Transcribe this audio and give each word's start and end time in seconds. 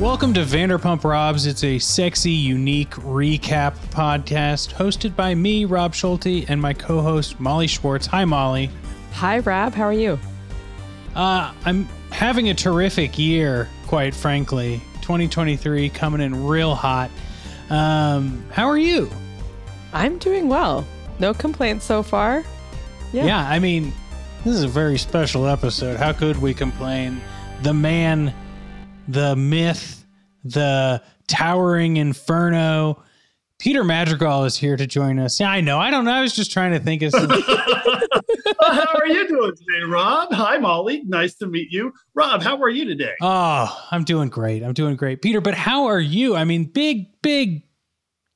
Welcome 0.00 0.34
to 0.34 0.42
Vanderpump 0.42 1.04
Robs. 1.04 1.46
It's 1.46 1.64
a 1.64 1.78
sexy, 1.78 2.30
unique 2.30 2.90
recap 2.90 3.74
podcast 3.88 4.74
hosted 4.74 5.16
by 5.16 5.34
me, 5.34 5.64
Rob 5.64 5.94
Schulte, 5.94 6.44
and 6.50 6.60
my 6.60 6.74
co 6.74 7.00
host, 7.00 7.40
Molly 7.40 7.66
Schwartz. 7.66 8.04
Hi, 8.08 8.26
Molly. 8.26 8.68
Hi, 9.12 9.38
Rob. 9.38 9.72
How 9.72 9.84
are 9.84 9.94
you? 9.94 10.18
Uh, 11.14 11.50
I'm 11.64 11.88
having 12.10 12.50
a 12.50 12.54
terrific 12.54 13.18
year, 13.18 13.70
quite 13.86 14.14
frankly. 14.14 14.82
2023 15.00 15.88
coming 15.88 16.20
in 16.20 16.46
real 16.46 16.74
hot. 16.74 17.10
Um, 17.70 18.44
how 18.52 18.66
are 18.66 18.78
you? 18.78 19.08
I'm 19.94 20.18
doing 20.18 20.50
well. 20.50 20.86
No 21.20 21.32
complaints 21.32 21.86
so 21.86 22.02
far. 22.02 22.44
Yeah. 23.14 23.24
yeah, 23.24 23.48
I 23.48 23.58
mean, 23.58 23.94
this 24.44 24.56
is 24.56 24.62
a 24.62 24.68
very 24.68 24.98
special 24.98 25.46
episode. 25.46 25.96
How 25.96 26.12
could 26.12 26.36
we 26.36 26.52
complain? 26.52 27.18
The 27.62 27.72
man 27.72 28.34
the 29.08 29.36
myth, 29.36 30.04
the 30.44 31.02
towering 31.26 31.96
inferno. 31.96 33.02
Peter 33.58 33.84
Madrigal 33.84 34.44
is 34.44 34.56
here 34.56 34.76
to 34.76 34.86
join 34.86 35.18
us. 35.18 35.40
Yeah, 35.40 35.50
I 35.50 35.60
know. 35.60 35.78
I 35.78 35.90
don't 35.90 36.04
know. 36.04 36.12
I 36.12 36.20
was 36.20 36.34
just 36.34 36.52
trying 36.52 36.72
to 36.72 36.78
think 36.78 37.02
of 37.02 37.12
some. 37.12 37.30
Uh, 38.60 38.74
how 38.74 38.98
are 38.98 39.06
you 39.06 39.26
doing 39.28 39.52
today, 39.54 39.84
Rob? 39.86 40.32
Hi, 40.32 40.56
Molly. 40.58 41.02
Nice 41.04 41.34
to 41.36 41.46
meet 41.46 41.70
you. 41.70 41.92
Rob, 42.14 42.42
how 42.42 42.60
are 42.62 42.68
you 42.68 42.84
today? 42.84 43.12
Oh, 43.20 43.86
I'm 43.90 44.04
doing 44.04 44.28
great. 44.28 44.62
I'm 44.62 44.72
doing 44.72 44.96
great. 44.96 45.20
Peter, 45.20 45.40
but 45.40 45.54
how 45.54 45.86
are 45.86 46.00
you? 46.00 46.36
I 46.36 46.44
mean, 46.44 46.64
big, 46.64 47.06
big 47.22 47.64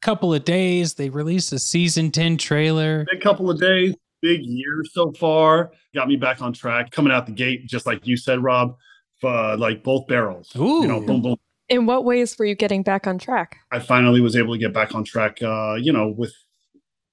couple 0.03 0.35
of 0.35 0.45
days. 0.45 0.95
They 0.95 1.11
released 1.11 1.53
a 1.53 1.59
season 1.59 2.11
10 2.11 2.39
trailer. 2.39 3.07
Big 3.11 3.21
couple 3.21 3.51
of 3.51 3.61
days, 3.61 3.95
big 4.21 4.43
year 4.43 4.83
so 4.91 5.13
far. 5.13 5.73
Got 5.95 6.09
me 6.09 6.17
back 6.17 6.43
on 6.43 6.53
track 6.53 6.91
coming 6.91 7.13
out 7.13 7.27
the 7.27 7.33
gate, 7.33 7.67
just 7.67 7.87
like 7.87 8.07
you 8.07 8.17
said, 8.17 8.43
Rob 8.43 8.77
uh, 9.25 9.57
like 9.57 9.83
both 9.83 10.07
barrels. 10.07 10.55
Ooh. 10.57 10.83
You 10.83 10.89
know, 10.89 11.01
boom, 11.01 11.23
boom. 11.23 11.37
In 11.69 11.87
what 11.87 12.05
ways 12.05 12.37
were 12.39 12.45
you 12.45 12.55
getting 12.55 12.83
back 12.83 13.07
on 13.07 13.19
track? 13.19 13.59
I 13.71 13.79
finally 13.79 14.21
was 14.21 14.37
able 14.37 14.55
to 14.55 14.59
get 14.59 14.73
back 14.73 14.95
on 14.95 15.05
track. 15.05 15.41
Uh, 15.43 15.75
you 15.75 15.93
know, 15.93 16.09
with 16.09 16.35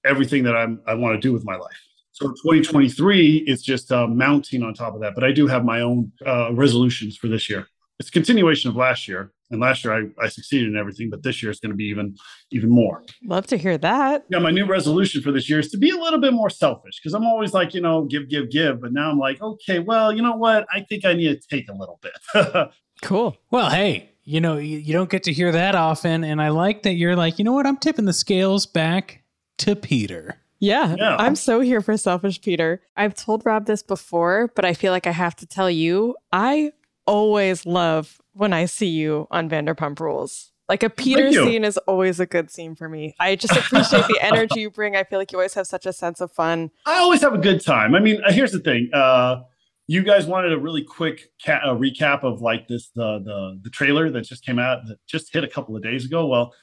everything 0.04 0.42
that 0.44 0.56
I'm 0.56 0.80
I 0.86 0.94
want 0.94 1.14
to 1.14 1.20
do 1.20 1.32
with 1.32 1.44
my 1.44 1.56
life. 1.56 1.78
So 2.12 2.28
2023 2.28 3.44
is 3.46 3.62
just 3.62 3.92
uh, 3.92 4.08
mounting 4.08 4.64
on 4.64 4.74
top 4.74 4.94
of 4.94 5.00
that. 5.02 5.14
But 5.14 5.22
I 5.22 5.30
do 5.30 5.46
have 5.46 5.64
my 5.64 5.80
own 5.82 6.10
uh, 6.26 6.52
resolutions 6.52 7.16
for 7.16 7.28
this 7.28 7.48
year. 7.48 7.68
It's 8.00 8.08
a 8.08 8.12
continuation 8.12 8.70
of 8.70 8.76
last 8.76 9.06
year. 9.06 9.32
And 9.50 9.60
last 9.60 9.84
year 9.84 9.94
I, 9.94 10.24
I 10.24 10.28
succeeded 10.28 10.68
in 10.68 10.76
everything, 10.76 11.08
but 11.10 11.22
this 11.22 11.42
year 11.42 11.50
it's 11.50 11.60
going 11.60 11.70
to 11.70 11.76
be 11.76 11.84
even 11.84 12.16
even 12.50 12.70
more. 12.70 13.02
Love 13.24 13.46
to 13.48 13.56
hear 13.56 13.78
that. 13.78 14.24
Yeah, 14.30 14.38
my 14.38 14.50
new 14.50 14.66
resolution 14.66 15.22
for 15.22 15.32
this 15.32 15.48
year 15.48 15.58
is 15.58 15.70
to 15.70 15.78
be 15.78 15.90
a 15.90 15.96
little 15.96 16.20
bit 16.20 16.32
more 16.32 16.50
selfish 16.50 17.00
because 17.00 17.14
I'm 17.14 17.24
always 17.24 17.52
like, 17.52 17.74
you 17.74 17.80
know, 17.80 18.04
give, 18.04 18.28
give, 18.28 18.50
give. 18.50 18.80
But 18.80 18.92
now 18.92 19.10
I'm 19.10 19.18
like, 19.18 19.40
okay, 19.40 19.78
well, 19.78 20.12
you 20.12 20.22
know 20.22 20.36
what? 20.36 20.66
I 20.72 20.80
think 20.80 21.04
I 21.04 21.14
need 21.14 21.40
to 21.40 21.48
take 21.48 21.68
a 21.68 21.74
little 21.74 22.00
bit. 22.02 22.70
cool. 23.02 23.36
Well, 23.50 23.70
hey, 23.70 24.10
you 24.24 24.40
know, 24.40 24.58
you, 24.58 24.78
you 24.78 24.92
don't 24.92 25.08
get 25.08 25.22
to 25.24 25.32
hear 25.32 25.52
that 25.52 25.74
often. 25.74 26.24
And 26.24 26.42
I 26.42 26.50
like 26.50 26.82
that 26.82 26.94
you're 26.94 27.16
like, 27.16 27.38
you 27.38 27.44
know 27.44 27.52
what? 27.52 27.66
I'm 27.66 27.78
tipping 27.78 28.04
the 28.04 28.12
scales 28.12 28.66
back 28.66 29.22
to 29.58 29.74
Peter. 29.74 30.36
Yeah, 30.60 30.96
yeah, 30.98 31.16
I'm 31.16 31.36
so 31.36 31.60
here 31.60 31.80
for 31.80 31.96
selfish 31.96 32.40
Peter. 32.40 32.82
I've 32.96 33.14
told 33.14 33.46
Rob 33.46 33.66
this 33.66 33.82
before, 33.82 34.50
but 34.56 34.64
I 34.64 34.74
feel 34.74 34.90
like 34.90 35.06
I 35.06 35.12
have 35.12 35.36
to 35.36 35.46
tell 35.46 35.70
you, 35.70 36.16
I 36.32 36.72
always 37.06 37.64
love 37.64 38.20
when 38.38 38.52
I 38.52 38.66
see 38.66 38.86
you 38.86 39.26
on 39.32 39.50
Vanderpump 39.50 39.98
Rules. 39.98 40.52
Like 40.68 40.84
a 40.84 40.90
Peter 40.90 41.32
scene 41.32 41.64
is 41.64 41.76
always 41.88 42.20
a 42.20 42.26
good 42.26 42.50
scene 42.50 42.76
for 42.76 42.88
me. 42.88 43.16
I 43.18 43.34
just 43.34 43.56
appreciate 43.56 44.06
the 44.06 44.18
energy 44.20 44.60
you 44.60 44.70
bring. 44.70 44.94
I 44.94 45.02
feel 45.02 45.18
like 45.18 45.32
you 45.32 45.38
always 45.38 45.54
have 45.54 45.66
such 45.66 45.86
a 45.86 45.92
sense 45.92 46.20
of 46.20 46.30
fun. 46.30 46.70
I 46.86 46.98
always 46.98 47.20
have 47.22 47.34
a 47.34 47.38
good 47.38 47.64
time. 47.64 47.94
I 47.94 48.00
mean, 48.00 48.20
uh, 48.24 48.30
here's 48.30 48.52
the 48.52 48.60
thing. 48.60 48.90
Uh, 48.92 49.42
you 49.88 50.02
guys 50.02 50.26
wanted 50.26 50.52
a 50.52 50.58
really 50.58 50.84
quick 50.84 51.32
ca- 51.44 51.60
uh, 51.64 51.74
recap 51.74 52.22
of 52.22 52.40
like 52.40 52.68
this 52.68 52.90
the 52.90 53.18
the 53.24 53.58
the 53.62 53.70
trailer 53.70 54.08
that 54.10 54.20
just 54.20 54.44
came 54.44 54.58
out 54.58 54.86
that 54.86 54.98
just 55.06 55.32
hit 55.32 55.42
a 55.42 55.48
couple 55.48 55.74
of 55.74 55.82
days 55.82 56.04
ago. 56.04 56.26
Well, 56.26 56.54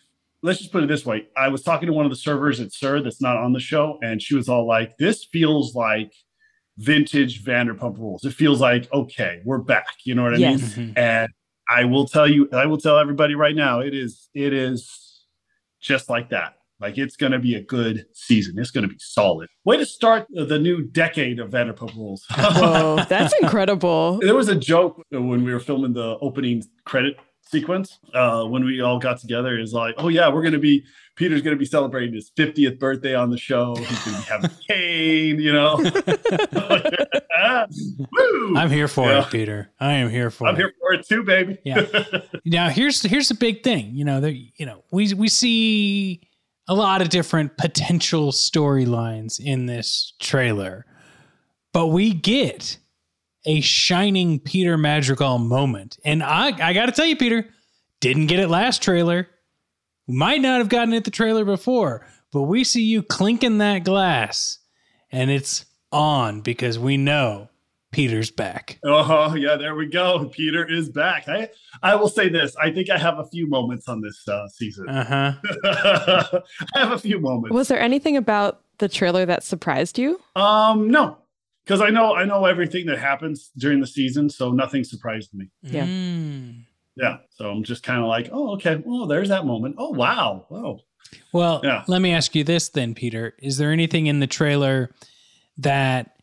let's 0.44 0.60
just 0.60 0.72
put 0.72 0.84
it 0.84 0.88
this 0.88 1.06
way. 1.06 1.28
I 1.36 1.50
was 1.50 1.62
talking 1.62 1.88
to 1.88 1.94
one 1.94 2.06
of 2.06 2.12
the 2.12 2.18
servers 2.18 2.62
at 2.62 2.72
SUR 2.72 3.02
that's 3.02 3.22
not 3.22 3.36
on 3.38 3.52
the 3.52 3.60
show, 3.60 3.98
and 4.02 4.22
she 4.22 4.36
was 4.36 4.48
all 4.48 4.66
like, 4.66 4.96
"This 4.98 5.26
feels 5.26 5.76
like 5.76 6.14
vintage 6.78 7.44
Vanderpump 7.44 7.98
Rules. 7.98 8.24
It 8.24 8.34
feels 8.34 8.62
like 8.62 8.88
okay, 8.94 9.42
we're 9.44 9.58
back." 9.58 9.88
You 10.04 10.14
know 10.14 10.24
what 10.24 10.36
I 10.36 10.38
yes. 10.38 10.78
mean? 10.78 10.94
And 10.96 11.30
I 11.70 11.86
will 11.86 12.08
tell 12.08 12.30
you, 12.30 12.50
I 12.54 12.66
will 12.66 12.78
tell 12.78 12.98
everybody 12.98 13.36
right 13.36 13.56
now, 13.56 13.80
it 13.80 13.94
is, 13.94 14.30
it 14.34 14.54
is 14.54 15.26
just 15.82 16.10
like 16.10 16.30
that. 16.30 16.56
Like 16.80 16.98
it's 16.98 17.16
going 17.16 17.32
to 17.32 17.40
be 17.40 17.56
a 17.56 17.62
good 17.62 18.06
season. 18.14 18.60
It's 18.60 18.72
going 18.72 18.84
to 18.84 18.90
be 18.90 19.00
solid. 19.00 19.50
Way 19.64 19.78
to 19.78 19.86
start 19.86 20.28
the 20.30 20.60
new 20.60 20.84
decade 20.84 21.40
of 21.40 21.52
Vanderpump 21.52 21.96
Rules. 21.96 22.26
Whoa, 22.30 23.04
that's 23.08 23.34
incredible. 23.42 24.20
There 24.22 24.36
was 24.36 24.50
a 24.50 24.56
joke 24.56 25.02
when 25.10 25.44
we 25.44 25.54
were 25.54 25.60
filming 25.60 25.94
the 25.94 26.18
opening 26.20 26.64
credit 26.84 27.18
sequence 27.48 28.00
uh, 28.14 28.44
when 28.44 28.66
we 28.66 28.82
all 28.82 29.00
got 29.00 29.20
together. 29.20 29.58
Is 29.60 29.74
like, 29.74 29.96
oh 29.98 30.08
yeah, 30.10 30.30
we're 30.30 30.42
going 30.42 30.54
to 30.54 30.60
be 30.60 30.84
Peter's 31.16 31.42
going 31.42 31.56
to 31.56 31.60
be 31.60 31.66
celebrating 31.66 32.14
his 32.14 32.30
50th 32.32 32.78
birthday 32.78 33.16
on 33.16 33.30
the 33.30 33.38
show. 33.38 33.76
He's 33.76 34.04
going 34.04 34.18
to 34.18 34.22
be 34.22 34.28
having 34.28 34.52
cane, 34.68 35.40
you 35.40 35.54
know. 35.54 35.78
I'm 38.56 38.70
here 38.70 38.88
for 38.88 39.10
yeah. 39.10 39.22
it, 39.22 39.32
Peter. 39.32 39.72
I 39.80 39.94
am 39.94 40.10
here 40.10 40.30
for 40.30 40.48
I'm 40.48 40.56
it. 40.56 40.58
I'm 40.58 40.62
here 40.62 40.74
for 40.80 40.94
it 40.94 41.08
too, 41.08 41.24
baby. 41.24 41.58
yeah. 41.64 41.86
Now 42.44 42.70
here's 42.70 43.02
here's 43.02 43.30
the 43.30 43.36
big 43.36 43.64
thing. 43.64 43.92
You 43.94 44.06
know, 44.06 44.20
the, 44.20 44.34
you 44.58 44.66
know, 44.66 44.84
we 44.92 45.14
we 45.14 45.30
see 45.30 46.22
a 46.68 46.76
lot 46.76 47.02
of 47.02 47.10
different 47.10 47.58
potential 47.58 48.32
storylines 48.32 49.40
in 49.40 49.68
this 49.68 50.14
trailer, 50.20 50.86
but 51.74 51.88
we 51.88 52.14
get 52.14 52.78
a 53.46 53.62
shining 53.62 54.40
Peter 54.40 54.78
Madrigal 54.78 55.40
moment, 55.40 55.98
and 56.04 56.24
I 56.24 56.48
I 56.62 56.74
got 56.74 56.88
to 56.88 56.92
tell 56.92 57.06
you, 57.06 57.16
Peter, 57.16 57.48
didn't 58.00 58.28
get 58.28 58.40
it 58.40 58.50
last 58.50 58.82
trailer 58.82 59.30
might 60.08 60.42
not 60.42 60.60
have 60.60 60.70
gotten 60.70 60.94
it 60.94 61.04
the 61.04 61.12
trailer 61.12 61.46
before, 61.46 62.06
but 62.32 62.44
we 62.44 62.64
see 62.64 62.84
you 62.84 63.02
clinking 63.02 63.58
that 63.60 63.84
glass 63.84 64.60
and 65.12 65.32
it's 65.32 65.66
on 65.92 66.42
because 66.42 66.78
we 66.78 66.98
know 66.98 67.50
Peter's 67.92 68.30
back. 68.30 68.80
Oh, 68.84 69.36
yeah, 69.36 69.56
there 69.56 69.76
we 69.76 69.88
go. 69.88 70.30
Peter 70.30 70.70
is 70.70 70.90
back. 70.90 71.28
I 71.28 71.50
I 71.82 71.96
will 71.96 72.10
say 72.10 72.28
this. 72.30 72.56
I 72.58 72.72
think 72.72 72.90
I 72.90 72.98
have 72.98 73.20
a 73.20 73.26
few 73.26 73.48
moments 73.48 73.88
on 73.88 74.02
this 74.02 74.28
uh, 74.28 74.48
season. 74.50 74.90
Uh-huh. 74.90 75.34
I 76.76 76.80
have 76.80 76.92
a 76.92 77.00
few 77.00 77.20
moments. 77.20 77.54
Was 77.54 77.70
there 77.70 77.80
anything 77.80 78.18
about 78.18 78.62
the 78.80 78.90
trailer 78.90 79.26
that 79.26 79.44
surprised 79.44 79.98
you? 79.98 80.20
Um, 80.36 80.90
no. 80.90 81.18
Because 81.66 81.82
I 81.82 81.90
know 81.90 82.14
I 82.14 82.26
know 82.26 82.46
everything 82.46 82.86
that 82.86 83.00
happens 83.00 83.50
during 83.58 83.80
the 83.80 83.88
season, 83.88 84.30
so 84.30 84.52
nothing 84.52 84.84
surprised 84.84 85.34
me. 85.34 85.48
Yeah. 85.64 85.86
Mm. 85.86 86.66
Yeah. 86.96 87.18
So 87.32 87.50
I'm 87.50 87.64
just 87.64 87.84
kind 87.84 88.02
of 88.02 88.08
like, 88.08 88.30
oh, 88.32 88.54
okay. 88.54 88.82
Oh, 88.88 89.08
there's 89.08 89.30
that 89.30 89.46
moment. 89.46 89.76
Oh, 89.78 89.90
wow. 89.90 90.46
Oh. 90.50 90.80
Well, 91.34 91.62
yeah. 91.64 91.84
let 91.88 92.02
me 92.02 92.14
ask 92.14 92.36
you 92.36 92.44
this 92.44 92.70
then, 92.70 92.94
Peter. 92.96 93.36
Is 93.40 93.58
there 93.58 93.72
anything 93.72 94.08
in 94.08 94.20
the 94.20 94.28
trailer 94.28 94.94
that 95.58 96.16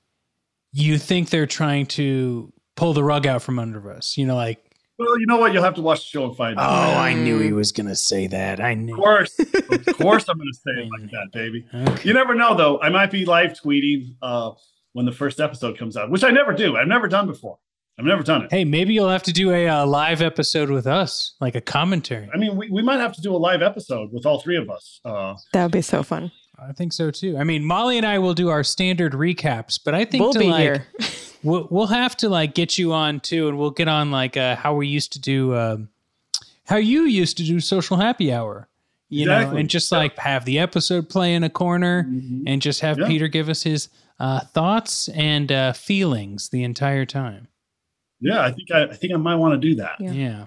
you 0.73 0.99
think 0.99 1.31
they're 1.31 1.47
trying 1.47 1.87
to 1.87 2.53
pull 2.77 2.93
the 2.95 3.05
rug 3.05 3.27
out 3.27 3.43
from 3.43 3.59
under 3.59 3.93
us? 3.93 4.17
You 4.17 4.27
know, 4.27 4.35
like 4.35 4.77
Well, 4.99 5.19
you 5.21 5.27
know 5.27 5.37
what? 5.39 5.53
You'll 5.53 5.63
have 5.63 5.75
to 5.75 5.83
watch 5.83 6.01
the 6.01 6.07
show 6.07 6.25
and 6.25 6.37
find 6.37 6.59
out. 6.59 6.69
Oh. 6.71 6.99
I 6.99 7.15
knew 7.15 7.39
he 7.39 7.53
was 7.53 7.71
gonna 7.73 7.97
say 7.97 8.27
that. 8.29 8.61
I 8.61 8.75
knew. 8.75 8.95
Of 8.95 8.99
course, 9.01 9.39
of 9.39 9.99
course, 9.99 10.29
I'm 10.29 10.39
going 10.39 10.49
to 10.53 10.59
say 10.59 10.83
it 10.83 10.89
like 11.01 11.11
that, 11.13 11.29
baby. 11.33 11.67
Okay. 11.75 12.09
You 12.09 12.15
never 12.15 12.35
know, 12.35 12.57
though. 12.57 12.81
I 12.81 12.89
might 12.89 13.11
be 13.11 13.25
live 13.25 13.53
tweeting 13.53 14.17
uh, 14.23 14.53
when 14.93 15.07
the 15.07 15.13
first 15.13 15.41
episode 15.41 15.79
comes 15.79 15.97
out, 15.97 16.11
which 16.11 16.25
I 16.25 16.31
never 16.31 16.53
do. 16.53 16.77
I've 16.77 16.89
never 16.89 17.09
done 17.09 17.27
before. 17.27 17.59
I've 17.99 18.05
never 18.07 18.23
done 18.23 18.43
it. 18.43 18.51
Hey, 18.51 18.65
maybe 18.65 18.95
you'll 18.95 19.11
have 19.11 19.23
to 19.25 19.33
do 19.33 19.51
a 19.53 19.69
uh, 19.69 19.87
live 19.87 20.23
episode 20.23 20.71
with 20.71 20.87
us, 20.87 21.35
like 21.41 21.55
a 21.55 21.61
commentary. 21.61 22.29
I 22.33 22.39
mean, 22.39 22.57
we, 22.57 22.71
we 22.71 22.83
might 22.83 23.01
have 23.01 23.13
to 23.15 23.21
do 23.21 23.35
a 23.35 23.37
live 23.37 23.61
episode 23.63 24.13
with 24.13 24.25
all 24.25 24.41
three 24.41 24.57
of 24.57 24.71
us. 24.71 25.01
Uh, 25.05 25.35
That 25.53 25.65
would 25.65 25.73
be 25.73 25.83
so 25.83 26.03
fun. 26.03 26.33
I 26.59 26.73
think 26.73 26.93
so 26.93 27.11
too. 27.11 27.37
I 27.37 27.45
mean, 27.45 27.65
Molly 27.65 27.99
and 27.99 28.07
I 28.07 28.19
will 28.19 28.35
do 28.35 28.49
our 28.49 28.65
standard 28.65 29.13
recaps, 29.13 29.79
but 29.85 29.95
I 29.95 30.05
think 30.05 30.23
We'll 30.23 30.33
to 30.33 30.39
be 30.39 30.47
like, 30.51 30.63
here. 30.63 30.87
We'll, 31.45 31.67
we'll 31.73 31.89
have 31.89 32.17
to 32.19 32.29
like 32.29 32.55
get 32.55 32.79
you 32.79 32.93
on 32.93 33.19
too, 33.19 33.49
and 33.49 33.59
we'll 33.59 33.73
get 33.73 33.89
on 33.89 34.13
like 34.13 34.37
uh, 34.37 34.55
how 34.55 34.77
we 34.77 34.87
used 34.87 35.13
to 35.15 35.21
do, 35.21 35.57
um, 35.57 35.89
how 36.67 36.77
you 36.77 37.03
used 37.03 37.37
to 37.39 37.43
do 37.43 37.59
social 37.59 37.97
happy 37.97 38.33
hour, 38.33 38.69
you 39.09 39.27
know, 39.27 39.51
and 39.51 39.69
just 39.69 39.91
like 39.91 40.17
have 40.19 40.45
the 40.45 40.61
episode 40.61 41.09
play 41.09 41.35
in 41.35 41.43
a 41.43 41.51
corner, 41.51 42.09
and 42.47 42.63
just 42.63 42.81
have 42.83 42.97
Yeah. 42.97 43.09
Peter 43.09 43.27
give 43.27 43.49
us 43.49 43.65
his 43.65 43.89
uh, 44.23 44.41
thoughts 44.41 45.09
and 45.09 45.51
uh, 45.51 45.73
feelings 45.73 46.49
the 46.51 46.63
entire 46.63 47.05
time. 47.05 47.49
yeah, 48.21 48.41
I 48.41 48.53
think 48.53 48.71
I, 48.71 48.85
I 48.85 48.95
think 48.95 49.13
I 49.13 49.17
might 49.17 49.35
want 49.35 49.61
to 49.61 49.69
do 49.69 49.75
that. 49.77 49.97
Yeah. 49.99 50.13
Yeah. 50.13 50.45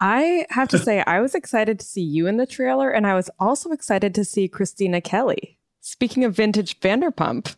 I 0.00 0.46
have 0.48 0.68
to 0.68 0.78
say, 0.86 1.04
I 1.06 1.20
was 1.20 1.34
excited 1.34 1.78
to 1.78 1.84
see 1.84 2.00
you 2.00 2.26
in 2.26 2.38
the 2.38 2.46
trailer, 2.46 2.90
and 2.90 3.06
I 3.06 3.14
was 3.14 3.28
also 3.38 3.72
excited 3.72 4.14
to 4.14 4.24
see 4.24 4.48
Kristina 4.48 5.04
Kelly. 5.04 5.58
Speaking 5.82 6.24
of 6.24 6.34
vintage 6.34 6.80
Vanderpump, 6.80 7.54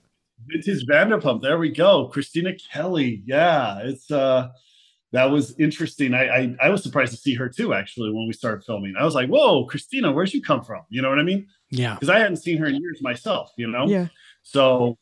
Vintage 0.49 0.85
Vanderpump. 0.87 1.43
There 1.43 1.59
we 1.59 1.71
go. 1.71 2.11
Kristina 2.13 2.61
Kelly. 2.73 3.23
Yeah, 3.25 3.79
it's 3.85 4.11
uh 4.11 4.49
that 5.13 5.27
was 5.31 5.55
interesting. 5.61 6.13
I, 6.15 6.27
I 6.29 6.57
I 6.61 6.69
was 6.71 6.83
surprised 6.83 7.13
to 7.13 7.19
see 7.19 7.35
her 7.35 7.49
too, 7.49 7.73
actually, 7.73 8.11
when 8.11 8.27
we 8.27 8.33
started 8.33 8.65
filming. 8.65 8.95
I 8.99 9.05
was 9.05 9.15
like, 9.15 9.29
whoa, 9.29 9.67
Kristina, 9.69 10.13
where'd 10.13 10.33
you 10.33 10.43
come 10.43 10.65
from? 10.65 10.83
You 10.89 11.03
know 11.03 11.11
what 11.11 11.21
I 11.21 11.23
mean? 11.23 11.47
Yeah. 11.71 11.95
Because 11.95 12.09
I 12.09 12.19
hadn't 12.19 12.39
seen 12.39 12.59
her 12.59 12.67
in 12.67 12.75
years 12.77 13.01
myself, 13.01 13.51
you 13.57 13.69
know? 13.69 13.87
yeah, 13.87 14.09
So 14.43 14.99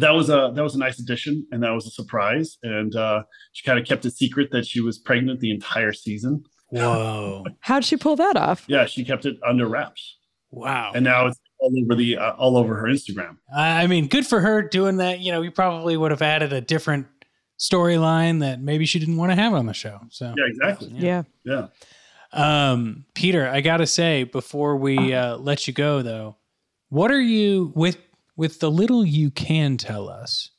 that 0.00 0.14
was 0.14 0.28
a 0.30 0.52
that 0.54 0.62
was 0.62 0.74
a 0.74 0.78
nice 0.78 0.98
addition 0.98 1.46
and 1.50 1.62
that 1.62 1.70
was 1.70 1.86
a 1.86 1.90
surprise. 1.90 2.58
And 2.62 2.94
uh 2.94 3.22
she 3.52 3.64
kind 3.64 3.78
of 3.78 3.86
kept 3.86 4.04
it 4.04 4.12
secret 4.12 4.50
that 4.52 4.66
she 4.66 4.80
was 4.80 4.98
pregnant 4.98 5.40
the 5.40 5.50
entire 5.50 5.92
season. 5.92 6.44
Whoa. 6.70 7.44
how'd 7.60 7.84
she 7.84 7.96
pull 7.96 8.16
that 8.16 8.36
off? 8.36 8.64
Yeah, 8.68 8.86
she 8.86 9.04
kept 9.04 9.24
it 9.26 9.36
under 9.46 9.66
wraps. 9.66 10.16
Wow. 10.50 10.92
And 10.94 11.04
now 11.04 11.26
it's 11.26 11.38
all 11.58 11.72
over 11.82 11.94
the 11.94 12.16
uh, 12.18 12.32
all 12.32 12.56
over 12.56 12.76
her 12.76 12.86
Instagram. 12.86 13.36
I 13.54 13.82
I 13.82 13.86
mean, 13.86 14.06
good 14.08 14.26
for 14.26 14.40
her 14.40 14.62
doing 14.62 14.98
that. 14.98 15.20
You 15.20 15.32
know, 15.32 15.40
we 15.40 15.50
probably 15.50 15.96
would 15.96 16.10
have 16.10 16.22
added 16.22 16.52
a 16.52 16.60
different 16.60 17.06
storyline 17.58 18.40
that 18.40 18.60
maybe 18.60 18.86
she 18.86 18.98
didn't 18.98 19.16
want 19.16 19.32
to 19.32 19.36
have 19.36 19.52
on 19.52 19.66
the 19.66 19.74
show. 19.74 19.98
So, 20.10 20.32
Yeah, 20.36 20.44
exactly. 20.46 20.92
Yeah. 20.94 21.22
Yeah. 21.44 21.66
um, 22.32 23.04
Peter, 23.14 23.48
I 23.48 23.60
gotta 23.60 23.86
say 23.86 24.24
before 24.24 24.76
we 24.76 25.12
uh, 25.14 25.36
let 25.38 25.66
you 25.66 25.72
go, 25.72 26.02
though, 26.02 26.36
what 26.88 27.10
are 27.10 27.20
you 27.20 27.72
with 27.74 27.96
with 28.38 28.60
the 28.60 28.70
little 28.70 29.04
you 29.04 29.30
can 29.30 29.76
tell 29.76 30.08
us? 30.08 30.52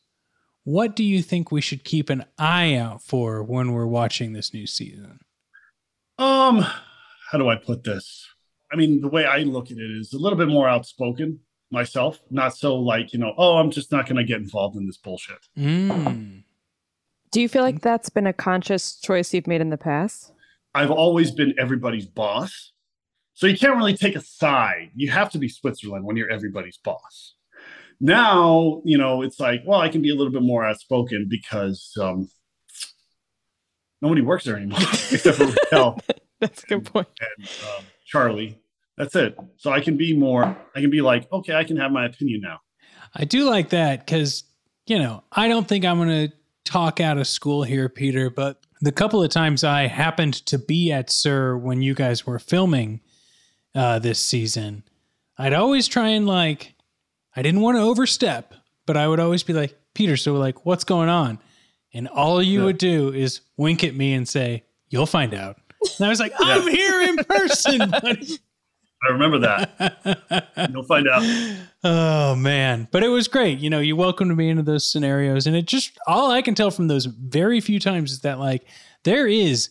What 0.66 0.96
do 0.96 1.04
you 1.04 1.24
think 1.24 1.52
we 1.52 1.62
should 1.62 1.86
keep 1.86 2.10
an 2.10 2.26
eye 2.38 2.76
out 2.76 3.02
for 3.02 3.42
when 3.42 3.72
we're 3.72 3.88
watching 3.88 4.34
this 4.34 4.54
new 4.54 4.68
season? 4.68 5.22
Um, 6.20 6.60
how 7.31 7.38
do 7.38 7.48
I 7.48 7.56
put 7.56 7.86
this? 7.86 8.28
I 8.72 8.76
mean, 8.76 9.00
the 9.02 9.08
way 9.08 9.26
I 9.26 9.40
look 9.40 9.72
at 9.72 9.78
it 9.78 9.98
is 9.98 10.14
a 10.14 10.20
little 10.20 10.38
bit 10.38 10.50
more 10.50 10.68
outspoken 10.68 11.40
myself, 11.72 12.20
not 12.30 12.56
so 12.56 12.76
like, 12.76 13.14
you 13.14 13.20
know, 13.20 13.34
oh, 13.38 13.58
I'm 13.58 13.72
just 13.72 13.92
not 13.92 14.06
going 14.06 14.18
to 14.18 14.26
get 14.26 14.42
involved 14.42 14.76
in 14.76 14.86
this 14.86 14.98
bullshit. 14.98 15.48
Mm. 15.58 16.44
Do 17.31 17.42
you 17.42 17.48
feel 17.48 17.64
like 17.64 17.81
that's 17.81 18.10
been 18.10 18.28
a 18.28 18.34
conscious 18.34 19.00
choice 19.00 19.34
you've 19.34 19.48
made 19.48 19.62
in 19.62 19.70
the 19.70 19.78
past? 19.78 20.34
I've 20.76 20.92
always 20.92 21.31
been 21.31 21.56
everybody's 21.58 22.06
boss. 22.06 22.74
So 23.36 23.48
you 23.48 23.58
can't 23.58 23.78
really 23.78 23.96
take 23.96 24.18
a 24.18 24.22
side. 24.22 24.92
You 24.96 25.10
have 25.12 25.31
to 25.31 25.38
be 25.38 25.48
Switzerland 25.48 26.04
when 26.04 26.18
you're 26.18 26.30
everybody's 26.30 26.78
boss. 26.78 27.36
Now, 28.01 28.81
you 28.86 28.98
know, 28.98 29.22
it's 29.22 29.40
like, 29.40 29.63
well, 29.66 29.80
I 29.80 29.90
can 29.90 30.01
be 30.01 30.10
a 30.10 30.16
little 30.16 30.31
bit 30.31 30.42
more 30.42 30.63
outspoken 30.63 31.28
because 31.30 31.92
um, 32.00 32.30
nobody 34.01 34.22
works 34.22 34.46
there 34.46 34.56
anymore 34.56 34.80
except 35.12 35.38
for 35.38 35.48
Raquel. 35.48 36.00
That's 36.40 36.63
a 36.63 36.68
good 36.68 36.86
point. 36.86 37.07
and 37.19 37.50
um, 37.68 37.84
Charlie. 38.06 38.57
That's 38.98 39.16
it. 39.16 39.38
So 39.57 39.72
I 39.72 39.80
can 39.80 39.96
be 39.96 40.16
more. 40.16 40.57
I 40.75 40.81
can 40.81 40.90
be 40.90 41.01
like, 41.01 41.31
okay, 41.31 41.56
I 41.56 41.63
can 41.63 41.78
have 41.78 41.92
my 41.92 42.06
opinion 42.06 42.42
now. 42.42 42.60
I 43.16 43.24
do 43.24 43.50
like 43.50 43.69
that 43.69 44.06
because, 44.06 44.44
you 44.88 45.00
know, 45.00 45.24
I 45.31 45.48
don't 45.48 45.68
think 45.68 45.86
I'm 45.86 45.98
going 45.98 46.30
to 46.30 46.36
talk 46.66 47.00
out 47.00 47.18
of 47.18 47.25
school 47.25 47.63
here, 47.63 47.88
Peter, 47.88 48.30
but 48.30 48.62
the 48.81 48.92
couple 48.92 49.24
of 49.24 49.30
times 49.30 49.63
I 49.63 49.88
happened 49.88 50.45
to 50.48 50.60
be 50.60 50.92
at 50.92 51.10
SUR 51.10 51.57
when 51.57 51.81
you 51.81 51.94
guys 51.94 52.28
were 52.28 52.40
filming 52.40 53.00
uh, 53.74 54.00
this 54.00 54.19
season, 54.19 54.84
I'd 55.38 55.54
always 55.54 55.88
try 55.88 56.10
and 56.10 56.28
like, 56.28 56.75
I 57.40 57.42
didn't 57.42 57.62
want 57.62 57.78
to 57.78 57.82
overstep, 57.84 58.54
but 58.86 58.98
I 58.98 59.08
would 59.08 59.22
always 59.22 59.44
be 59.44 59.54
like, 59.54 59.80
Peter, 59.94 60.18
so 60.18 60.34
like, 60.34 60.66
what's 60.66 60.84
going 60.84 61.08
on? 61.08 61.40
And 61.94 62.10
all 62.10 62.44
you 62.44 62.60
Yeah. 62.60 62.66
would 62.66 62.78
do 62.78 63.14
is 63.14 63.40
wink 63.56 63.82
at 63.82 63.96
me 63.96 64.14
and 64.14 64.28
say, 64.28 64.66
You'll 64.90 65.06
find 65.06 65.34
out. 65.34 65.56
And 65.98 66.06
I 66.06 66.10
was 66.10 66.20
like, 66.20 66.34
I'm 66.38 66.68
here 66.68 67.02
in 67.04 67.16
person, 67.18 67.90
buddy. 68.02 68.40
I 69.02 69.12
remember 69.12 69.40
that. 69.40 70.70
You'll 70.74 70.84
find 70.84 71.08
out. 71.08 71.24
Oh 71.82 72.36
man, 72.36 72.90
but 72.92 73.04
it 73.04 73.08
was 73.08 73.30
great. 73.30 73.60
You 73.60 73.70
know, 73.70 73.80
you 73.80 73.96
welcomed 73.96 74.36
me 74.36 74.50
into 74.50 74.64
those 74.64 74.92
scenarios, 74.92 75.48
and 75.48 75.56
it 75.56 75.66
just 75.66 75.98
all 76.08 76.32
I 76.32 76.42
can 76.42 76.56
tell 76.56 76.72
from 76.72 76.90
those 76.90 77.06
very 77.06 77.62
few 77.62 77.80
times 77.80 78.12
is 78.12 78.20
that 78.22 78.38
like 78.40 78.66
there 79.06 79.28
is 79.28 79.70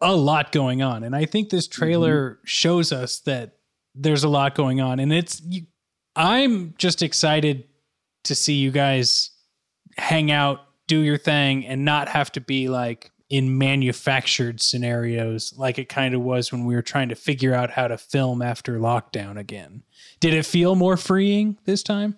a 0.00 0.16
lot 0.16 0.50
going 0.50 0.82
on, 0.82 1.04
and 1.04 1.14
I 1.14 1.26
think 1.26 1.50
this 1.50 1.68
trailer 1.68 2.30
mm-hmm. 2.30 2.46
shows 2.46 2.90
us 2.90 3.20
that 3.20 3.58
there's 3.94 4.24
a 4.24 4.28
lot 4.28 4.56
going 4.56 4.80
on, 4.80 4.98
and 4.98 5.12
it's 5.12 5.40
you, 5.42 5.66
I'm 6.16 6.74
just 6.78 7.02
excited 7.02 7.64
to 8.24 8.34
see 8.34 8.54
you 8.54 8.70
guys 8.70 9.30
hang 9.98 10.30
out, 10.30 10.60
do 10.86 11.00
your 11.00 11.18
thing, 11.18 11.66
and 11.66 11.84
not 11.84 12.08
have 12.08 12.32
to 12.32 12.40
be 12.40 12.68
like 12.68 13.10
in 13.28 13.58
manufactured 13.58 14.60
scenarios 14.60 15.52
like 15.56 15.78
it 15.78 15.88
kind 15.88 16.14
of 16.14 16.20
was 16.20 16.52
when 16.52 16.64
we 16.64 16.74
were 16.74 16.82
trying 16.82 17.08
to 17.08 17.16
figure 17.16 17.52
out 17.52 17.70
how 17.70 17.88
to 17.88 17.98
film 17.98 18.40
after 18.40 18.78
lockdown 18.78 19.36
again. 19.36 19.82
Did 20.20 20.32
it 20.32 20.46
feel 20.46 20.74
more 20.76 20.96
freeing 20.96 21.58
this 21.64 21.82
time? 21.82 22.16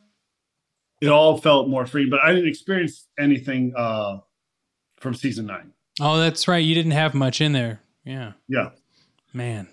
It 1.01 1.09
all 1.09 1.39
felt 1.39 1.69
more 1.69 1.87
free, 1.87 2.09
but 2.09 2.21
I 2.21 2.33
didn't 2.33 2.49
experience 2.49 3.07
anything 3.19 3.73
uh, 3.77 4.19
from 4.99 5.15
season 5.15 5.47
nine. 5.47 5.73
Oh, 6.01 6.19
that's 6.19 6.47
right. 6.47 6.59
You 6.59 6.75
didn't 6.75 6.93
have 6.93 7.15
much 7.15 7.41
in 7.41 7.53
there. 7.53 7.81
Yeah. 8.05 8.33
Yeah, 8.49 8.71
Man. 9.33 9.69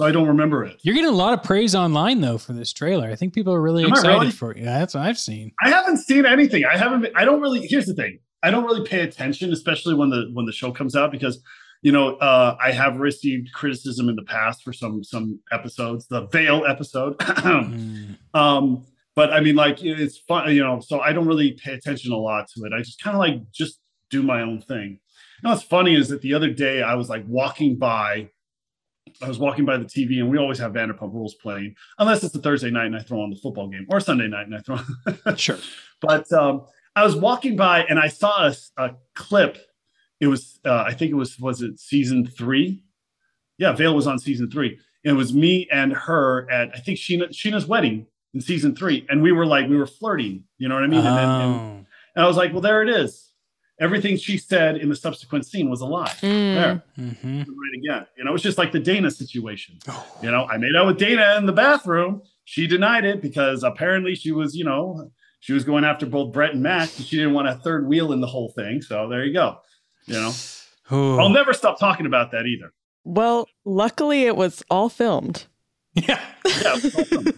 So 0.00 0.06
I 0.06 0.12
don't 0.12 0.28
remember 0.28 0.64
it. 0.64 0.80
You're 0.82 0.94
getting 0.94 1.10
a 1.10 1.14
lot 1.14 1.34
of 1.34 1.42
praise 1.42 1.74
online 1.74 2.22
though 2.22 2.38
for 2.38 2.54
this 2.54 2.72
trailer. 2.72 3.10
I 3.10 3.16
think 3.16 3.34
people 3.34 3.52
are 3.52 3.60
really 3.60 3.84
Am 3.84 3.90
excited 3.90 4.14
really? 4.14 4.30
for 4.30 4.50
it. 4.50 4.56
Yeah, 4.56 4.78
that's 4.78 4.94
what 4.94 5.02
I've 5.02 5.18
seen. 5.18 5.52
I 5.62 5.68
haven't 5.68 5.98
seen 5.98 6.24
anything. 6.24 6.64
I 6.64 6.78
haven't. 6.78 7.02
Been, 7.02 7.12
I 7.14 7.26
don't 7.26 7.42
really. 7.42 7.66
Here's 7.66 7.84
the 7.84 7.92
thing. 7.92 8.18
I 8.42 8.50
don't 8.50 8.64
really 8.64 8.88
pay 8.88 9.00
attention, 9.00 9.52
especially 9.52 9.92
when 9.92 10.08
the 10.08 10.30
when 10.32 10.46
the 10.46 10.52
show 10.52 10.72
comes 10.72 10.96
out, 10.96 11.12
because 11.12 11.42
you 11.82 11.92
know 11.92 12.16
uh, 12.16 12.56
I 12.58 12.72
have 12.72 12.96
received 12.96 13.52
criticism 13.52 14.08
in 14.08 14.16
the 14.16 14.22
past 14.22 14.62
for 14.62 14.72
some 14.72 15.04
some 15.04 15.38
episodes. 15.52 16.06
The 16.06 16.22
Vail 16.28 16.64
episode. 16.66 17.18
Mm. 17.20 18.16
um, 18.32 18.86
but 19.14 19.34
I 19.34 19.40
mean, 19.40 19.56
like 19.56 19.84
it's 19.84 20.16
fun, 20.16 20.50
you 20.54 20.64
know. 20.64 20.80
So 20.80 21.00
I 21.00 21.12
don't 21.12 21.26
really 21.26 21.52
pay 21.62 21.74
attention 21.74 22.10
a 22.12 22.16
lot 22.16 22.48
to 22.56 22.64
it. 22.64 22.72
I 22.72 22.78
just 22.78 23.02
kind 23.02 23.16
of 23.16 23.18
like 23.18 23.50
just 23.52 23.78
do 24.08 24.22
my 24.22 24.40
own 24.40 24.62
thing. 24.62 24.92
You 24.92 25.42
know, 25.42 25.50
what's 25.50 25.62
funny 25.62 25.94
is 25.94 26.08
that 26.08 26.22
the 26.22 26.32
other 26.32 26.48
day 26.50 26.80
I 26.80 26.94
was 26.94 27.10
like 27.10 27.24
walking 27.28 27.76
by. 27.76 28.30
I 29.22 29.28
was 29.28 29.38
walking 29.38 29.64
by 29.64 29.76
the 29.76 29.84
TV, 29.84 30.18
and 30.20 30.30
we 30.30 30.38
always 30.38 30.58
have 30.58 30.72
Vanderpump 30.72 31.12
Rules 31.12 31.34
playing, 31.34 31.74
unless 31.98 32.24
it's 32.24 32.34
a 32.34 32.38
Thursday 32.38 32.70
night 32.70 32.86
and 32.86 32.96
I 32.96 33.00
throw 33.00 33.20
on 33.20 33.30
the 33.30 33.36
football 33.36 33.68
game, 33.68 33.86
or 33.90 34.00
Sunday 34.00 34.28
night 34.28 34.46
and 34.46 34.54
I 34.54 34.60
throw. 34.60 34.76
On 35.26 35.36
Sure. 35.36 35.58
but 36.00 36.32
um, 36.32 36.64
I 36.96 37.04
was 37.04 37.14
walking 37.16 37.56
by 37.56 37.84
and 37.84 37.98
I 37.98 38.08
saw 38.08 38.46
a, 38.48 38.54
a 38.82 38.94
clip. 39.14 39.58
It 40.20 40.26
was, 40.28 40.58
uh, 40.64 40.84
I 40.86 40.92
think 40.94 41.10
it 41.10 41.14
was, 41.16 41.38
was 41.38 41.62
it 41.62 41.78
season 41.78 42.26
three? 42.26 42.82
Yeah, 43.58 43.72
Vail 43.72 43.94
was 43.94 44.06
on 44.06 44.18
season 44.18 44.50
three. 44.50 44.78
And 45.04 45.12
It 45.14 45.16
was 45.16 45.32
me 45.34 45.68
and 45.70 45.92
her 45.92 46.50
at, 46.50 46.70
I 46.74 46.78
think 46.78 46.98
Scheana, 46.98 47.28
Scheana's 47.30 47.66
wedding 47.66 48.06
in 48.34 48.40
season 48.40 48.74
three. 48.76 49.06
And 49.08 49.22
we 49.22 49.32
were 49.32 49.46
like, 49.46 49.68
we 49.68 49.76
were 49.76 49.86
flirting, 49.86 50.44
you 50.58 50.68
know 50.68 50.74
what 50.74 50.84
I 50.84 50.88
mean? 50.88 51.06
And, 51.06 51.16
then, 51.16 51.28
and, 51.28 51.54
Oh. 51.54 51.86
and 52.16 52.24
I 52.24 52.26
was 52.26 52.36
like, 52.36 52.52
well, 52.52 52.60
there 52.62 52.82
it 52.82 52.88
is. 52.88 53.29
Everything 53.80 54.16
she 54.18 54.36
said 54.36 54.76
in 54.76 54.88
the 54.90 54.96
subsequent 54.96 55.46
scene 55.46 55.70
was 55.70 55.80
a 55.80 55.86
lie. 55.86 56.10
Mm. 56.20 56.54
There, 56.54 56.82
Mhm. 56.98 57.38
right 57.46 57.78
again. 57.78 58.06
You 58.18 58.24
know, 58.24 58.34
it's 58.34 58.42
just 58.42 58.58
like 58.58 58.72
the 58.72 58.80
Dayna 58.80 59.10
situation. 59.10 59.78
You 60.22 60.30
know, 60.30 60.44
I 60.46 60.58
made 60.58 60.76
out 60.76 60.86
with 60.86 60.98
Dayna 60.98 61.38
in 61.38 61.46
the 61.46 61.52
bathroom. 61.52 62.22
She 62.44 62.66
denied 62.66 63.04
it 63.04 63.22
because 63.22 63.62
apparently 63.62 64.14
she 64.14 64.32
was, 64.32 64.54
you 64.54 64.64
know, 64.64 65.10
she 65.40 65.54
was 65.54 65.64
going 65.64 65.84
after 65.84 66.04
both 66.04 66.32
Brett 66.32 66.52
and 66.52 66.62
Max, 66.62 66.98
and 66.98 67.06
she 67.06 67.16
didn't 67.16 67.32
want 67.32 67.48
a 67.48 67.54
third 67.54 67.86
wheel 67.86 68.12
in 68.12 68.20
the 68.20 68.26
whole 68.26 68.50
thing. 68.50 68.82
So 68.82 69.08
there 69.08 69.24
you 69.24 69.32
go. 69.32 69.58
You 70.06 70.14
know, 70.14 70.32
Ooh. 70.92 71.18
I'll 71.18 71.28
never 71.30 71.52
stop 71.54 71.78
talking 71.78 72.04
about 72.04 72.30
that 72.32 72.44
either. 72.46 72.72
Well, 73.04 73.48
luckily 73.64 74.24
it 74.24 74.36
was 74.36 74.62
all 74.70 74.88
filmed. 74.90 75.46
Yeah. 75.94 76.20
Yeah, 76.44 76.60
yeah, 76.62 76.74
exactly. 76.74 77.32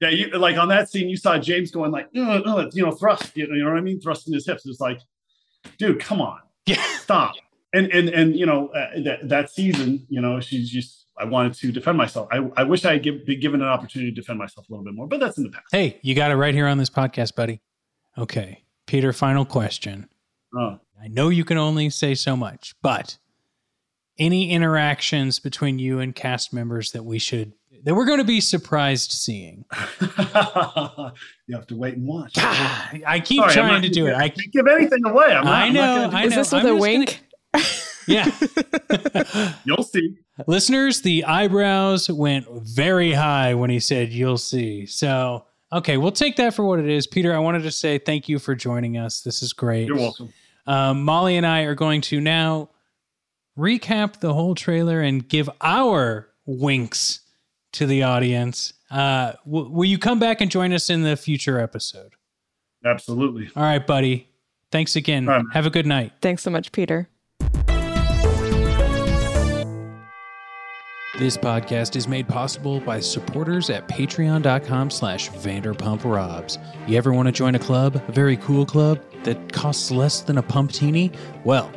Yeah, 0.00 0.08
you 0.10 0.30
like 0.38 0.56
on 0.56 0.68
that 0.68 0.88
scene, 0.88 1.08
you 1.08 1.16
saw 1.16 1.36
James 1.38 1.72
going 1.72 1.90
like, 1.90 2.08
"Ugh, 2.16 2.42
ugh," 2.46 2.70
you 2.72 2.84
know, 2.84 2.92
thrust. 2.92 3.36
You 3.36 3.48
know, 3.48 3.54
you 3.56 3.64
know 3.64 3.70
what 3.70 3.78
I 3.78 3.80
mean? 3.80 4.00
Thrusting 4.00 4.32
his 4.32 4.46
hips. 4.46 4.64
It's 4.64 4.78
like, 4.80 5.00
dude, 5.76 6.00
come 6.00 6.20
on, 6.20 6.38
Yeah. 6.66 6.82
stop. 6.98 7.34
and 7.74 7.90
and 7.92 8.08
and 8.08 8.34
you 8.36 8.46
know 8.46 8.68
uh, 8.68 9.00
that 9.04 9.28
that 9.28 9.50
season, 9.50 10.06
you 10.08 10.20
know, 10.20 10.40
she's 10.40 10.70
just 10.70 11.06
I 11.18 11.24
wanted 11.24 11.54
to 11.54 11.72
defend 11.72 11.98
myself. 11.98 12.28
I, 12.30 12.48
I 12.56 12.62
wish 12.62 12.84
I 12.84 12.92
had 12.94 13.02
give, 13.02 13.26
been 13.26 13.40
given 13.40 13.60
an 13.60 13.66
opportunity 13.68 14.10
to 14.12 14.14
defend 14.14 14.38
myself 14.38 14.68
a 14.68 14.72
little 14.72 14.84
bit 14.84 14.94
more, 14.94 15.06
but 15.08 15.18
that's 15.20 15.36
in 15.36 15.42
the 15.44 15.50
past. 15.50 15.66
Hey, 15.72 15.98
you 16.02 16.14
got 16.14 16.30
it 16.30 16.36
right 16.36 16.54
here 16.54 16.66
on 16.68 16.78
this 16.78 16.90
podcast, 16.90 17.34
buddy. 17.34 17.60
Okay, 18.16 18.62
Peter. 18.86 19.12
Final 19.12 19.44
question. 19.44 20.08
Oh. 20.56 20.78
I 21.00 21.08
know 21.08 21.28
you 21.28 21.44
can 21.44 21.58
only 21.58 21.90
say 21.90 22.14
so 22.14 22.36
much, 22.36 22.74
but 22.82 23.18
any 24.18 24.50
interactions 24.50 25.38
between 25.38 25.78
you 25.78 26.00
and 26.00 26.14
cast 26.14 26.52
members 26.52 26.90
that 26.92 27.04
we 27.04 27.18
should 27.20 27.52
that 27.84 27.94
we're 27.94 28.06
going 28.06 28.18
to 28.18 28.24
be 28.24 28.40
surprised 28.40 29.12
seeing. 29.12 29.64
you 30.00 31.54
have 31.54 31.66
to 31.68 31.76
wait 31.76 31.94
and 31.94 32.06
watch. 32.06 32.34
God, 32.34 33.02
I 33.06 33.20
keep 33.20 33.40
Sorry, 33.40 33.52
trying 33.52 33.82
to 33.82 33.88
do 33.88 34.04
give, 34.06 34.14
it. 34.14 34.16
I 34.16 34.28
can't 34.28 34.52
give 34.52 34.66
anything 34.66 35.04
away. 35.04 35.26
I'm 35.26 35.44
not, 35.44 35.54
I 35.54 35.68
know. 35.70 36.04
I'm 36.04 36.14
I 36.14 36.20
know. 36.22 36.26
Is 36.28 36.34
this 36.34 36.52
with 36.52 36.64
I'm 36.64 36.76
a 36.76 36.76
wink? 36.76 37.24
Gonna, 37.52 37.64
yeah. 38.06 39.54
You'll 39.64 39.82
see. 39.82 40.16
Listeners, 40.46 41.02
the 41.02 41.24
eyebrows 41.24 42.10
went 42.10 42.46
very 42.50 43.12
high 43.12 43.54
when 43.54 43.70
he 43.70 43.80
said, 43.80 44.10
You'll 44.10 44.38
see. 44.38 44.86
So, 44.86 45.46
okay, 45.72 45.96
we'll 45.96 46.12
take 46.12 46.36
that 46.36 46.54
for 46.54 46.64
what 46.64 46.78
it 46.78 46.88
is. 46.88 47.06
Peter, 47.06 47.34
I 47.34 47.38
wanted 47.38 47.62
to 47.62 47.70
say 47.70 47.98
thank 47.98 48.28
you 48.28 48.38
for 48.38 48.54
joining 48.54 48.96
us. 48.96 49.20
This 49.22 49.42
is 49.42 49.52
great. 49.52 49.88
You're 49.88 49.96
welcome. 49.96 50.32
Um, 50.66 51.02
Molly 51.02 51.36
and 51.36 51.46
I 51.46 51.62
are 51.62 51.74
going 51.74 52.02
to 52.02 52.20
now 52.20 52.70
recap 53.58 54.20
the 54.20 54.32
whole 54.32 54.54
trailer 54.54 55.00
and 55.00 55.26
give 55.26 55.50
our 55.60 56.28
winks 56.46 57.20
to 57.72 57.86
the 57.86 58.02
audience. 58.02 58.72
Uh, 58.90 59.32
w- 59.44 59.70
will 59.70 59.84
you 59.84 59.98
come 59.98 60.18
back 60.18 60.40
and 60.40 60.50
join 60.50 60.72
us 60.72 60.90
in 60.90 61.02
the 61.02 61.16
future 61.16 61.60
episode? 61.60 62.14
Absolutely. 62.84 63.50
All 63.56 63.62
right, 63.62 63.84
buddy. 63.86 64.28
Thanks 64.70 64.96
again. 64.96 65.26
Right. 65.26 65.44
Have 65.52 65.66
a 65.66 65.70
good 65.70 65.86
night. 65.86 66.12
Thanks 66.20 66.42
so 66.42 66.50
much, 66.50 66.72
Peter. 66.72 67.08
This 71.18 71.36
podcast 71.36 71.96
is 71.96 72.06
made 72.06 72.28
possible 72.28 72.78
by 72.78 73.00
supporters 73.00 73.70
at 73.70 73.88
patreon.com 73.88 74.88
slash 74.90 75.30
vanderpumprobs. 75.30 76.58
You 76.88 76.96
ever 76.96 77.12
want 77.12 77.26
to 77.26 77.32
join 77.32 77.56
a 77.56 77.58
club, 77.58 78.00
a 78.06 78.12
very 78.12 78.36
cool 78.36 78.64
club 78.64 79.02
that 79.24 79.52
costs 79.52 79.90
less 79.90 80.20
than 80.20 80.38
a 80.38 80.42
pumptini? 80.42 81.10
Well, 81.42 81.72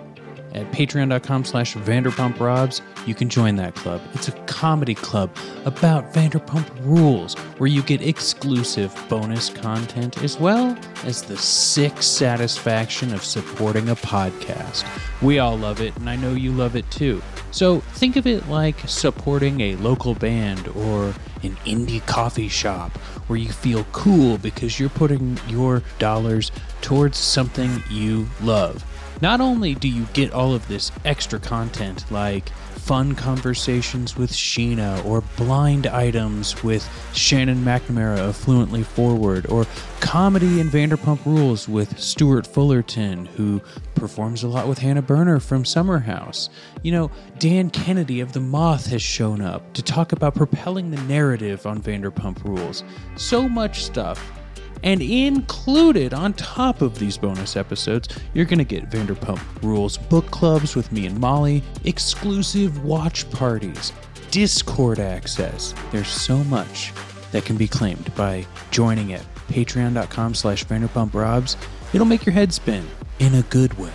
at 0.54 0.72
patreon.com 0.72 1.46
slash 1.46 1.76
vanderpumprobs 1.76 2.82
you 3.08 3.16
can 3.16 3.30
join 3.30 3.56
that 3.56 3.76
club. 3.76 4.02
It's 4.14 4.28
a 4.28 4.32
comedy 4.44 4.94
club 4.94 5.36
about 5.66 6.14
vanderpump 6.14 6.70
rules 6.86 7.34
where 7.58 7.68
you 7.68 7.82
get 7.82 8.02
exclusive 8.02 8.94
bonus 9.10 9.50
content 9.50 10.22
as 10.24 10.38
well 10.40 10.78
as 11.04 11.24
the 11.24 11.38
sick 11.38 12.02
satisfaction 12.04 13.14
of 13.14 13.24
supporting 13.24 13.90
a 13.90 13.96
podcast. 13.96 14.86
We 15.22 15.40
all 15.40 15.58
love 15.58 15.82
it 15.82 15.96
and 15.98 16.10
i 16.10 16.16
know 16.16 16.34
you 16.34 16.52
love 16.52 16.76
it 16.76 16.90
too. 16.92 17.22
So 17.52 17.80
think 17.80 18.16
of 18.16 18.28
it 18.28 18.48
like 18.48 18.78
supporting 18.88 19.62
a 19.62 19.76
local 19.78 20.14
band 20.16 20.68
or 20.70 21.08
an 21.44 21.56
indie 21.66 22.06
coffee 22.06 22.48
shop 22.48 22.96
where 23.28 23.40
you 23.40 23.50
feel 23.50 23.84
cool 23.92 24.38
because 24.38 24.80
you're 24.80 24.90
putting 24.90 25.40
your 25.48 25.82
dollars 25.98 26.52
towards 26.82 27.18
something 27.18 27.84
you 27.90 28.28
love 28.42 28.86
not 29.22 29.42
only 29.42 29.76
do 29.76 29.88
you 29.88 30.06
get 30.14 30.34
all 30.34 30.54
of 30.54 30.68
this 30.68 30.92
extra 31.06 31.40
content 31.40 32.10
like 32.12 32.50
fun 32.82 33.14
conversations 33.14 34.18
with 34.18 34.32
Scheana 34.32 35.06
or 35.06 35.22
blind 35.38 35.86
items 35.86 36.64
with 36.64 36.88
Shannon 37.14 37.64
McNamara 37.64 38.18
of 38.18 38.36
Fluently 38.36 38.84
Forward 38.84 39.46
or 39.48 39.68
comedy 40.00 40.60
in 40.60 40.70
Vanderpump 40.70 41.24
Rules 41.26 41.70
with 41.70 42.00
Stuart 42.00 42.48
Fullerton 42.48 43.28
who 43.28 43.62
performs 43.94 44.42
a 44.42 44.48
lot 44.48 44.68
with 44.68 44.80
Hannah 44.80 45.04
Berner 45.04 45.40
from 45.40 45.64
Summer 45.64 46.00
House. 46.00 46.50
You 46.82 46.92
know, 46.92 47.12
Dan 47.38 47.70
Kennedy 47.70 48.20
of 48.20 48.34
The 48.34 48.40
Moth 48.40 48.88
has 48.88 49.02
shown 49.04 49.42
up 49.42 49.74
to 49.74 49.84
talk 49.84 50.12
about 50.12 50.34
propelling 50.34 50.90
the 50.90 51.02
narrative 51.04 51.68
on 51.68 51.82
Vanderpump 51.82 52.44
Rules. 52.44 52.84
So 53.16 53.48
much 53.48 53.84
stuff 53.84 54.41
and 54.84 55.02
included 55.02 56.14
on 56.14 56.34
top 56.34 56.82
of 56.82 57.00
these 57.00 57.18
bonus 57.18 57.56
episodes, 57.56 58.10
you're 58.34 58.46
going 58.46 58.60
to 58.60 58.64
get 58.64 58.90
Vanderpump 58.90 59.42
Rules 59.62 59.98
book 59.98 60.30
clubs 60.32 60.76
with 60.76 60.92
me 60.92 61.06
and 61.06 61.20
Molly, 61.20 61.64
exclusive 61.84 62.84
watch 62.84 63.30
parties, 63.32 63.94
Discord 64.32 65.00
access. 65.00 65.74
There's 65.92 66.08
so 66.08 66.44
much 66.46 66.94
that 67.32 67.46
can 67.46 67.58
be 67.58 67.68
claimed 67.68 68.14
by 68.16 68.46
joining 68.72 69.14
at 69.14 69.22
patreon.com 69.48 70.34
slash 70.34 70.66
Vanderpump 70.66 71.12
vanderpumprobs. 71.12 71.56
It'll 71.94 72.06
make 72.08 72.26
your 72.26 72.34
head 72.34 72.54
spin 72.54 72.88
in 73.20 73.36
a 73.36 73.42
good 73.44 73.74
way. 73.76 73.92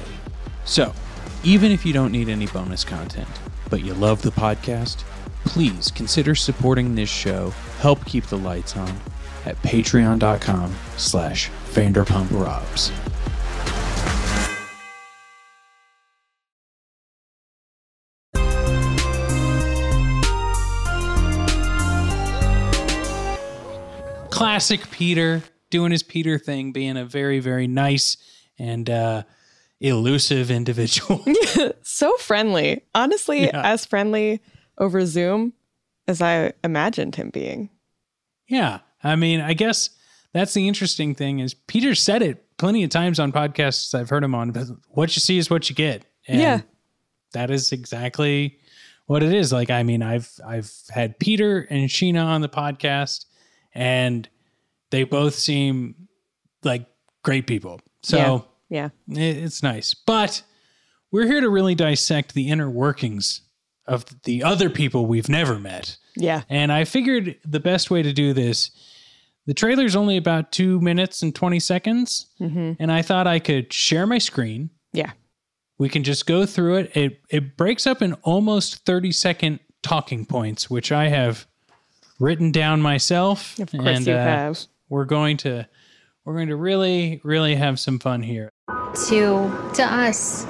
So, 0.65 0.93
even 1.45 1.71
if 1.71 1.87
you 1.87 1.93
don't 1.93 2.13
need 2.13 2.29
any 2.29 2.47
bonus 2.47 2.85
content, 2.85 3.29
but 3.71 3.85
you 3.85 3.95
love 3.95 4.23
the 4.23 4.31
podcast, 4.31 5.05
please 5.45 5.91
consider 5.91 6.35
supporting 6.35 6.95
this 6.95 7.09
show, 7.09 7.51
help 7.79 8.05
keep 8.05 8.25
the 8.27 8.39
lights 8.39 8.77
on, 8.77 9.01
at 9.47 9.61
patreon.com 9.63 10.75
slash 10.97 11.51
vanderpumprobs. 11.71 12.91
Classic 24.31 24.91
Peter 24.91 25.43
doing 25.71 25.93
his 25.93 26.03
Peter 26.03 26.39
thing, 26.39 26.73
being 26.73 26.97
a 26.97 27.05
very, 27.07 27.41
very 27.41 27.67
nice 27.67 28.19
and 28.59 28.89
uh, 28.91 29.23
elusive 29.81 30.51
individual. 30.51 31.25
so 31.83 32.15
friendly. 32.19 32.83
Honestly, 32.95 33.45
yeah. 33.45 33.63
as 33.65 33.87
friendly 33.87 34.43
over 34.79 35.07
Zoom 35.07 35.55
as 36.07 36.21
I 36.21 36.53
imagined 36.63 37.17
him 37.17 37.31
being. 37.31 37.71
Yeah. 38.49 38.81
I 39.03 39.17
mean, 39.17 39.41
I 39.41 39.53
guess 39.53 39.91
that's 40.33 40.55
the 40.55 40.69
interesting 40.69 41.15
thing 41.15 41.39
is 41.39 41.55
Peter 41.55 41.95
said 41.95 42.23
it 42.23 42.45
plenty 42.59 42.85
of 42.85 42.91
times 42.91 43.19
on 43.21 43.33
podcasts 43.33 43.95
I've 43.99 44.11
heard 44.11 44.25
him 44.25 44.35
on, 44.35 44.51
but 44.51 44.67
what 44.89 45.15
you 45.17 45.21
see 45.21 45.39
is 45.39 45.51
what 45.51 45.69
you 45.69 45.77
get. 45.77 46.05
And 46.27 46.41
yeah. 46.41 46.61
That 47.33 47.51
is 47.51 47.73
exactly 47.73 48.59
what 49.07 49.23
it 49.23 49.33
is. 49.33 49.53
Like, 49.53 49.71
I 49.71 49.83
mean, 49.83 50.03
I've 50.03 50.31
I've 50.47 50.73
had 50.91 51.19
Peter 51.19 51.67
and 51.71 51.89
Scheana 51.89 52.25
on 52.25 52.41
the 52.41 52.49
podcast 52.49 53.27
and 53.75 54.29
they 54.91 55.05
both 55.05 55.35
seem 55.35 56.09
like 56.63 56.87
great 57.23 57.47
people. 57.47 57.81
So 58.03 58.47
yeah, 58.69 58.89
yeah. 59.09 59.21
It, 59.23 59.37
it's 59.39 59.63
nice. 59.63 59.95
But 59.95 60.43
we're 61.11 61.27
here 61.27 61.41
to 61.41 61.49
really 61.51 61.75
dissect 61.75 62.35
the 62.35 62.49
inner 62.49 62.71
workings 62.71 63.43
of 63.87 64.05
the 64.23 64.43
other 64.43 64.71
people 64.71 65.07
we've 65.07 65.29
never 65.29 65.59
met. 65.59 65.97
Yeah. 66.17 66.43
And 66.49 66.73
I 66.73 66.85
figured 66.85 67.37
the 67.45 67.61
best 67.61 67.91
way 67.91 68.03
to 68.03 68.13
do 68.13 68.33
this, 68.33 68.71
the 69.47 69.55
trailer's 69.55 69.95
only 69.95 70.17
about 70.17 70.51
two 70.51 70.81
minutes 70.81 71.23
and 71.23 71.35
20 71.35 71.61
seconds. 71.61 72.27
Mm-hmm. 72.41 72.73
And 72.79 72.91
I 72.91 73.03
thought 73.03 73.27
I 73.27 73.39
could 73.39 73.73
share 73.73 74.07
my 74.07 74.19
screen. 74.19 74.71
Yeah. 74.93 75.13
We 75.79 75.89
can 75.89 76.05
just 76.05 76.27
go 76.27 76.47
through 76.47 76.77
it. 76.77 76.97
It 76.97 77.21
it 77.29 77.57
breaks 77.57 77.87
up 77.87 78.01
in 78.01 78.15
almost 78.23 78.87
30 78.87 79.13
second 79.13 79.61
talking 79.83 80.25
points, 80.25 80.71
which 80.71 80.91
I 80.91 81.09
have 81.09 81.47
written 82.19 82.51
down 82.51 82.81
myself. 82.81 83.59
Of 83.59 83.71
course 83.71 83.87
and, 83.87 84.07
you 84.07 84.15
uh, 84.15 84.23
have. 84.23 84.61
We're 84.89 85.05
going 85.05 85.37
to 85.39 85.69
we're 86.25 86.35
going 86.35 86.49
to 86.49 86.57
really, 86.57 87.21
really 87.23 87.55
have 87.55 87.79
some 87.79 87.99
fun 87.99 88.23
here. 88.23 88.51
To 89.09 89.71
to 89.75 89.83
us. 89.83 90.45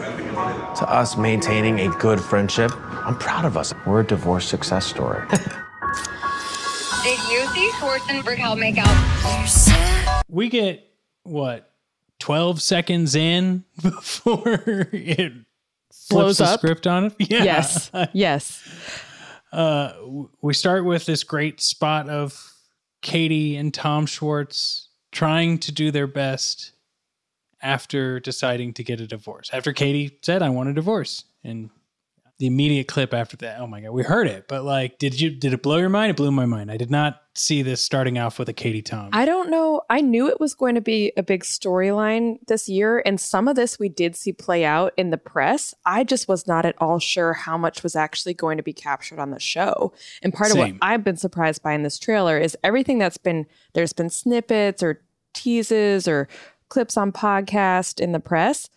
To 0.78 0.90
us 0.90 1.16
maintaining 1.16 1.80
a 1.80 1.88
good 1.98 2.20
friendship 2.20 2.70
I'm 3.06 3.16
proud 3.16 3.44
of 3.44 3.56
us. 3.56 3.72
We're 3.86 4.00
a 4.00 4.06
divorce 4.06 4.48
success 4.48 4.84
story. 4.84 5.24
Did 5.30 7.20
you 7.30 7.46
see 7.54 7.70
Schwartz 7.78 8.04
and 8.08 8.24
Brickell 8.24 8.56
make 8.56 8.78
out? 8.78 10.24
We 10.28 10.48
get 10.48 10.84
what 11.22 11.70
12 12.18 12.60
seconds 12.60 13.14
in 13.14 13.62
before 13.82 14.42
it 14.92 15.34
blows 16.10 16.40
up 16.40 16.58
script 16.58 16.88
on 16.88 17.04
it. 17.04 17.14
Yeah. 17.30 17.44
Yes. 17.44 17.90
yes. 18.12 18.68
Uh, 19.52 19.92
we 20.42 20.52
start 20.52 20.84
with 20.84 21.06
this 21.06 21.22
great 21.22 21.60
spot 21.60 22.08
of 22.08 22.52
Katie 23.02 23.54
and 23.54 23.72
Tom 23.72 24.06
Schwartz 24.06 24.88
trying 25.12 25.58
to 25.58 25.70
do 25.70 25.92
their 25.92 26.08
best 26.08 26.72
after 27.62 28.20
deciding 28.20 28.74
to 28.74 28.84
get 28.84 29.00
a 29.00 29.06
divorce. 29.06 29.50
After 29.52 29.72
Katie 29.72 30.18
said, 30.22 30.42
I 30.42 30.50
want 30.50 30.68
a 30.68 30.72
divorce. 30.72 31.24
And 31.44 31.70
the 32.38 32.46
immediate 32.46 32.86
clip 32.86 33.14
after 33.14 33.36
that. 33.38 33.60
Oh 33.60 33.66
my 33.66 33.80
god, 33.80 33.92
we 33.92 34.02
heard 34.02 34.26
it, 34.26 34.46
but 34.46 34.62
like, 34.62 34.98
did 34.98 35.18
you 35.18 35.30
did 35.30 35.54
it 35.54 35.62
blow 35.62 35.78
your 35.78 35.88
mind? 35.88 36.10
It 36.10 36.16
blew 36.16 36.30
my 36.30 36.44
mind. 36.44 36.70
I 36.70 36.76
did 36.76 36.90
not 36.90 37.22
see 37.34 37.62
this 37.62 37.80
starting 37.80 38.18
off 38.18 38.38
with 38.38 38.48
a 38.48 38.52
Katie 38.52 38.82
Tom. 38.82 39.08
I 39.12 39.24
don't 39.24 39.50
know. 39.50 39.82
I 39.88 40.02
knew 40.02 40.28
it 40.28 40.38
was 40.38 40.54
going 40.54 40.74
to 40.74 40.82
be 40.82 41.12
a 41.16 41.22
big 41.22 41.44
storyline 41.44 42.38
this 42.46 42.68
year, 42.68 43.02
and 43.06 43.18
some 43.18 43.48
of 43.48 43.56
this 43.56 43.78
we 43.78 43.88
did 43.88 44.16
see 44.16 44.32
play 44.32 44.66
out 44.66 44.92
in 44.98 45.10
the 45.10 45.16
press. 45.16 45.74
I 45.86 46.04
just 46.04 46.28
was 46.28 46.46
not 46.46 46.66
at 46.66 46.74
all 46.78 46.98
sure 46.98 47.32
how 47.32 47.56
much 47.56 47.82
was 47.82 47.96
actually 47.96 48.34
going 48.34 48.58
to 48.58 48.62
be 48.62 48.74
captured 48.74 49.18
on 49.18 49.30
the 49.30 49.40
show. 49.40 49.94
And 50.22 50.34
part 50.34 50.50
Same. 50.50 50.62
of 50.62 50.72
what 50.72 50.78
I've 50.82 51.04
been 51.04 51.16
surprised 51.16 51.62
by 51.62 51.72
in 51.72 51.84
this 51.84 51.98
trailer 51.98 52.38
is 52.38 52.56
everything 52.62 52.98
that's 52.98 53.18
been 53.18 53.46
there's 53.72 53.94
been 53.94 54.10
snippets 54.10 54.82
or 54.82 55.02
teases 55.32 56.06
or 56.08 56.28
clips 56.68 56.96
on 56.96 57.12
podcast 57.12 58.00
in 58.00 58.12
the 58.12 58.20
press. 58.20 58.68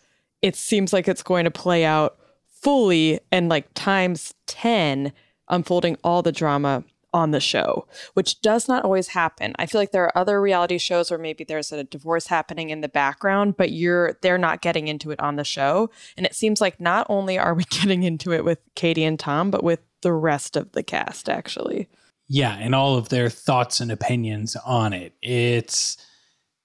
It 0.42 0.56
seems 0.56 0.94
like 0.94 1.08
it's 1.08 1.24
going 1.24 1.46
to 1.46 1.52
play 1.52 1.86
out 1.86 2.18
fully 2.62 3.20
and 3.32 3.50
like 3.50 3.68
times 3.74 4.34
10 4.48 5.14
unfolding 5.50 5.98
all 6.04 6.22
the 6.22 6.32
drama 6.32 6.84
on 7.14 7.32
the 7.32 7.40
show, 7.40 7.88
which 8.14 8.42
does 8.42 8.68
not 8.68 8.84
always 8.84 9.10
happen. 9.10 9.54
I 9.58 9.66
feel 9.66 9.82
like 9.82 9.92
there 9.92 10.04
are 10.04 10.18
other 10.18 10.40
reality 10.40 10.78
shows 10.78 11.10
where 11.10 11.20
maybe 11.20 11.44
there's 11.44 11.72
a 11.72 11.84
divorce 11.84 12.28
happening 12.28 12.70
in 12.70 12.82
the 12.82 12.90
background, 12.90 13.58
but 13.58 13.72
you're 13.72 14.18
they're 14.22 14.38
not 14.38 14.62
getting 14.62 14.88
into 14.88 15.12
it 15.12 15.20
on 15.20 15.36
the 15.36 15.44
show. 15.44 15.90
And 16.18 16.26
it 16.26 16.36
seems 16.36 16.62
like 16.62 16.80
not 16.80 17.08
only 17.10 17.38
are 17.40 17.54
we 17.54 17.64
getting 17.70 18.04
into 18.04 18.32
it 18.32 18.46
with 18.46 18.60
Katie 18.76 19.04
and 19.04 19.20
Tom, 19.20 19.50
but 19.50 19.64
with 19.64 19.80
the 20.02 20.14
rest 20.14 20.56
of 20.56 20.72
the 20.74 20.84
cast 20.84 21.30
actually. 21.30 21.90
Yeah, 22.28 22.56
and 22.60 22.76
all 22.76 22.96
of 22.96 23.10
their 23.10 23.30
thoughts 23.30 23.80
and 23.80 23.92
opinions 23.92 24.56
on 24.64 24.94
it. 24.94 25.14
It's 25.24 25.98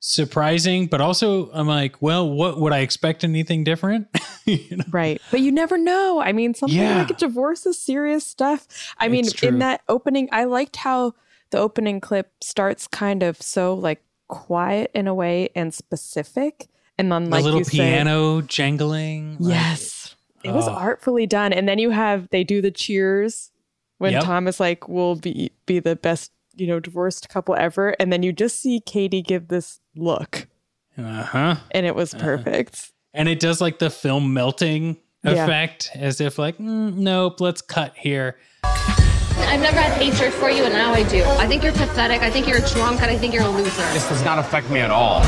surprising, 0.04 0.86
but 0.86 1.00
also 1.00 1.50
I'm 1.52 1.66
like, 1.66 2.00
well, 2.02 2.28
what 2.28 2.60
would 2.60 2.74
I 2.74 2.80
expect 2.80 3.24
anything 3.24 3.64
different? 3.64 4.06
you 4.44 4.76
know? 4.76 4.84
Right. 4.90 5.20
But 5.30 5.40
you 5.40 5.50
never 5.50 5.78
know. 5.78 6.20
I 6.20 6.32
mean, 6.32 6.52
something 6.52 6.78
yeah. 6.78 6.98
like 6.98 7.10
a 7.10 7.14
divorce 7.14 7.64
is 7.64 7.80
serious 7.80 8.26
stuff. 8.26 8.66
I 8.98 9.08
mean, 9.08 9.24
in 9.42 9.60
that 9.60 9.80
opening, 9.88 10.28
I 10.30 10.44
liked 10.44 10.76
how 10.76 11.14
the 11.50 11.58
opening 11.58 12.00
clip 12.00 12.30
starts 12.42 12.86
kind 12.86 13.22
of 13.22 13.40
so 13.40 13.72
like 13.72 14.02
quiet 14.28 14.90
in 14.94 15.08
a 15.08 15.14
way 15.14 15.48
and 15.56 15.72
specific. 15.72 16.68
And 16.98 17.10
then 17.10 17.30
like 17.30 17.42
the 17.42 17.50
little 17.50 17.64
piano 17.64 18.40
said, 18.40 18.48
jangling. 18.48 19.38
Like, 19.38 19.54
yes. 19.54 20.16
It 20.44 20.52
was 20.52 20.68
oh. 20.68 20.72
artfully 20.72 21.26
done. 21.26 21.54
And 21.54 21.66
then 21.66 21.78
you 21.78 21.88
have 21.90 22.28
they 22.28 22.44
do 22.44 22.60
the 22.60 22.70
cheers 22.70 23.50
when 23.96 24.12
yep. 24.12 24.24
Thomas 24.24 24.60
like 24.60 24.86
will 24.86 25.16
be 25.16 25.50
be 25.64 25.78
the 25.78 25.96
best 25.96 26.30
you 26.56 26.66
know, 26.66 26.80
divorced 26.80 27.28
couple 27.28 27.54
ever. 27.56 27.96
And 27.98 28.12
then 28.12 28.22
you 28.22 28.32
just 28.32 28.60
see 28.60 28.80
Katie 28.80 29.22
give 29.22 29.48
this 29.48 29.80
look. 29.94 30.48
Uh 30.96 31.22
huh. 31.22 31.56
And 31.70 31.86
it 31.86 31.94
was 31.94 32.14
uh-huh. 32.14 32.24
perfect. 32.24 32.74
Uh-huh. 32.74 32.90
And 33.14 33.28
it 33.28 33.40
does 33.40 33.60
like 33.60 33.78
the 33.78 33.90
film 33.90 34.32
melting 34.34 34.96
yeah. 35.22 35.44
effect 35.44 35.90
as 35.94 36.20
if, 36.20 36.38
like, 36.38 36.58
mm, 36.58 36.94
nope, 36.94 37.40
let's 37.40 37.62
cut 37.62 37.94
here. 37.96 38.38
I've 38.64 39.60
never 39.60 39.78
had 39.78 39.92
hatred 40.02 40.32
for 40.32 40.50
you, 40.50 40.64
and 40.64 40.72
now 40.72 40.92
I 40.92 41.04
do. 41.04 41.22
I 41.24 41.46
think 41.46 41.62
you're 41.62 41.72
pathetic. 41.72 42.22
I 42.22 42.30
think 42.30 42.48
you're 42.48 42.58
a 42.58 42.68
drunk, 42.70 43.02
and 43.02 43.10
I 43.10 43.16
think 43.16 43.32
you're 43.34 43.44
a 43.44 43.48
loser. 43.48 43.82
This 43.92 44.08
does 44.08 44.24
not 44.24 44.38
affect 44.38 44.68
me 44.70 44.80
at 44.80 44.90
all. 44.90 45.22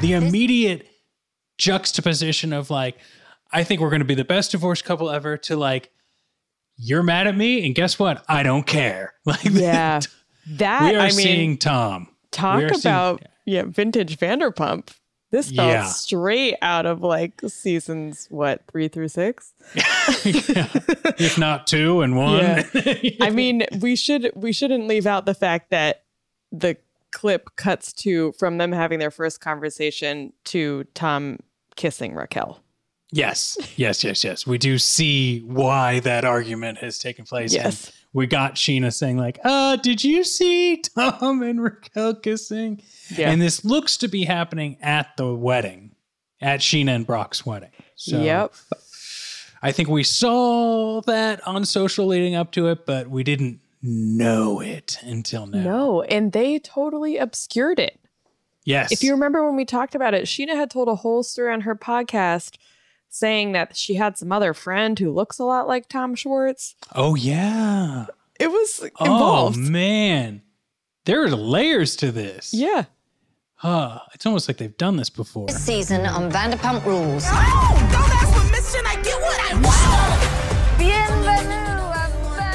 The 0.00 0.12
immediate 0.12 0.86
juxtaposition 1.58 2.52
of, 2.52 2.70
like, 2.70 2.98
I 3.50 3.64
think 3.64 3.80
we're 3.80 3.90
going 3.90 4.00
to 4.00 4.06
be 4.06 4.14
the 4.14 4.24
best 4.24 4.52
divorced 4.52 4.84
couple 4.84 5.10
ever 5.10 5.36
to, 5.38 5.56
like, 5.56 5.90
you're 6.76 7.02
mad 7.02 7.26
at 7.26 7.36
me, 7.36 7.64
and 7.64 7.74
guess 7.74 7.98
what? 7.98 8.24
I 8.28 8.42
don't 8.42 8.66
care. 8.66 9.14
Like 9.24 9.44
yeah, 9.44 10.00
that 10.48 10.82
we 10.82 10.96
are 10.96 11.02
I 11.02 11.08
seeing 11.10 11.50
mean, 11.50 11.58
Tom. 11.58 12.08
Talk 12.32 12.64
about 12.72 13.20
seeing, 13.20 13.30
yeah, 13.46 13.62
vintage 13.66 14.18
Vanderpump. 14.18 14.88
This 15.30 15.52
felt 15.52 15.68
yeah. 15.68 15.84
straight 15.84 16.56
out 16.60 16.86
of 16.86 17.02
like 17.02 17.40
seasons 17.46 18.26
what 18.28 18.62
three 18.70 18.88
through 18.88 19.08
six, 19.08 19.54
yeah. 19.74 20.68
if 21.18 21.38
not 21.38 21.68
two 21.68 22.02
and 22.02 22.16
one. 22.16 22.40
Yeah. 22.74 23.10
I 23.20 23.30
mean, 23.30 23.64
we 23.80 23.94
should 23.94 24.32
we 24.34 24.52
shouldn't 24.52 24.88
leave 24.88 25.06
out 25.06 25.24
the 25.24 25.34
fact 25.34 25.70
that 25.70 26.02
the 26.50 26.76
clip 27.12 27.54
cuts 27.54 27.92
to 27.92 28.32
from 28.32 28.58
them 28.58 28.72
having 28.72 28.98
their 28.98 29.12
first 29.12 29.40
conversation 29.40 30.32
to 30.46 30.84
Tom 30.94 31.38
kissing 31.76 32.14
Raquel. 32.14 32.61
Yes, 33.12 33.58
yes, 33.76 34.02
yes, 34.02 34.24
yes. 34.24 34.46
We 34.46 34.56
do 34.56 34.78
see 34.78 35.40
why 35.40 36.00
that 36.00 36.24
argument 36.24 36.78
has 36.78 36.98
taken 36.98 37.26
place. 37.26 37.52
Yes. 37.52 37.86
And 37.86 37.94
we 38.14 38.26
got 38.26 38.54
Scheana 38.54 38.92
saying, 38.92 39.18
like, 39.18 39.38
uh, 39.44 39.76
did 39.76 40.02
you 40.02 40.24
see 40.24 40.78
Tom 40.78 41.42
and 41.42 41.62
Raquel 41.62 42.14
kissing? 42.14 42.80
Yeah. 43.14 43.30
And 43.30 43.40
this 43.40 43.66
looks 43.66 43.98
to 43.98 44.08
be 44.08 44.24
happening 44.24 44.78
at 44.80 45.14
the 45.18 45.34
wedding, 45.34 45.94
at 46.40 46.60
Scheana 46.60 46.96
and 46.96 47.06
Brock's 47.06 47.44
wedding. 47.44 47.70
So 47.96 48.18
yep. 48.20 48.54
I 49.62 49.72
think 49.72 49.90
we 49.90 50.04
saw 50.04 51.02
that 51.02 51.46
on 51.46 51.66
social 51.66 52.06
leading 52.06 52.34
up 52.34 52.50
to 52.52 52.68
it, 52.68 52.86
but 52.86 53.10
we 53.10 53.22
didn't 53.22 53.60
know 53.82 54.60
it 54.60 54.98
until 55.02 55.46
now. 55.46 55.62
No, 55.62 56.02
and 56.02 56.32
they 56.32 56.58
totally 56.58 57.18
obscured 57.18 57.78
it. 57.78 57.98
Yes. 58.64 58.92
If 58.92 59.02
you 59.02 59.12
remember 59.12 59.44
when 59.44 59.56
we 59.56 59.64
talked 59.64 59.94
about 59.94 60.14
it, 60.14 60.24
Sheena 60.24 60.54
had 60.54 60.70
told 60.70 60.88
a 60.88 60.94
whole 60.94 61.22
story 61.22 61.52
on 61.52 61.62
her 61.62 61.74
podcast 61.74 62.56
saying 63.12 63.52
that 63.52 63.76
she 63.76 63.94
had 63.94 64.16
some 64.16 64.32
other 64.32 64.54
friend 64.54 64.98
who 64.98 65.12
looks 65.12 65.38
a 65.38 65.44
lot 65.44 65.68
like 65.68 65.86
Tom 65.86 66.14
Schwartz. 66.14 66.74
Oh 66.94 67.14
yeah. 67.14 68.06
It 68.40 68.50
was 68.50 68.90
involved. 68.98 69.58
Oh 69.58 69.60
man. 69.60 70.42
There 71.04 71.22
are 71.22 71.28
layers 71.28 71.94
to 71.96 72.10
this. 72.10 72.54
Yeah. 72.54 72.86
Huh. 73.56 74.00
It's 74.14 74.24
almost 74.24 74.48
like 74.48 74.56
they've 74.56 74.76
done 74.76 74.96
this 74.96 75.10
before. 75.10 75.46
This 75.46 75.62
season 75.62 76.06
on 76.06 76.30
Vanderpump 76.32 76.84
Rules. 76.86 77.26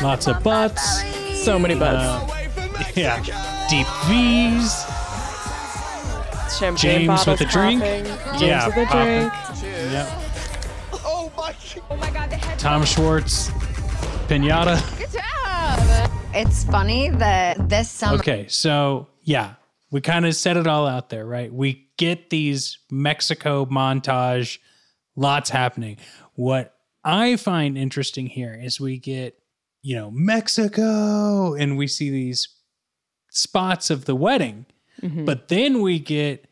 Lots 0.01 0.27
of 0.27 0.43
butts. 0.43 1.03
So 1.43 1.59
many 1.59 1.75
butts. 1.75 2.03
Uh, 2.03 2.83
yeah. 2.95 3.21
Deep 3.69 3.87
V's. 4.07 4.85
Champagne 6.57 7.05
James 7.07 7.27
with 7.27 7.41
a 7.41 7.45
drink. 7.45 7.83
James 7.83 8.41
yeah, 8.41 8.67
with 8.67 8.77
a 8.77 8.85
drink. 8.85 9.33
Yep. 9.91 10.26
Tom 12.57 12.85
Schwartz, 12.85 13.49
Pinata. 14.27 14.77
Good 14.97 15.11
job. 15.11 16.11
It's 16.33 16.63
funny 16.65 17.09
that 17.09 17.69
this 17.69 17.89
summer. 17.89 18.17
Okay, 18.17 18.47
so 18.47 19.07
yeah, 19.23 19.55
we 19.91 20.01
kind 20.01 20.25
of 20.25 20.35
set 20.35 20.57
it 20.57 20.67
all 20.67 20.87
out 20.87 21.09
there, 21.09 21.25
right? 21.25 21.51
We 21.51 21.87
get 21.97 22.29
these 22.29 22.79
Mexico 22.91 23.65
montage, 23.65 24.59
lots 25.15 25.49
happening. 25.49 25.97
What 26.35 26.75
I 27.03 27.35
find 27.35 27.77
interesting 27.77 28.27
here 28.27 28.53
is 28.53 28.79
we 28.79 28.97
get, 28.97 29.39
you 29.81 29.95
know, 29.95 30.11
Mexico 30.11 31.53
and 31.53 31.77
we 31.77 31.87
see 31.87 32.09
these 32.09 32.49
spots 33.29 33.89
of 33.89 34.05
the 34.05 34.15
wedding, 34.15 34.65
mm-hmm. 35.01 35.25
but 35.25 35.47
then 35.47 35.81
we 35.81 35.99
get 35.99 36.45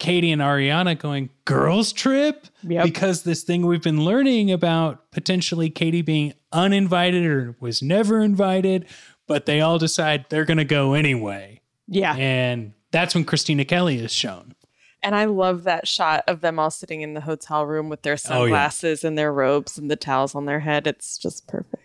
Katie 0.00 0.32
and 0.32 0.42
Ariana 0.42 0.98
going 0.98 1.30
girls 1.44 1.92
trip 1.92 2.46
yep. 2.62 2.84
because 2.84 3.22
this 3.22 3.44
thing 3.44 3.66
we've 3.66 3.82
been 3.82 4.04
learning 4.04 4.50
about 4.50 5.10
potentially 5.12 5.70
Katie 5.70 6.02
being 6.02 6.32
uninvited 6.50 7.24
or 7.24 7.54
was 7.60 7.82
never 7.82 8.20
invited, 8.20 8.86
but 9.28 9.46
they 9.46 9.60
all 9.60 9.78
decide 9.78 10.24
they're 10.28 10.44
going 10.44 10.58
to 10.58 10.64
go 10.64 10.94
anyway. 10.94 11.60
Yeah. 11.86 12.16
And 12.16 12.72
that's 12.90 13.14
when 13.14 13.24
Kristina 13.24 13.68
Kelly 13.68 13.98
is 13.98 14.10
shown. 14.10 14.54
And 15.02 15.14
I 15.14 15.26
love 15.26 15.64
that 15.64 15.86
shot 15.86 16.24
of 16.26 16.40
them 16.40 16.58
all 16.58 16.70
sitting 16.70 17.02
in 17.02 17.14
the 17.14 17.20
hotel 17.20 17.64
room 17.64 17.88
with 17.88 18.02
their 18.02 18.16
sunglasses 18.16 19.04
oh, 19.04 19.06
yeah. 19.06 19.08
and 19.08 19.18
their 19.18 19.32
robes 19.32 19.78
and 19.78 19.90
the 19.90 19.96
towels 19.96 20.34
on 20.34 20.46
their 20.46 20.60
head. 20.60 20.86
It's 20.86 21.16
just 21.16 21.46
perfect. 21.46 21.82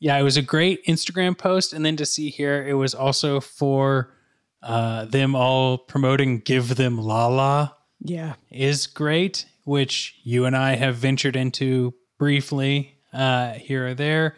Yeah, 0.00 0.16
it 0.18 0.22
was 0.22 0.36
a 0.36 0.42
great 0.42 0.84
Instagram 0.86 1.38
post. 1.38 1.72
And 1.72 1.84
then 1.84 1.96
to 1.96 2.06
see 2.06 2.30
here, 2.30 2.66
it 2.66 2.74
was 2.74 2.94
also 2.94 3.40
for 3.40 4.12
uh, 4.62 5.04
them 5.06 5.34
all 5.34 5.78
promoting 5.78 6.38
Give 6.38 6.76
Them 6.76 6.98
Lala 6.98 7.76
yeah. 8.00 8.34
is 8.50 8.86
great, 8.86 9.46
which 9.64 10.20
you 10.22 10.44
and 10.44 10.56
I 10.56 10.76
have 10.76 10.96
ventured 10.96 11.36
into 11.36 11.94
briefly 12.18 12.98
uh, 13.12 13.52
here 13.54 13.88
or 13.88 13.94
there, 13.94 14.36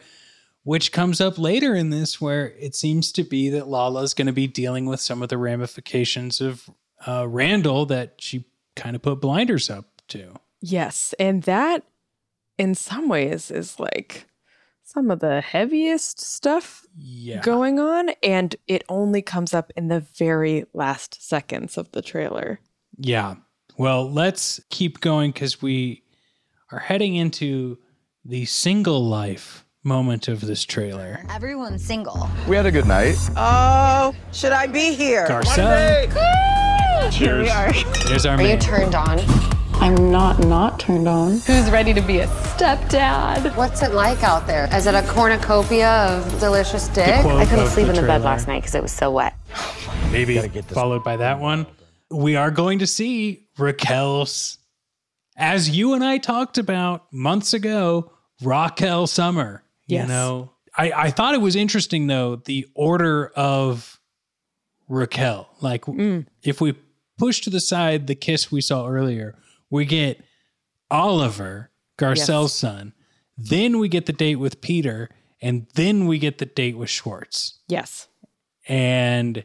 which 0.63 0.93
comes 0.93 1.21
up 1.21 1.39
later 1.39 1.75
in 1.75 1.91
this 1.91 2.21
where 2.21 2.53
it 2.59 2.75
seems 2.75 3.13
to 3.13 3.23
be 3.23 3.51
that 3.51 3.69
Lala 3.69 4.03
is 4.03 4.15
going 4.15 4.27
to 4.27 4.33
be 4.33 4.47
dealing 4.47 4.87
with 4.87 5.01
some 5.01 5.23
of 5.23 5.29
the 5.29 5.39
ramifications 5.39 6.41
of 6.41 6.69
uh, 7.07 7.27
Randall 7.29 7.87
that 7.87 8.15
she 8.19 8.47
kind 8.77 8.97
of 8.97 9.03
put 9.03 9.21
blinders 9.21 9.69
up 9.71 9.87
to. 10.09 10.35
Yes. 10.61 11.15
And 11.19 11.43
that, 11.43 11.85
in 12.57 12.75
some 12.75 13.09
ways, 13.09 13.51
is 13.51 13.79
like 13.79 14.27
some 14.85 15.11
of 15.11 15.21
the 15.21 15.41
heaviest 15.41 16.21
stuff 16.21 16.87
yeah. 16.97 17.41
going 17.41 17.81
on 17.81 18.11
and 18.23 18.55
it 18.69 18.85
only 18.89 19.23
comes 19.23 19.55
up 19.55 19.73
in 19.77 19.89
the 19.89 20.01
very 20.01 20.67
last 20.75 21.27
seconds 21.27 21.79
of 21.79 21.91
the 21.93 22.03
trailer. 22.03 22.61
Yeah. 22.99 23.37
Well, 23.77 24.11
let's 24.11 24.61
keep 24.69 25.01
going 25.01 25.33
cuz 25.33 25.63
we 25.63 26.03
are 26.71 26.81
heading 26.81 27.17
into 27.17 27.79
the 28.25 28.45
single 28.45 29.05
life 29.05 29.65
moment 29.83 30.29
of 30.29 30.43
this 30.43 30.65
trailer. 30.65 31.25
Everyone's 31.31 31.83
single. 31.83 32.29
We 32.47 32.57
had 32.57 32.67
a 32.67 32.71
good 32.71 32.87
night. 32.87 33.17
Oh, 33.37 34.15
should 34.33 34.53
I 34.53 34.67
be 34.67 34.95
here? 34.95 35.27
Garcelle. 35.27 36.13
Cheers. 37.11 37.17
Here 37.17 37.41
we 37.41 37.51
are. 37.51 37.73
There's 38.09 38.27
our 38.27 38.35
Are 38.35 38.39
man. 38.39 38.51
you 38.51 38.59
turned 38.59 38.95
on? 38.95 39.19
I'm 39.81 40.11
not 40.11 40.39
not 40.41 40.81
turned 40.81 41.07
on. 41.07 41.33
Who's 41.41 41.71
ready 41.71 41.93
to 41.93 42.01
be 42.01 42.21
a 42.21 42.27
stepdad? 42.27 43.55
What's 43.57 43.83
it 43.83 43.93
like 43.93 44.23
out 44.23 44.47
there? 44.47 44.69
Is 44.75 44.87
it 44.87 44.95
a 44.95 45.03
cornucopia 45.03 45.89
of 45.89 46.41
delicious 46.41 46.89
dick? 46.89 47.09
I 47.09 47.45
couldn't 47.45 47.69
sleep 47.69 47.87
the 47.87 47.95
in 47.95 48.01
the 48.01 48.07
bed 48.07 48.23
last 48.23 48.49
night 48.49 48.63
because 48.63 48.75
it 48.75 48.83
was 48.83 48.93
so 48.93 49.11
wet. 49.11 49.35
Maybe 50.11 50.39
followed 50.63 51.05
by 51.05 51.17
that 51.17 51.41
one. 51.41 51.67
We 52.11 52.37
are 52.37 52.51
going 52.51 52.79
to 52.79 52.87
see 52.87 53.49
Raquel's, 53.59 54.59
as 55.37 55.71
you 55.71 55.95
and 55.95 56.05
I 56.05 56.19
talked 56.19 56.59
about 56.59 57.13
months 57.13 57.53
ago, 57.53 58.13
Raquel 58.43 59.07
Summer. 59.07 59.65
Yes. 59.87 60.03
You 60.03 60.09
know, 60.09 60.51
I, 60.77 60.93
I 60.93 61.11
thought 61.11 61.35
it 61.35 61.41
was 61.41 61.57
interesting 61.57 62.07
though, 62.07 62.37
the 62.37 62.67
order 62.75 63.33
of 63.37 64.01
Raquel. 64.89 65.49
Like, 65.61 65.85
mm. 65.85 66.27
if 66.43 66.61
we 66.61 66.75
push 67.19 67.41
to 67.43 67.51
the 67.51 67.61
side 67.61 68.07
the 68.07 68.15
kiss 68.15 68.51
we 68.51 68.61
saw 68.61 68.87
earlier, 68.87 69.37
we 69.71 69.85
get 69.85 70.21
Oliver 70.91 71.71
Garcelle's 71.99 72.53
Yes. 72.53 72.55
son. 72.55 72.93
Then 73.37 73.79
we 73.79 73.89
get 73.89 74.07
the 74.07 74.13
date 74.13 74.37
with 74.37 74.61
Peter, 74.61 75.11
and 75.43 75.67
then 75.75 76.07
we 76.07 76.19
get 76.19 76.39
the 76.39 76.47
date 76.47 76.77
with 76.77 76.91
Schwartz. 76.91 77.59
Yes. 77.69 78.07
And 78.69 79.45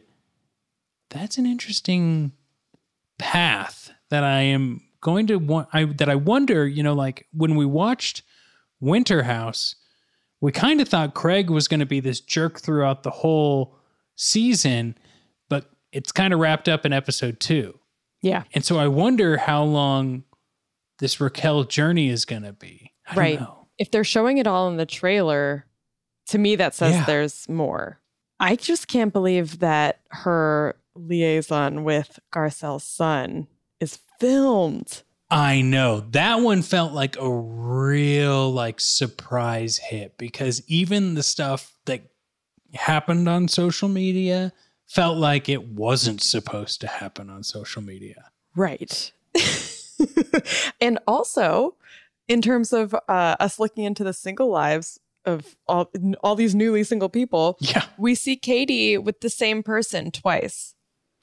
that's 1.10 1.38
an 1.38 1.46
interesting 1.46 2.32
path 3.18 3.90
that 4.10 4.24
I 4.24 4.40
am 4.42 4.80
going 5.00 5.26
to 5.26 5.36
want 5.36 5.68
I 5.72 5.84
that 5.84 6.08
I 6.08 6.14
wonder, 6.14 6.66
you 6.68 6.82
know, 6.82 6.94
like 6.94 7.26
when 7.32 7.56
we 7.56 7.66
watched 7.66 8.22
Winter 8.80 9.24
House, 9.24 9.74
we 10.40 10.52
kind 10.52 10.80
of 10.80 10.88
thought 10.88 11.14
Craig 11.14 11.50
was 11.50 11.68
going 11.68 11.80
to 11.80 11.86
be 11.86 12.00
this 12.00 12.20
jerk 12.20 12.60
throughout 12.60 13.02
the 13.02 13.10
whole 13.10 13.76
season, 14.16 14.96
but 15.48 15.70
it's 15.92 16.12
kind 16.12 16.32
of 16.32 16.40
wrapped 16.40 16.68
up 16.68 16.86
in 16.86 16.92
episode 16.92 17.40
2. 17.40 17.78
Yeah. 18.22 18.44
And 18.52 18.64
so 18.64 18.78
I 18.78 18.88
wonder 18.88 19.36
how 19.36 19.64
long 19.64 20.24
this 20.98 21.20
Raquel 21.20 21.64
journey 21.64 22.08
is 22.08 22.24
going 22.24 22.42
to 22.42 22.52
be. 22.52 22.92
I 23.06 23.14
don't 23.14 23.22
right. 23.22 23.40
know. 23.40 23.66
If 23.78 23.90
they're 23.90 24.04
showing 24.04 24.38
it 24.38 24.46
all 24.46 24.68
in 24.68 24.76
the 24.76 24.86
trailer, 24.86 25.66
to 26.26 26.38
me 26.38 26.56
that 26.56 26.74
says 26.74 26.94
Yeah. 26.94 27.04
there's 27.04 27.48
more. 27.48 28.00
I 28.38 28.56
just 28.56 28.88
can't 28.88 29.12
believe 29.12 29.58
that 29.60 30.00
her 30.10 30.76
liaison 30.94 31.84
with 31.84 32.18
Garcelle's 32.32 32.84
son 32.84 33.48
is 33.80 33.98
filmed. 34.18 35.02
I 35.30 35.62
know 35.62 36.00
that 36.10 36.40
one 36.40 36.62
felt 36.62 36.92
like 36.92 37.16
a 37.16 37.30
real 37.30 38.50
like 38.52 38.80
surprise 38.80 39.78
hit 39.78 40.18
because 40.18 40.62
even 40.66 41.14
the 41.14 41.22
stuff 41.22 41.76
that 41.86 42.02
happened 42.74 43.28
on 43.28 43.48
social 43.48 43.88
media 43.88 44.52
felt 44.90 45.16
like 45.16 45.48
it 45.48 45.68
wasn't 45.68 46.20
supposed 46.20 46.80
to 46.80 46.88
happen 46.88 47.30
on 47.30 47.44
social 47.44 47.80
media. 47.80 48.30
Right. 48.56 49.12
and 50.80 50.98
also, 51.06 51.76
in 52.26 52.42
terms 52.42 52.72
of 52.72 52.92
uh, 52.94 53.36
us 53.38 53.60
looking 53.60 53.84
into 53.84 54.02
the 54.02 54.12
single 54.12 54.48
lives 54.48 54.98
of 55.24 55.54
all 55.68 55.90
all 56.24 56.34
these 56.34 56.54
newly 56.56 56.82
single 56.82 57.08
people, 57.08 57.56
yeah, 57.60 57.84
we 57.98 58.16
see 58.16 58.34
Katie 58.36 58.98
with 58.98 59.20
the 59.20 59.30
same 59.30 59.62
person 59.62 60.10
twice. 60.10 60.74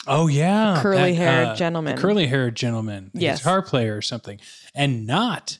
Oh 0.06 0.28
yeah, 0.28 0.80
curly-haired 0.82 1.58
gentleman. 1.58 1.98
curly 1.98 2.28
haired 2.28 2.56
gentleman, 2.56 3.12
Yes. 3.14 3.40
guitar 3.40 3.62
player 3.62 3.98
or 3.98 4.02
something, 4.02 4.40
and 4.74 5.06
not 5.06 5.60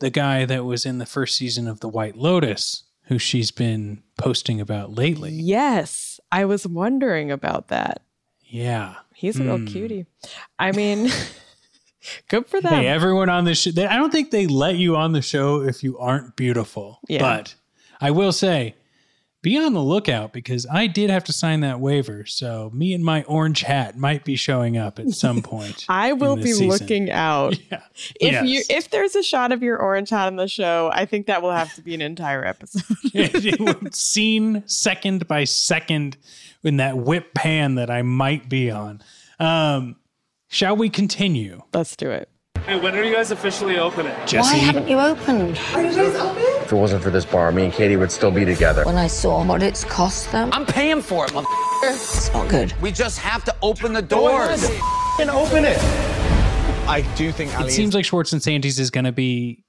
the 0.00 0.10
guy 0.10 0.44
that 0.44 0.64
was 0.66 0.84
in 0.84 0.98
the 0.98 1.06
first 1.06 1.36
season 1.36 1.66
of 1.66 1.80
The 1.80 1.88
White 1.88 2.16
Lotus, 2.16 2.82
who 3.08 3.18
she's 3.18 3.50
been 3.50 4.02
posting 4.16 4.60
about 4.60 4.94
lately. 4.94 5.32
Yes, 5.32 6.20
I 6.30 6.44
was 6.44 6.66
wondering 6.66 7.30
about 7.30 7.68
that. 7.68 8.02
Yeah, 8.44 8.94
He's 9.14 9.38
a 9.40 9.42
real 9.42 9.58
Hmm. 9.58 9.66
cutie. 9.66 10.06
I 10.58 10.70
mean, 10.72 11.10
good 12.28 12.46
for 12.46 12.60
them. 12.60 12.72
Hey, 12.72 12.86
everyone 12.86 13.28
on 13.28 13.44
this 13.44 13.60
show, 13.60 13.70
they, 13.72 13.86
I 13.86 13.96
don't 13.96 14.10
think 14.12 14.30
they 14.30 14.46
let 14.46 14.76
you 14.76 14.96
on 14.96 15.12
the 15.12 15.22
show 15.22 15.60
if 15.62 15.82
you 15.82 15.98
aren't 15.98 16.36
beautiful. 16.36 17.00
Yeah. 17.08 17.18
But 17.20 17.54
I 18.00 18.10
will 18.12 18.32
say, 18.32 18.74
be 19.48 19.56
on 19.58 19.72
the 19.72 19.82
lookout 19.82 20.32
because 20.32 20.66
I 20.70 20.86
did 20.86 21.08
have 21.08 21.24
to 21.24 21.32
sign 21.32 21.60
that 21.60 21.80
waiver. 21.80 22.26
So 22.26 22.70
me 22.74 22.92
and 22.92 23.02
my 23.02 23.22
orange 23.24 23.62
hat 23.62 23.96
might 23.96 24.22
be 24.24 24.36
showing 24.36 24.76
up 24.76 24.98
at 24.98 25.08
some 25.10 25.40
point. 25.54 25.86
I 25.88 26.12
will 26.12 26.36
be 26.36 26.52
season. 26.52 26.68
looking 26.68 27.10
out. 27.10 27.58
Yeah. 27.70 27.80
If 28.20 28.32
Yes. 28.32 28.44
you 28.46 28.62
if 28.76 28.90
there's 28.90 29.14
a 29.16 29.22
shot 29.22 29.52
of 29.52 29.62
your 29.62 29.78
orange 29.78 30.10
hat 30.10 30.26
on 30.26 30.36
the 30.36 30.48
show, 30.48 30.90
I 30.92 31.04
think 31.06 31.26
that 31.26 31.40
will 31.42 31.50
have 31.52 31.74
to 31.74 31.82
be 31.82 31.94
an 31.94 32.00
entire 32.00 32.44
episode. 32.44 32.82
it 33.14 33.94
scene 33.94 34.62
second 34.66 35.26
by 35.28 35.44
second 35.44 36.16
in 36.62 36.76
that 36.78 36.96
whip 36.98 37.32
pan 37.34 37.74
that 37.76 37.90
I 37.90 38.02
might 38.02 38.48
be 38.48 38.70
on. 38.70 39.02
Um, 39.40 39.96
shall 40.48 40.76
we 40.76 40.88
continue? 40.90 41.62
Let's 41.74 41.96
do 41.96 42.10
it. 42.10 42.28
Hey, 42.64 42.78
when 42.78 42.94
are 42.94 43.02
you 43.02 43.14
guys 43.14 43.30
officially 43.30 43.78
opening? 43.78 44.14
Jesse? 44.26 44.38
Why 44.40 44.54
haven't 44.56 44.88
you 44.88 44.98
opened? 44.98 45.58
Are 45.74 45.82
you 45.82 45.94
guys 45.94 46.14
open? 46.16 46.57
If 46.68 46.72
it 46.72 46.76
wasn't 46.76 47.02
for 47.02 47.08
this 47.08 47.24
bar, 47.24 47.50
me 47.50 47.64
and 47.64 47.72
Katie 47.72 47.96
would 47.96 48.12
still 48.12 48.30
be 48.30 48.44
together. 48.44 48.84
When 48.84 48.98
I 48.98 49.06
saw 49.06 49.42
what 49.42 49.62
it's 49.62 49.84
cost 49.84 50.30
them, 50.32 50.50
I'm 50.52 50.66
paying 50.66 51.00
for 51.00 51.24
it, 51.24 51.30
motherfucker. 51.30 51.94
it's 51.94 52.30
not 52.34 52.50
good. 52.50 52.74
We 52.82 52.92
just 52.92 53.18
have 53.20 53.42
to 53.44 53.56
open 53.62 53.94
the 53.94 54.02
doors. 54.02 54.68
And 55.18 55.30
open 55.30 55.64
it. 55.64 55.78
I 56.86 57.10
do 57.16 57.32
think 57.32 57.58
Ali 57.58 57.68
it 57.68 57.72
seems 57.72 57.94
like 57.94 58.04
Schwartz 58.04 58.34
and 58.34 58.42
Sandy's 58.42 58.78
is 58.78 58.90
going 58.90 59.06
to 59.06 59.12
be 59.12 59.64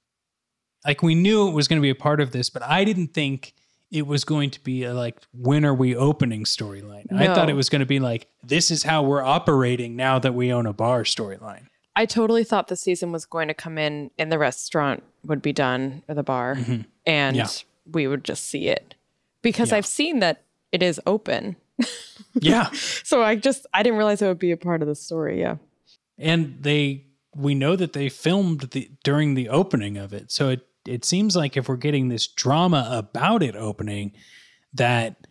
like 0.84 1.02
we 1.02 1.14
knew 1.14 1.48
it 1.48 1.52
was 1.52 1.68
going 1.68 1.78
to 1.78 1.82
be 1.82 1.88
a 1.88 1.94
part 1.94 2.20
of 2.20 2.32
this, 2.32 2.50
but 2.50 2.62
I 2.62 2.84
didn't 2.84 3.14
think 3.14 3.54
it 3.90 4.06
was 4.06 4.24
going 4.24 4.50
to 4.50 4.60
be 4.62 4.84
a 4.84 4.92
like 4.92 5.16
when 5.32 5.64
are 5.64 5.72
we 5.74 5.96
opening 5.96 6.44
storyline. 6.44 7.10
I 7.10 7.34
thought 7.34 7.48
it 7.48 7.54
was 7.54 7.70
going 7.70 7.80
to 7.80 7.86
be 7.86 7.98
like 7.98 8.26
this 8.44 8.70
is 8.70 8.82
how 8.82 9.04
we're 9.04 9.22
operating 9.22 9.96
now 9.96 10.18
that 10.18 10.34
we 10.34 10.52
own 10.52 10.66
a 10.66 10.74
bar 10.74 11.04
storyline. 11.04 11.68
I 11.96 12.06
totally 12.06 12.44
thought 12.44 12.68
the 12.68 12.76
season 12.76 13.12
was 13.12 13.26
going 13.26 13.48
to 13.48 13.54
come 13.54 13.76
in 13.78 14.10
and 14.18 14.30
the 14.30 14.38
restaurant 14.38 15.02
would 15.24 15.42
be 15.42 15.52
done 15.52 16.02
or 16.08 16.14
the 16.14 16.22
bar 16.22 16.54
Mhm. 16.56 16.86
and 17.06 17.36
Yeah. 17.36 17.48
we 17.90 18.06
would 18.06 18.24
just 18.24 18.46
see 18.46 18.68
it. 18.68 18.94
Because 19.42 19.70
Yeah. 19.70 19.78
I've 19.78 19.86
seen 19.86 20.20
that 20.20 20.42
it 20.72 20.82
is 20.82 21.00
open. 21.06 21.56
Yeah. 22.34 22.70
So 22.72 23.22
I 23.22 23.34
just 23.34 23.66
I 23.74 23.82
didn't 23.82 23.98
realize 23.98 24.22
it 24.22 24.28
would 24.28 24.38
be 24.38 24.52
a 24.52 24.56
part 24.56 24.82
of 24.82 24.88
the 24.88 24.94
story, 24.94 25.40
yeah. 25.40 25.56
and 26.16 26.58
they 26.60 27.06
we 27.34 27.54
know 27.54 27.74
that 27.76 27.92
they 27.92 28.08
filmed 28.08 28.60
the 28.70 28.88
during 29.02 29.34
the 29.34 29.48
opening 29.48 29.96
of 29.96 30.12
it 30.12 30.30
so 30.30 30.50
it 30.50 30.66
it 30.86 31.04
seems 31.04 31.34
like 31.34 31.56
if 31.56 31.68
we're 31.68 31.76
getting 31.76 32.08
this 32.08 32.26
drama 32.28 32.88
about 32.92 33.42
it 33.42 33.56
opening 33.56 34.12
that 34.74 35.26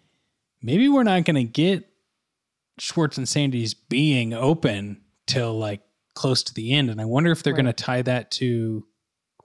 maybe 0.61 0.87
we're 0.89 1.03
not 1.03 1.23
going 1.25 1.35
to 1.35 1.43
get 1.43 1.87
schwartz 2.79 3.17
and 3.17 3.27
sandy's 3.29 3.73
being 3.73 4.33
open 4.33 5.01
till 5.27 5.57
like 5.57 5.81
close 6.19 6.43
to 6.43 6.53
the 6.53 6.73
end 6.73 6.89
and 6.89 6.99
i 6.99 7.05
wonder 7.05 7.31
if 7.31 7.41
they're 7.41 7.53
going 7.53 7.65
to 7.65 7.73
tie 7.73 8.01
that 8.01 8.29
to 8.29 8.85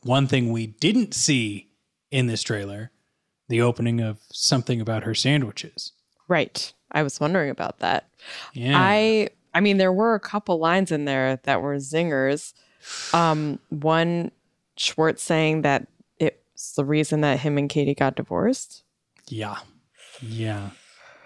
one 0.02 0.26
thing 0.26 0.50
we 0.50 0.66
didn't 0.66 1.14
see 1.14 1.70
in 2.10 2.26
this 2.26 2.42
trailer 2.42 2.90
the 3.48 3.60
opening 3.60 4.00
of 4.00 4.18
something 4.32 4.80
about 4.80 5.04
her 5.04 5.14
sandwiches 5.14 5.92
Right. 6.28 6.72
I 6.90 7.02
was 7.02 7.20
wondering 7.20 7.50
about 7.50 7.80
that. 7.80 8.08
Yeah. 8.52 8.74
I 8.76 9.28
I 9.52 9.60
mean 9.60 9.76
there 9.76 9.92
were 9.92 10.14
a 10.14 10.20
couple 10.20 10.58
lines 10.58 10.90
in 10.90 11.04
there 11.04 11.38
that 11.42 11.60
were 11.60 11.76
zingers. 11.76 12.54
Um 13.12 13.58
one 13.68 14.30
Schwartz 14.76 15.22
saying 15.22 15.62
that 15.62 15.86
it's 16.18 16.72
the 16.72 16.84
reason 16.84 17.20
that 17.20 17.40
him 17.40 17.58
and 17.58 17.68
Katie 17.68 17.94
got 17.94 18.16
divorced. 18.16 18.84
Yeah. 19.28 19.58
Yeah. 20.20 20.70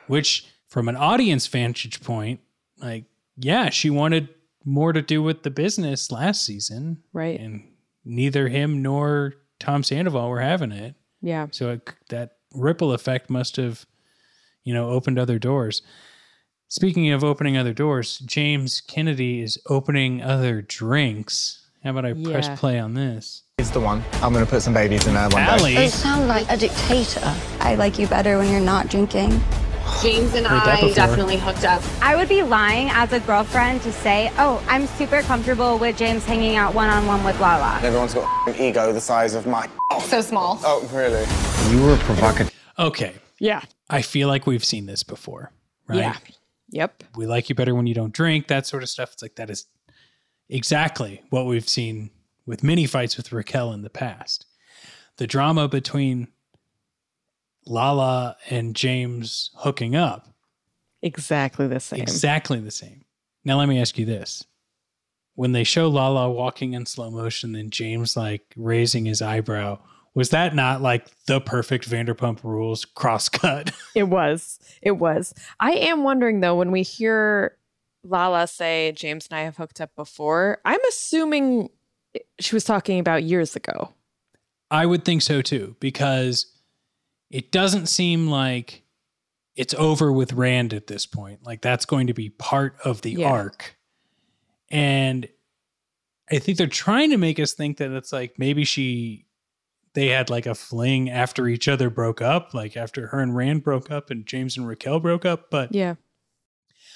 Which, 0.07 0.47
from 0.67 0.89
an 0.89 0.97
audience 0.97 1.47
vantage 1.47 2.03
point, 2.03 2.41
like, 2.79 3.05
yeah, 3.37 3.71
she 3.71 3.91
wanted 3.91 4.29
more 4.69 4.93
to 4.93 5.01
do 5.03 5.23
with 5.23 5.43
the 5.43 5.51
business 5.51 6.11
last 6.13 6.45
season. 6.45 7.03
Right. 7.13 7.39
And 7.41 7.63
neither 8.05 8.49
him 8.49 8.83
nor 8.83 9.35
Tom 9.59 9.83
Sandoval 9.83 10.29
were 10.29 10.41
having 10.41 10.73
it. 10.73 10.95
Yeah. 11.23 11.47
So 11.51 11.71
it, 11.71 11.91
that 12.11 12.33
ripple 12.55 12.93
effect 12.93 13.31
must 13.31 13.57
have, 13.57 13.87
you 14.65 14.75
know, 14.75 14.91
opened 14.91 15.19
other 15.19 15.39
doors. 15.39 15.83
Speaking 16.69 17.11
of 17.11 17.25
opening 17.25 17.57
other 17.57 17.73
doors, 17.73 18.19
James 18.19 18.83
Kennedy 18.83 19.41
is 19.41 19.59
opening 19.69 20.23
other 20.23 20.61
drinks. 20.61 21.67
How 21.83 21.91
about 21.91 22.05
I 22.05 22.13
Yeah. 22.13 22.31
press 22.31 22.61
play 22.61 22.79
on 22.79 22.93
this? 22.95 23.45
It's 23.59 23.71
the 23.71 23.81
one. 23.81 24.05
I'm 24.23 24.33
gonna 24.33 24.45
put 24.47 24.63
some 24.63 24.75
babies 24.75 25.07
in 25.07 25.15
there 25.15 25.29
one 25.31 25.43
Allie. 25.43 25.75
day. 25.75 25.85
You 25.85 25.91
sound 25.91 26.29
like 26.29 26.47
a 26.51 26.57
dictator. 26.57 27.35
I 27.61 27.75
like 27.77 27.99
you 27.99 28.07
better 28.07 28.37
when 28.37 28.51
you're 28.51 28.61
not 28.61 28.89
drinking. 28.89 29.41
James 30.03 30.35
and 30.35 30.47
I 30.49 30.93
definitely 30.93 31.37
hooked 31.37 31.65
up. 31.65 31.83
I 32.01 32.17
would 32.17 32.29
be 32.29 32.43
lying 32.43 32.89
as 32.91 33.13
a 33.13 33.21
girlfriend 33.21 33.83
to 33.83 33.93
say, 33.93 34.33
oh, 34.39 34.65
I'm 34.69 34.87
super 34.87 35.23
comfortable 35.23 35.79
with 35.79 35.97
James 35.97 36.25
hanging 36.25 36.57
out 36.57 36.75
one 36.75 36.89
on 36.89 37.07
one 37.07 37.25
with 37.25 37.39
Lala. 37.41 37.81
Everyone's 37.83 38.15
got 38.15 38.49
an 38.49 38.55
ego 38.61 38.93
the 38.93 39.01
size 39.01 39.35
of 39.35 39.47
my. 39.47 39.69
So 40.01 40.21
small. 40.21 40.61
Oh, 40.63 40.89
really? 40.93 41.27
You 41.75 41.85
were 41.85 41.97
provocative. 41.99 42.55
Okay. 42.79 43.15
Yeah. 43.41 43.63
I 43.91 44.03
feel 44.03 44.29
like 44.29 44.47
we've 44.47 44.65
seen 44.65 44.87
this 44.87 45.03
before, 45.03 45.51
right? 45.87 45.99
Yeah. 45.99 46.17
Yep. 46.71 47.05
we 47.17 47.27
like 47.27 47.49
you 47.49 47.55
better 47.55 47.75
when 47.75 47.87
you 47.87 47.95
don't 47.95 48.13
drink, 48.13 48.49
that 48.49 48.67
sort 48.67 48.83
of 48.83 48.89
stuff. 48.89 49.13
It's 49.15 49.23
like 49.23 49.37
that 49.37 49.51
is 49.51 49.67
exactly 50.49 51.23
what 51.31 51.47
we've 51.47 51.69
seen 51.69 52.11
with 52.47 52.63
many 52.63 52.87
fights 52.87 53.17
with 53.17 53.33
Raquel 53.33 53.73
in 53.73 53.83
the 53.83 53.91
past. 53.91 54.47
The 55.17 55.27
drama 55.27 55.69
between 55.69 56.29
Lala 57.69 58.37
and 58.51 58.75
James 58.75 59.51
hooking 59.57 59.95
up, 59.97 60.29
Exactly 61.03 61.67
the 61.69 61.81
same. 61.81 62.01
exactly 62.01 62.61
the 62.61 62.71
same. 62.71 63.05
Now, 63.45 63.59
let 63.59 63.69
me 63.69 63.81
ask 63.81 63.99
you 63.99 64.05
this. 64.05 64.45
When 65.35 65.53
they 65.53 65.63
show 65.65 65.89
Lala 65.89 66.31
walking 66.31 66.73
in 66.73 66.87
slow 66.87 67.11
motion 67.11 67.55
and 67.55 67.71
James 67.71 68.17
like 68.17 68.43
raising 68.57 69.05
his 69.05 69.23
eyebrow, 69.23 69.79
was 70.15 70.31
that 70.31 70.55
not 70.57 70.83
like 70.83 71.07
the 71.27 71.41
perfect 71.41 71.89
Vanderpump 71.89 72.43
Rules 72.43 72.85
cross 72.85 73.29
cut? 73.29 73.71
It 73.95 74.09
was. 74.09 74.59
It 74.83 74.93
was. 74.93 75.35
I 75.61 75.73
am 75.73 76.03
wondering 76.05 76.41
though, 76.41 76.57
when 76.57 76.71
we 76.73 76.83
hear 76.83 77.57
Lala 78.05 78.47
say 78.49 78.93
James 78.93 79.29
and 79.31 79.39
I 79.39 79.43
have 79.43 79.57
hooked 79.57 79.81
up 79.81 79.95
before, 79.97 80.59
I'm 80.65 80.81
assuming 80.89 81.69
she 82.41 82.55
was 82.57 82.65
talking 82.65 82.99
about 82.99 83.23
years 83.25 83.55
ago. 83.57 83.93
I 84.71 84.87
would 84.87 85.05
think 85.05 85.23
so 85.23 85.41
too, 85.43 85.77
because 85.81 86.47
it 87.31 87.53
doesn't 87.53 87.87
seem 87.87 88.29
like 88.29 88.83
it's 89.57 89.75
over 89.75 90.13
with 90.13 90.33
Rand 90.33 90.73
at 90.73 90.87
this 90.87 91.05
point. 91.07 91.45
Like 91.45 91.61
that's 91.63 91.85
going 91.85 92.07
to 92.07 92.15
be 92.15 92.31
part 92.31 92.77
of 92.85 93.03
the 93.03 93.13
Yeah. 93.13 93.31
arc. 93.31 93.77
And 94.71 95.29
I 96.31 96.39
think 96.39 96.59
they're 96.59 96.67
trying 96.67 97.11
to 97.11 97.17
make 97.17 97.39
us 97.41 97.55
think 97.55 97.79
that 97.79 97.91
it's 97.91 98.13
like 98.13 98.39
maybe 98.39 98.65
she 98.65 99.25
they 99.95 100.09
had 100.09 100.31
like 100.31 100.47
a 100.47 100.55
fling 100.55 101.09
after 101.11 101.49
each 101.49 101.67
other 101.67 101.91
broke 101.91 102.21
up, 102.23 102.53
like 102.55 102.77
after 102.77 103.09
her 103.09 103.21
and 103.21 103.35
Rand 103.35 103.65
broke 103.65 103.91
up 103.91 104.11
and 104.11 104.27
James 104.27 104.57
and 104.57 104.69
Raquel 104.69 105.01
broke 105.01 105.25
up. 105.25 105.51
But 105.51 105.75
Yeah. 105.75 105.95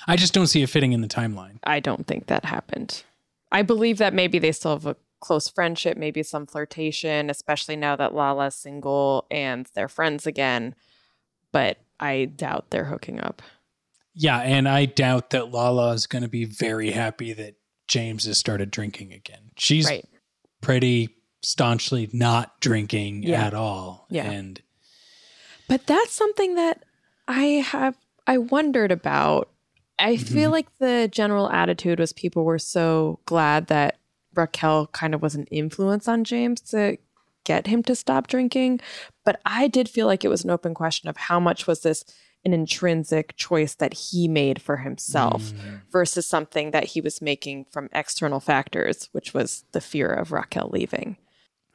I 0.06 0.16
just 0.16 0.34
don't 0.34 0.46
see 0.48 0.62
it 0.62 0.68
fitting 0.68 0.92
in 0.92 1.00
the 1.00 1.08
timeline. 1.08 1.58
I 1.64 1.80
don't 1.80 2.06
think 2.06 2.26
that 2.26 2.44
happened. 2.44 3.02
I 3.50 3.62
believe 3.62 3.98
that 3.98 4.14
maybe 4.14 4.38
they 4.38 4.52
still 4.52 4.72
have 4.72 4.86
a 4.86 4.96
close 5.22 5.48
friendship, 5.48 5.96
maybe 5.96 6.22
some 6.22 6.46
flirtation, 6.46 7.30
especially 7.30 7.76
now 7.76 7.96
that 7.96 8.14
Lala's 8.14 8.54
single 8.54 9.26
and 9.30 9.66
they're 9.74 9.88
friends 9.88 10.26
again. 10.26 10.74
But 11.52 11.78
I 11.98 12.26
doubt 12.26 12.70
they're 12.70 12.84
hooking 12.86 13.18
up. 13.20 13.40
Yeah, 14.14 14.38
and 14.40 14.68
I 14.68 14.84
doubt 14.84 15.30
that 15.30 15.50
Lala 15.50 15.92
is 15.92 16.06
going 16.06 16.22
to 16.22 16.28
be 16.28 16.44
very 16.44 16.90
happy 16.90 17.32
that 17.32 17.54
James 17.88 18.26
has 18.26 18.36
started 18.36 18.70
drinking 18.70 19.12
again. 19.12 19.52
She's 19.56 19.86
Right. 19.88 20.04
pretty 20.60 21.08
staunchly 21.42 22.08
not 22.12 22.60
drinking 22.60 23.22
Yeah. 23.22 23.44
at 23.46 23.54
all. 23.54 24.06
Yeah. 24.10 24.30
And 24.30 24.60
But 25.68 25.86
that's 25.86 26.12
something 26.12 26.54
that 26.56 26.82
I 27.26 27.44
have 27.66 27.96
I 28.26 28.38
wondered 28.38 28.92
about. 28.92 29.48
I 29.98 30.16
feel 30.16 30.48
Mhm. 30.50 30.52
like 30.52 30.78
the 30.78 31.08
general 31.10 31.50
attitude 31.50 31.98
was 31.98 32.12
people 32.12 32.44
were 32.44 32.58
so 32.58 33.18
glad 33.24 33.66
that 33.68 33.96
Raquel 34.34 34.88
kind 34.88 35.14
of 35.14 35.22
was 35.22 35.34
an 35.34 35.44
influence 35.46 36.08
on 36.08 36.24
James 36.24 36.60
to 36.62 36.98
get 37.44 37.66
him 37.66 37.82
to 37.84 37.94
stop 37.94 38.28
drinking. 38.28 38.80
But 39.24 39.40
I 39.44 39.68
did 39.68 39.88
feel 39.88 40.06
like 40.06 40.24
it 40.24 40.28
was 40.28 40.44
an 40.44 40.50
open 40.50 40.74
question 40.74 41.08
of 41.08 41.16
how 41.16 41.40
much 41.40 41.66
was 41.66 41.80
this 41.80 42.04
an 42.44 42.52
intrinsic 42.52 43.36
choice 43.36 43.74
that 43.76 43.94
he 43.94 44.26
made 44.26 44.60
for 44.60 44.78
himself 44.78 45.52
versus 45.92 46.26
something 46.26 46.72
that 46.72 46.84
he 46.84 47.00
was 47.00 47.22
making 47.22 47.66
from 47.70 47.88
external 47.92 48.40
factors, 48.40 49.08
which 49.12 49.32
was 49.32 49.64
the 49.72 49.80
fear 49.80 50.08
of 50.08 50.32
Raquel 50.32 50.68
leaving. 50.72 51.16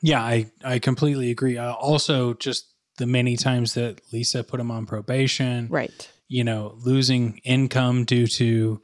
yeah, 0.02 0.22
I, 0.22 0.52
I 0.64 0.80
completely 0.80 1.32
agree. 1.32 1.58
Uh, 1.58 1.74
also, 1.74 2.34
just 2.34 2.74
the 2.98 3.06
many 3.06 3.38
times 3.38 3.76
that 3.76 4.02
Lisa 4.12 4.44
put 4.44 4.60
him 4.60 4.72
on 4.72 4.86
probation. 4.86 5.68
Right. 5.70 6.10
You 6.28 6.44
know, 6.44 6.76
losing 6.80 7.40
income 7.46 8.04
due 8.04 8.28
to, 8.28 8.82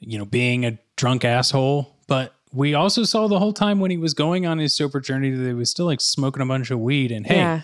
you 0.00 0.18
know, 0.18 0.24
being 0.24 0.64
a 0.66 0.78
drunk 0.96 1.24
asshole. 1.24 1.96
But 2.08 2.34
we 2.52 2.74
also 2.74 3.02
saw 3.04 3.26
the 3.28 3.38
whole 3.38 3.52
time 3.52 3.80
when 3.80 3.90
he 3.90 3.96
was 3.96 4.14
going 4.14 4.46
on 4.46 4.58
his 4.58 4.72
sober 4.74 5.00
journey 5.00 5.30
that 5.30 5.46
he 5.46 5.52
was 5.52 5.70
still 5.70 5.86
like 5.86 6.00
smoking 6.00 6.42
a 6.42 6.46
bunch 6.46 6.70
of 6.70 6.78
weed. 6.80 7.10
And 7.12 7.26
hey, 7.26 7.36
Yeah. 7.36 7.62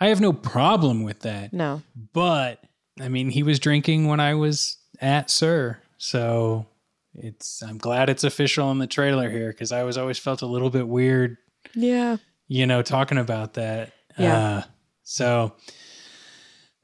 I 0.00 0.06
have 0.06 0.20
no 0.20 0.32
problem 0.32 1.02
with 1.02 1.20
that. 1.20 1.52
No. 1.52 1.82
But 2.12 2.62
I 3.00 3.08
mean, 3.08 3.28
he 3.30 3.42
was 3.42 3.58
drinking 3.58 4.06
when 4.06 4.20
I 4.20 4.34
was 4.34 4.78
at 5.00 5.28
SUR. 5.30 5.78
So 5.98 6.66
it's 7.14 7.62
I'm 7.62 7.76
glad 7.78 8.08
it's 8.08 8.24
official 8.24 8.70
in 8.70 8.78
the 8.78 8.86
trailer 8.86 9.28
here 9.30 9.50
because 9.50 9.72
I 9.72 9.82
was 9.82 9.98
always 9.98 10.18
felt 10.18 10.42
a 10.42 10.46
little 10.46 10.70
bit 10.70 10.86
weird, 10.88 11.36
Yeah. 11.74 12.16
you 12.48 12.66
know, 12.66 12.82
talking 12.82 13.18
about 13.18 13.54
that. 13.54 13.92
Yeah. 14.18 14.38
Uh, 14.38 14.62
so 15.02 15.52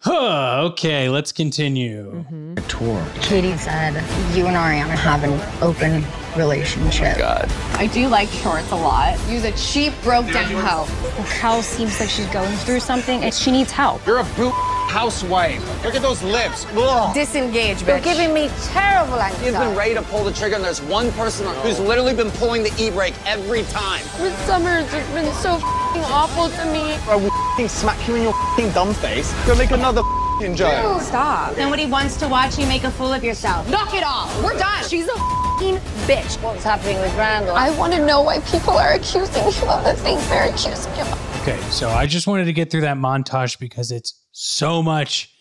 huh, 0.00 0.62
okay, 0.72 1.08
let's 1.08 1.32
continue. 1.32 2.24
Tour. 2.68 3.06
Katie 3.22 3.56
said 3.56 3.94
you 4.36 4.46
and 4.46 4.56
Ariana 4.56 4.94
have 4.96 5.24
an 5.24 5.62
open 5.62 6.02
relationship. 6.36 7.18
God. 7.18 7.50
I 7.74 7.86
do 7.86 8.08
like 8.08 8.28
Schwartz 8.28 8.70
a 8.70 8.76
lot. 8.76 9.18
Use 9.28 9.44
a 9.44 9.52
cheap, 9.52 9.92
broke 10.02 10.30
down 10.32 10.50
hoe. 10.50 10.86
Raquel 11.18 11.62
seems 11.62 11.98
like 11.98 12.08
she's 12.08 12.26
going 12.26 12.56
through 12.58 12.80
something 12.80 13.22
and 13.22 13.32
she 13.32 13.50
needs 13.50 13.70
help. 13.70 14.06
You're 14.06 14.18
a 14.18 14.24
boot 14.36 14.54
housewife. 14.86 15.60
Look 15.84 15.94
at 15.94 16.02
those 16.02 16.22
lips. 16.22 16.66
Ugh. 16.76 17.14
Disengage, 17.14 17.82
You're 17.82 18.00
giving 18.00 18.32
me 18.32 18.48
terrible 18.62 19.20
He's 19.42 19.52
been 19.52 19.76
ready 19.76 19.94
to 19.94 20.02
pull 20.02 20.24
the 20.24 20.32
trigger, 20.32 20.56
and 20.56 20.64
there's 20.64 20.80
one 20.82 21.10
person 21.12 21.46
who's 21.62 21.78
literally 21.78 22.14
been 22.14 22.30
pulling 22.32 22.62
the 22.62 22.72
e-brake 22.78 23.14
every 23.26 23.64
time. 23.64 24.02
This 24.18 24.36
summer 24.46 24.70
has 24.70 24.90
just 24.90 25.12
been 25.12 25.32
so 25.34 25.54
f***ing 25.56 26.02
awful 26.04 26.48
to 26.48 26.64
me. 26.72 26.94
I 27.10 27.16
will 27.16 27.26
f***ing 27.26 27.68
smack 27.68 28.06
you 28.08 28.14
in 28.16 28.22
your 28.22 28.34
f***ing 28.34 28.70
dumb 28.72 28.94
face. 28.94 29.32
Go 29.46 29.54
make 29.56 29.70
another 29.70 30.00
f***ing 30.00 30.54
joke. 30.54 31.02
Stop. 31.02 31.56
Nobody 31.56 31.86
wants 31.86 32.16
to 32.18 32.28
watch 32.28 32.58
you 32.58 32.66
make 32.66 32.84
a 32.84 32.90
fool 32.90 33.12
of 33.12 33.24
yourself. 33.24 33.68
Knock 33.70 33.94
it 33.94 34.04
off. 34.04 34.30
We're 34.42 34.58
done. 34.58 34.84
She's 34.88 35.08
a 35.08 35.14
f***ing 35.14 35.80
bitch. 36.06 36.40
What's 36.42 36.62
happening 36.64 36.98
with 37.00 37.14
Randall? 37.16 37.54
I 37.56 37.70
want 37.76 37.92
to 37.94 38.04
know 38.04 38.22
why 38.22 38.40
people 38.40 38.74
are 38.76 38.92
accusing 38.92 39.42
him 39.42 39.68
of 39.68 39.84
the 39.84 39.94
things 39.94 40.26
they're 40.28 40.48
accusing 40.48 40.92
him 40.94 41.06
of. 41.06 41.42
Okay, 41.42 41.60
so 41.70 41.88
I 41.90 42.06
just 42.06 42.26
wanted 42.26 42.44
to 42.46 42.52
get 42.52 42.70
through 42.70 42.82
that 42.82 42.96
montage 42.96 43.58
because 43.58 43.90
it's 43.90 44.20
so 44.32 44.82
much. 44.82 45.32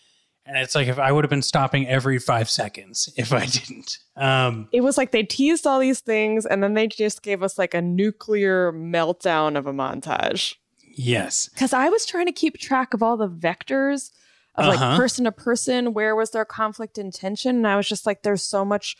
And 0.44 0.56
it's 0.56 0.74
like 0.76 0.86
if 0.86 0.98
I 0.98 1.10
would 1.10 1.24
have 1.24 1.30
been 1.30 1.42
stopping 1.42 1.88
every 1.88 2.18
five 2.18 2.48
seconds 2.48 3.12
if 3.16 3.32
I 3.32 3.46
didn't. 3.46 3.98
Um, 4.16 4.68
It 4.72 4.80
was 4.82 4.96
like 4.96 5.10
they 5.10 5.24
teased 5.24 5.66
all 5.66 5.80
these 5.80 6.00
things 6.00 6.46
and 6.46 6.62
then 6.62 6.74
they 6.74 6.86
just 6.86 7.22
gave 7.22 7.42
us 7.42 7.58
like 7.58 7.74
a 7.74 7.82
nuclear 7.82 8.72
meltdown 8.72 9.56
of 9.58 9.66
a 9.66 9.72
montage. 9.72 10.54
yes. 10.96 11.48
Because 11.52 11.72
I 11.72 11.88
was 11.88 12.06
trying 12.06 12.26
to 12.26 12.32
keep 12.32 12.58
track 12.58 12.94
of 12.94 13.02
all 13.02 13.16
the 13.16 13.28
vectors 13.28 14.10
of 14.54 14.64
Uh-huh. 14.66 14.70
like 14.86 14.96
person 14.96 15.24
to 15.24 15.32
person, 15.32 15.92
where 15.92 16.14
was 16.16 16.30
their 16.30 16.44
conflict 16.44 16.96
and 16.96 17.12
tension? 17.12 17.56
And 17.56 17.66
I 17.66 17.76
was 17.76 17.88
just 17.88 18.06
like, 18.06 18.22
there's 18.22 18.42
so 18.42 18.64
much 18.64 18.96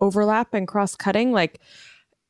overlap 0.00 0.54
and 0.54 0.66
cross 0.68 0.94
cutting. 0.94 1.32
Like 1.32 1.60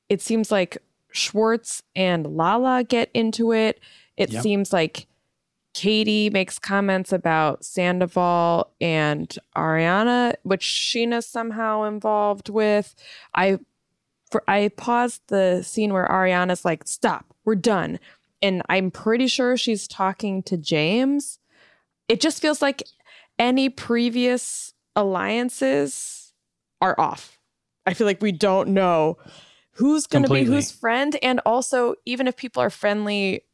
it 0.09 0.21
seems 0.21 0.51
like 0.51 0.79
Schwartz 1.13 1.83
and 1.97 2.27
Lala 2.37 2.85
get 2.85 3.11
into 3.15 3.53
it. 3.53 3.81
It 4.17 4.31
Yep. 4.31 4.43
seems 4.43 4.73
like 4.73 5.07
Katie 5.75 6.31
makes 6.31 6.59
comments 6.59 7.13
about 7.13 7.65
Sandoval 7.65 8.71
and 8.81 9.29
Ariana, 9.55 10.35
which 10.43 10.63
Scheana's 10.65 11.27
somehow 11.27 11.85
involved 11.85 12.49
with. 12.49 12.95
I 13.35 13.59
for 14.31 14.43
I 14.49 14.71
paused 14.77 15.23
the 15.29 15.63
scene 15.63 15.93
where 15.93 16.07
Ariana's 16.07 16.65
like, 16.65 16.87
"Stop, 16.87 17.33
we're 17.45 17.55
done," 17.55 17.99
and 18.43 18.63
I'm 18.69 18.91
pretty 18.91 19.27
sure 19.27 19.57
she's 19.57 19.87
talking 19.87 20.43
to 20.45 20.57
James. 20.57 21.39
It 22.09 22.21
just 22.21 22.43
feels 22.43 22.61
like 22.61 22.83
any 23.39 23.69
previous 23.69 24.75
alliances 24.97 26.33
are 26.81 26.99
off. 26.99 27.38
I 27.89 27.95
feel 27.95 28.07
like 28.07 28.21
we 28.21 28.33
don't 28.33 28.69
know 28.71 29.17
who's 29.73 30.07
going 30.07 30.25
to 30.25 30.31
be 30.31 30.45
whose 30.45 30.71
friend, 30.71 31.17
and 31.23 31.41
also 31.47 31.95
even 32.05 32.27
if 32.27 32.37
people 32.37 32.63
are 32.63 32.69
friendly, 32.69 33.45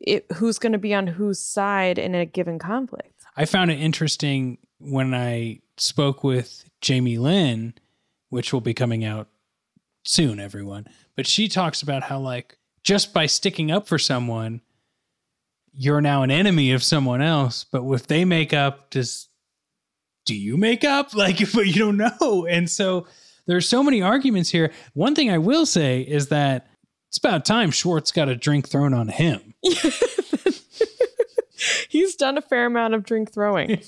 it, 0.00 0.26
who's 0.34 0.60
going 0.60 0.72
to 0.72 0.78
be 0.78 0.94
on 0.94 1.08
whose 1.08 1.40
side 1.40 1.98
in 1.98 2.14
a 2.14 2.24
given 2.24 2.60
conflict. 2.60 3.24
I 3.36 3.46
found 3.46 3.72
it 3.72 3.80
interesting 3.80 4.58
when 4.78 5.12
I 5.12 5.58
spoke 5.76 6.22
with 6.22 6.64
Jamie 6.80 7.18
Lynn, 7.18 7.74
which 8.28 8.52
will 8.52 8.60
be 8.60 8.74
coming 8.74 9.04
out 9.04 9.26
soon, 10.04 10.38
everyone. 10.38 10.86
But 11.16 11.26
she 11.26 11.48
talks 11.48 11.82
about 11.82 12.04
how, 12.04 12.20
like, 12.20 12.56
just 12.84 13.12
by 13.12 13.26
sticking 13.26 13.72
up 13.72 13.88
for 13.88 13.98
someone, 13.98 14.60
you're 15.72 16.00
now 16.00 16.22
an 16.22 16.30
enemy 16.30 16.70
of 16.70 16.84
someone 16.84 17.22
else. 17.22 17.64
But 17.64 17.82
if 17.90 18.06
they 18.06 18.24
make 18.24 18.52
up, 18.52 18.90
does 18.90 19.28
do 20.26 20.34
you 20.34 20.56
make 20.56 20.84
up? 20.84 21.10
Like, 21.14 21.38
but 21.52 21.66
you 21.66 21.74
don't 21.74 21.96
know. 21.96 22.46
And 22.46 22.70
so 22.70 23.06
there's 23.46 23.68
so 23.68 23.82
many 23.82 24.02
arguments 24.02 24.50
here. 24.50 24.72
One 24.94 25.14
thing 25.14 25.30
I 25.30 25.38
will 25.38 25.66
say 25.66 26.00
is 26.00 26.28
that 26.28 26.66
it's 27.08 27.18
about 27.18 27.44
time 27.44 27.70
Schwartz 27.70 28.10
got 28.10 28.28
a 28.28 28.34
drink 28.36 28.68
thrown 28.68 28.92
on 28.94 29.08
him. 29.08 29.54
He's 31.88 32.16
done 32.16 32.36
a 32.36 32.42
fair 32.42 32.66
amount 32.66 32.94
of 32.94 33.04
drink 33.04 33.32
throwing. 33.32 33.80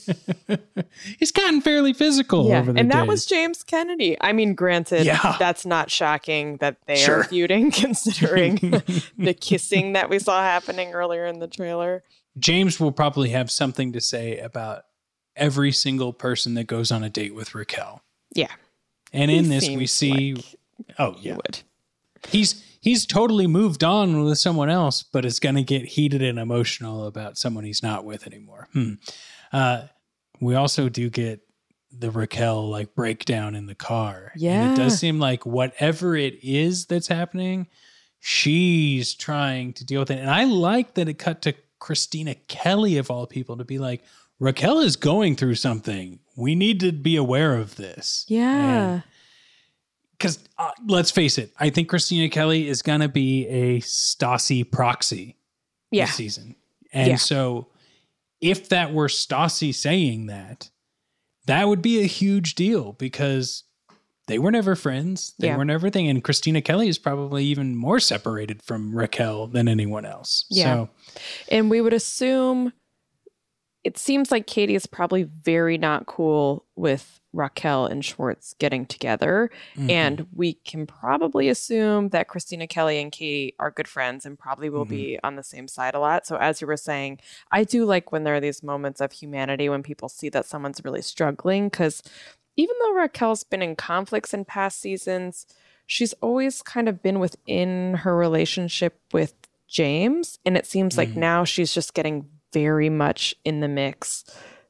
He's 1.18 1.32
gotten 1.32 1.60
fairly 1.60 1.92
physical 1.92 2.48
yeah, 2.48 2.60
over 2.60 2.72
the 2.72 2.78
and 2.78 2.90
that 2.92 3.00
days. 3.02 3.08
was 3.08 3.26
James 3.26 3.64
Kennedy. 3.64 4.16
I 4.20 4.32
mean, 4.32 4.54
granted, 4.54 5.04
Yeah. 5.04 5.36
that's 5.38 5.66
not 5.66 5.90
shocking 5.90 6.56
that 6.58 6.76
they 6.86 6.96
Sure. 6.96 7.20
are 7.20 7.24
feuding, 7.24 7.70
considering 7.72 8.56
the 9.18 9.34
kissing 9.38 9.94
that 9.94 10.08
we 10.08 10.20
saw 10.20 10.40
happening 10.40 10.92
earlier 10.92 11.26
in 11.26 11.40
the 11.40 11.48
trailer. 11.48 12.04
James 12.38 12.78
will 12.78 12.92
probably 12.92 13.30
have 13.30 13.50
something 13.50 13.92
to 13.92 14.00
say 14.00 14.38
about 14.38 14.84
every 15.34 15.72
single 15.72 16.12
person 16.12 16.54
that 16.54 16.68
goes 16.68 16.92
on 16.92 17.02
a 17.02 17.10
date 17.10 17.34
with 17.34 17.54
Raquel. 17.54 18.00
Yeah, 18.34 18.52
And 19.12 19.30
He 19.30 19.38
in 19.38 19.48
this, 19.48 19.68
we 19.68 19.86
see, 19.86 20.36
oh 20.98 21.16
yeah, 21.20 21.36
would. 21.36 21.62
he's 22.28 22.64
he's 22.80 23.06
totally 23.06 23.46
moved 23.46 23.82
on 23.82 24.22
with 24.22 24.38
someone 24.38 24.70
else, 24.70 25.02
but 25.02 25.24
is 25.24 25.40
going 25.40 25.54
to 25.54 25.62
get 25.62 25.84
heated 25.84 26.22
and 26.22 26.38
emotional 26.38 27.06
about 27.06 27.38
someone 27.38 27.64
he's 27.64 27.82
not 27.82 28.04
with 28.04 28.26
anymore. 28.26 28.68
Hmm. 28.72 28.94
Uh, 29.52 29.82
we 30.40 30.54
also 30.54 30.88
do 30.88 31.08
get 31.10 31.40
the 31.98 32.10
Raquel 32.10 32.68
like 32.68 32.94
breakdown 32.94 33.54
in 33.54 33.66
the 33.66 33.74
car. 33.74 34.32
and 34.62 34.72
it 34.72 34.82
does 34.82 34.98
seem 34.98 35.18
like 35.18 35.46
whatever 35.46 36.14
it 36.14 36.38
is 36.42 36.86
that's 36.86 37.08
happening, 37.08 37.68
she's 38.20 39.14
trying 39.14 39.72
to 39.74 39.84
deal 39.84 40.00
with 40.00 40.10
it. 40.10 40.18
And 40.18 40.30
I 40.30 40.44
like 40.44 40.94
that 40.94 41.08
it 41.08 41.18
cut 41.18 41.42
to 41.42 41.54
Kristina 41.80 42.36
Kelly 42.48 42.98
of 42.98 43.10
all 43.10 43.26
people 43.26 43.56
to 43.56 43.64
be 43.64 43.78
like, 43.78 44.02
Raquel 44.38 44.80
is 44.80 44.96
going 44.96 45.36
through 45.36 45.54
something. 45.54 46.18
We 46.36 46.54
need 46.54 46.80
to 46.80 46.92
be 46.92 47.16
aware 47.16 47.56
of 47.56 47.76
this. 47.76 48.24
Yeah. 48.28 49.00
Because 50.12 50.38
uh, 50.58 50.70
let's 50.86 51.10
face 51.10 51.38
it, 51.38 51.52
I 51.58 51.70
think 51.70 51.90
Kristina 51.90 52.30
Kelly 52.30 52.68
is 52.68 52.82
going 52.82 53.00
to 53.00 53.08
be 53.08 53.46
a 53.48 53.80
Stassi 53.80 54.70
proxy 54.70 55.36
Yeah. 55.90 56.06
this 56.06 56.14
season. 56.14 56.56
And 56.92 57.08
Yeah. 57.08 57.16
so 57.16 57.68
if 58.40 58.68
that 58.68 58.92
were 58.94 59.08
Stassi 59.08 59.74
saying 59.74 60.26
that, 60.26 60.70
that 61.46 61.68
would 61.68 61.82
be 61.82 62.00
a 62.00 62.06
huge 62.06 62.54
deal 62.54 62.92
because 62.92 63.64
they 64.26 64.38
were 64.38 64.50
never 64.50 64.74
friends. 64.74 65.34
They 65.38 65.48
Yeah. 65.48 65.56
were 65.56 65.64
never 65.64 65.88
thing. 65.90 66.08
And 66.08 66.24
Kristina 66.24 66.64
Kelly 66.64 66.88
is 66.88 66.98
probably 66.98 67.44
even 67.44 67.76
more 67.76 68.00
separated 68.00 68.62
from 68.62 68.94
Raquel 68.96 69.46
than 69.46 69.68
anyone 69.68 70.04
else. 70.04 70.44
Yeah. 70.50 70.64
So 70.64 70.90
And 71.48 71.70
we 71.70 71.80
would 71.80 71.92
assume 71.92 72.72
it 73.86 73.96
seems 73.96 74.32
like 74.32 74.48
Katie 74.48 74.74
is 74.74 74.84
probably 74.84 75.22
very 75.22 75.78
not 75.78 76.06
cool 76.06 76.64
with 76.74 77.20
Raquel 77.32 77.86
and 77.86 78.04
Schwartz 78.04 78.56
getting 78.58 78.84
together. 78.84 79.48
Mhm. 79.76 79.90
And 79.90 80.26
we 80.34 80.54
can 80.54 80.88
probably 80.88 81.48
assume 81.48 82.08
that 82.08 82.26
Kristina 82.26 82.68
Kelly 82.68 83.00
and 83.00 83.12
Katie 83.12 83.54
are 83.60 83.70
good 83.70 83.86
friends 83.86 84.26
and 84.26 84.36
probably 84.36 84.70
will 84.70 84.86
be 84.86 85.20
on 85.22 85.36
the 85.36 85.44
same 85.44 85.68
side 85.68 85.94
a 85.94 86.00
lot. 86.00 86.26
So, 86.26 86.34
as 86.36 86.60
you 86.60 86.66
were 86.66 86.76
saying, 86.76 87.20
I 87.52 87.62
do 87.62 87.84
like 87.84 88.10
when 88.10 88.24
there 88.24 88.34
are 88.34 88.40
these 88.40 88.60
moments 88.60 89.00
of 89.00 89.12
humanity 89.12 89.68
when 89.68 89.84
people 89.84 90.08
see 90.08 90.30
that 90.30 90.46
someone's 90.46 90.84
really 90.84 91.02
struggling. 91.02 91.68
Because 91.68 92.02
even 92.56 92.74
though 92.82 92.92
Raquel's 92.92 93.44
been 93.44 93.62
in 93.62 93.76
conflicts 93.76 94.34
in 94.34 94.44
past 94.44 94.80
seasons, 94.80 95.46
she's 95.86 96.12
always 96.14 96.60
kind 96.60 96.88
of 96.88 97.04
been 97.04 97.20
within 97.20 97.94
her 98.02 98.16
relationship 98.16 98.98
with 99.12 99.34
James. 99.68 100.40
And 100.44 100.56
it 100.56 100.66
seems 100.66 100.98
like 100.98 101.14
now 101.14 101.44
she's 101.44 101.72
just 101.72 101.94
getting 101.94 102.26
very 102.56 102.88
much 102.88 103.34
in 103.44 103.60
the 103.60 103.68
mix 103.68 104.24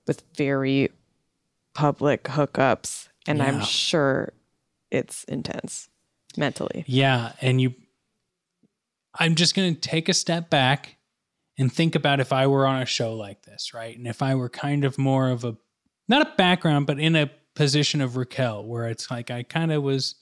with 0.08 0.24
very 0.34 0.90
public 1.72 2.24
hookups. 2.24 3.06
And 3.28 3.40
I'm 3.40 3.60
sure 3.62 4.32
it's 4.90 5.22
intense 5.24 5.88
mentally. 6.36 6.82
Yeah, 6.88 7.32
and 7.40 7.60
you 7.60 7.74
I'm 9.14 9.36
just 9.36 9.54
going 9.54 9.72
to 9.72 9.80
take 9.80 10.08
a 10.08 10.14
step 10.14 10.50
back 10.50 10.96
and 11.56 11.72
think 11.72 11.94
about 11.94 12.18
if 12.18 12.32
I 12.32 12.48
were 12.48 12.66
on 12.66 12.82
a 12.82 12.86
show 12.86 13.14
like 13.14 13.42
this, 13.42 13.72
right? 13.72 13.96
And 13.96 14.08
if 14.08 14.20
I 14.20 14.34
were 14.34 14.48
kind 14.48 14.84
of 14.84 14.98
more 14.98 15.30
of 15.30 15.44
a 15.44 15.56
not 16.08 16.22
a 16.22 16.32
background, 16.36 16.88
but 16.88 16.98
in 16.98 17.14
a 17.14 17.30
position 17.54 18.00
of 18.00 18.16
Raquel 18.16 18.64
where 18.64 18.88
it's 18.88 19.12
like 19.12 19.30
I 19.30 19.44
kind 19.44 19.70
of 19.70 19.84
was 19.84 20.16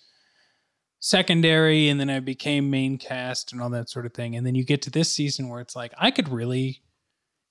secondary 1.00 1.88
and 1.88 1.98
then 1.98 2.10
I 2.10 2.20
became 2.20 2.68
main 2.68 2.98
cast 2.98 3.52
and 3.52 3.62
all 3.62 3.70
that 3.70 3.88
sort 3.88 4.04
of 4.04 4.12
thing. 4.12 4.36
And 4.36 4.46
then 4.46 4.54
you 4.54 4.64
get 4.64 4.82
to 4.82 4.90
this 4.90 5.10
season 5.10 5.48
where 5.48 5.62
it's 5.62 5.74
like 5.74 5.94
I 5.96 6.10
could 6.10 6.28
really 6.28 6.83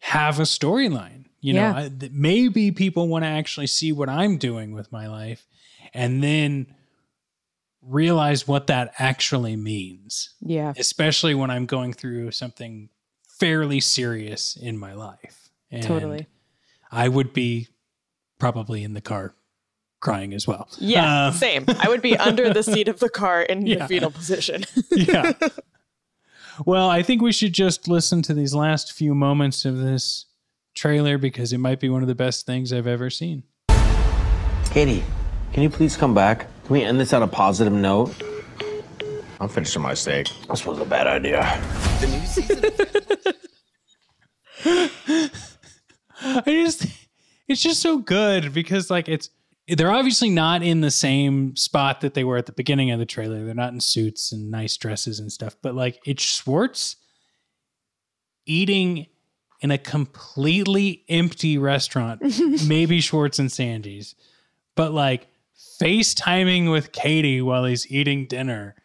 have 0.04 0.38
a 0.39 0.44
storyline. 0.44 1.26
You 1.39 1.54
know, 1.54 1.62
Yeah. 1.62 1.76
I, 1.76 1.88
that 1.89 2.13
maybe 2.13 2.72
people 2.72 3.08
want 3.08 3.24
to 3.24 3.30
actually 3.30 3.68
see 3.68 3.92
what 3.94 4.10
I'm 4.10 4.38
doing 4.38 4.74
with 4.74 4.92
my 4.92 5.08
life 5.08 5.46
and 5.94 6.22
then 6.24 6.68
realize 7.82 8.48
what 8.48 8.68
that 8.68 8.94
actually 8.98 9.56
means, 9.56 10.34
Yeah. 10.42 10.74
especially 10.78 11.36
when 11.36 11.50
I'm 11.52 11.66
going 11.66 11.94
through 11.94 12.32
something 12.32 12.89
fairly 13.39 13.80
serious 13.82 14.56
in 14.56 14.78
my 14.78 14.94
life. 14.94 15.50
And 15.72 15.84
Totally. 15.84 16.28
I 16.92 17.10
would 17.10 17.34
be 17.34 17.68
probably 18.39 18.84
in 18.84 18.94
the 18.94 19.02
car 19.02 19.36
crying 20.00 20.34
as 20.34 20.46
well. 20.48 20.68
Yeah, 20.80 21.28
Um, 21.28 21.34
same. 21.34 21.66
I 21.80 21.88
would 21.89 22.02
be 22.02 22.18
under 22.18 22.54
the 22.54 22.63
seat 22.63 22.88
of 22.89 23.00
the 23.00 23.10
car 23.10 23.42
in 23.42 23.66
Yeah. 23.68 23.80
the 23.80 23.88
fetal 23.88 24.12
position. 24.12 24.63
yeah. 24.92 25.34
Well, 26.66 26.89
I 26.89 27.02
think 27.02 27.22
we 27.22 27.32
should 27.32 27.54
just 27.54 27.88
listen 27.88 28.22
to 28.24 28.34
these 28.34 28.54
last 28.54 28.94
few 28.94 29.16
moments 29.16 29.66
of 29.66 29.78
this 29.78 30.26
trailer 30.76 31.18
because 31.18 31.52
it 31.52 31.58
might 31.58 31.80
be 31.80 31.89
one 31.89 32.02
of 32.02 32.08
the 32.08 32.16
best 32.16 32.46
things 32.46 32.72
I've 32.72 32.88
ever 32.88 33.10
seen. 33.10 33.44
Katie, 34.70 35.04
can 35.52 35.63
you 35.63 35.70
please 35.70 35.98
come 35.98 36.13
back? 36.13 36.48
Can 36.66 36.74
we 36.74 36.84
end 36.84 37.00
this 37.00 37.13
on 37.13 37.24
a 37.24 37.28
positive 37.28 37.74
note? 37.74 38.13
I'm 39.39 39.50
finishing 39.50 39.82
my 39.82 39.94
steak. 39.94 40.30
This 40.50 40.66
was 40.66 40.80
a 40.80 40.86
bad 40.86 41.08
idea. 41.08 41.60
The 42.00 42.08
new 42.08 42.26
season. 42.26 42.63
I 46.26 46.44
just 46.46 46.86
it's 47.48 47.62
just 47.62 47.82
so 47.82 47.98
good 47.98 48.54
because 48.54 48.89
like 48.89 49.10
it's 49.10 49.30
they're 49.67 49.91
obviously 49.91 50.30
not 50.30 50.62
in 50.62 50.82
the 50.82 50.91
same 50.91 51.56
spot 51.56 52.02
that 52.02 52.13
they 52.13 52.23
were 52.23 52.38
at 52.38 52.45
the 52.45 52.52
beginning 52.52 52.91
of 52.91 52.99
the 52.99 53.06
trailer. 53.06 53.45
They're 53.45 53.54
not 53.54 53.73
in 53.73 53.80
suits 53.80 54.32
and 54.32 54.52
nice 54.52 54.76
dresses 54.76 55.19
and 55.19 55.32
stuff, 55.32 55.56
but 55.62 55.73
like 55.73 55.99
it's 56.06 56.23
Schwartz 56.23 56.97
eating 58.45 59.08
in 59.62 59.71
a 59.71 59.78
completely 59.78 61.06
empty 61.08 61.58
restaurant, 61.58 62.21
maybe 62.67 62.99
Schwartz 62.99 63.39
and 63.39 63.49
Sandy's, 63.49 64.15
but 64.76 64.91
like 64.91 65.28
FaceTiming 65.82 66.69
with 66.69 66.91
Katie 66.91 67.41
while 67.41 67.63
he's 67.63 67.89
eating 67.89 68.26
dinner. 68.26 68.76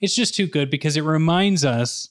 It's 0.00 0.14
just 0.14 0.34
too 0.34 0.46
good 0.46 0.70
because 0.70 0.96
it 0.96 1.02
reminds 1.02 1.64
us 1.64 2.10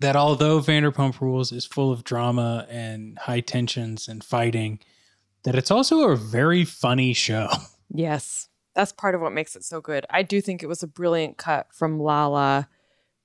that 0.00 0.16
although 0.16 0.60
Vanderpump 0.60 1.20
Rules 1.20 1.52
is 1.52 1.64
full 1.64 1.92
of 1.92 2.02
drama 2.02 2.66
and 2.68 3.18
high 3.18 3.40
tensions 3.40 4.08
and 4.08 4.24
fighting, 4.24 4.80
that 5.44 5.54
it's 5.54 5.70
also 5.70 6.08
a 6.08 6.16
very 6.16 6.64
funny 6.64 7.12
show. 7.12 7.48
Yes. 7.92 8.48
That's 8.76 8.92
part 8.92 9.16
of 9.16 9.20
what 9.20 9.32
makes 9.32 9.56
it 9.56 9.64
so 9.64 9.80
good. 9.80 10.06
I 10.10 10.22
do 10.22 10.40
think 10.40 10.62
it 10.62 10.68
was 10.68 10.84
a 10.84 10.86
brilliant 10.86 11.38
cut 11.38 11.74
from 11.74 11.98
Lala 11.98 12.68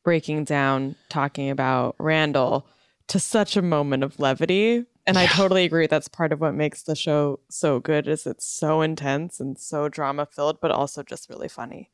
breaking 0.03 0.45
down, 0.45 0.95
talking 1.07 1.51
about 1.51 1.95
Randall 1.99 2.65
to 3.09 3.19
such 3.19 3.55
a 3.55 3.61
moment 3.61 4.03
of 4.03 4.19
levity. 4.19 4.85
And 5.05 5.19
I 5.19 5.27
totally 5.27 5.65
agree. 5.65 5.85
That's 5.85 6.07
part 6.07 6.33
of 6.33 6.41
what 6.41 6.55
makes 6.55 6.81
the 6.81 6.95
show 6.95 7.41
so 7.49 7.79
good 7.79 8.07
is 8.07 8.25
it's 8.25 8.45
so 8.45 8.81
intense 8.81 9.39
and 9.39 9.55
so 9.55 9.87
drama 9.87 10.25
filled, 10.25 10.59
but 10.59 10.71
also 10.71 11.03
just 11.03 11.29
really 11.29 11.47
funny. 11.47 11.91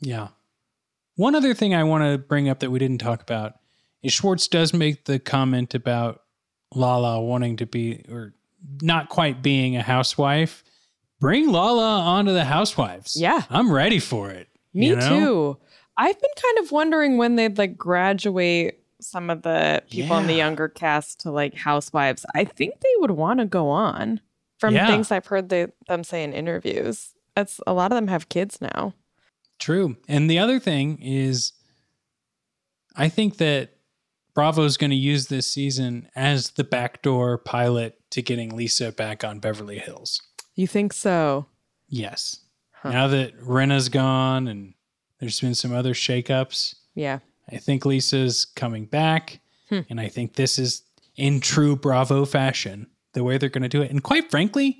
Yeah. 0.00 0.28
One 1.14 1.36
other 1.36 1.54
thing 1.54 1.74
I 1.74 1.84
want 1.84 2.02
to 2.02 2.18
bring 2.18 2.48
up 2.48 2.58
that 2.60 2.70
we 2.70 2.80
didn't 2.80 2.98
talk 2.98 3.22
about 3.22 3.54
is 4.02 4.12
Schwartz 4.12 4.48
does 4.48 4.74
make 4.74 5.04
the 5.04 5.20
comment 5.20 5.74
about 5.74 6.22
Lala 6.74 7.20
wanting 7.20 7.56
to 7.58 7.66
be 7.66 8.04
or 8.08 8.34
not 8.82 9.08
quite 9.08 9.42
being 9.42 9.76
a 9.76 9.82
housewife. 9.82 10.64
Bring 11.20 11.50
Lala 11.50 12.00
onto 12.00 12.32
the 12.32 12.44
housewives. 12.44 13.16
Yeah. 13.20 13.42
I'm 13.50 13.72
ready 13.72 13.98
for 13.98 14.30
it. 14.30 14.48
Me 14.72 14.88
you 14.88 14.96
know? 14.96 15.08
too. 15.08 15.58
I've 15.96 16.20
been 16.20 16.30
kind 16.40 16.58
of 16.64 16.70
wondering 16.72 17.16
when 17.18 17.36
they'd 17.36 17.58
like 17.58 17.76
graduate 17.76 18.84
some 19.00 19.30
of 19.30 19.42
the 19.42 19.82
people 19.90 20.16
in 20.18 20.26
the 20.26 20.34
younger 20.34 20.68
cast 20.68 21.20
to 21.20 21.30
like 21.30 21.54
housewives. 21.54 22.24
I 22.34 22.44
think 22.44 22.80
they 22.80 22.88
would 22.98 23.12
want 23.12 23.40
to 23.40 23.46
go 23.46 23.68
on 23.68 24.20
from 24.58 24.74
Yeah. 24.74 24.86
things 24.86 25.10
I've 25.10 25.26
heard 25.26 25.48
they, 25.48 25.68
them 25.88 26.04
say 26.04 26.22
in 26.22 26.32
interviews. 26.32 27.14
That's 27.34 27.60
a 27.66 27.72
lot 27.72 27.90
of 27.92 27.96
them 27.96 28.08
have 28.08 28.28
kids 28.28 28.60
now. 28.60 28.94
True. 29.58 29.96
And 30.08 30.30
the 30.30 30.38
other 30.38 30.60
thing 30.60 31.00
is, 31.02 31.52
I 32.96 33.08
think 33.08 33.38
that 33.38 33.70
Bravo's 34.38 34.76
going 34.76 34.90
to 34.90 34.96
use 34.96 35.26
this 35.26 35.50
season 35.52 36.08
as 36.14 36.50
the 36.50 36.62
backdoor 36.62 37.38
pilot 37.38 37.98
to 38.10 38.22
getting 38.22 38.54
Lisa 38.54 38.92
back 38.92 39.24
on 39.24 39.40
Beverly 39.40 39.80
Hills. 39.80 40.22
You 40.54 40.68
think 40.68 40.92
so? 40.92 41.46
Yes. 41.88 42.38
Now 42.84 43.08
that 43.08 43.36
Rinna's 43.40 43.88
gone 43.88 44.46
and 44.46 44.74
there's 45.18 45.40
been 45.40 45.56
some 45.56 45.74
other 45.74 45.92
shakeups, 45.92 46.76
Yeah. 46.94 47.18
I 47.50 47.56
think 47.56 47.84
Lisa's 47.84 48.44
coming 48.44 48.84
back. 48.84 49.40
Hmm. 49.70 49.80
And 49.90 50.00
I 50.00 50.06
think 50.06 50.34
this 50.36 50.56
is 50.56 50.82
in 51.16 51.40
true 51.40 51.74
Bravo 51.74 52.24
fashion, 52.24 52.86
the 53.14 53.24
way 53.24 53.38
they're 53.38 53.48
going 53.48 53.62
to 53.64 53.68
do 53.68 53.82
it. 53.82 53.90
And 53.90 54.04
quite 54.04 54.30
frankly, 54.30 54.78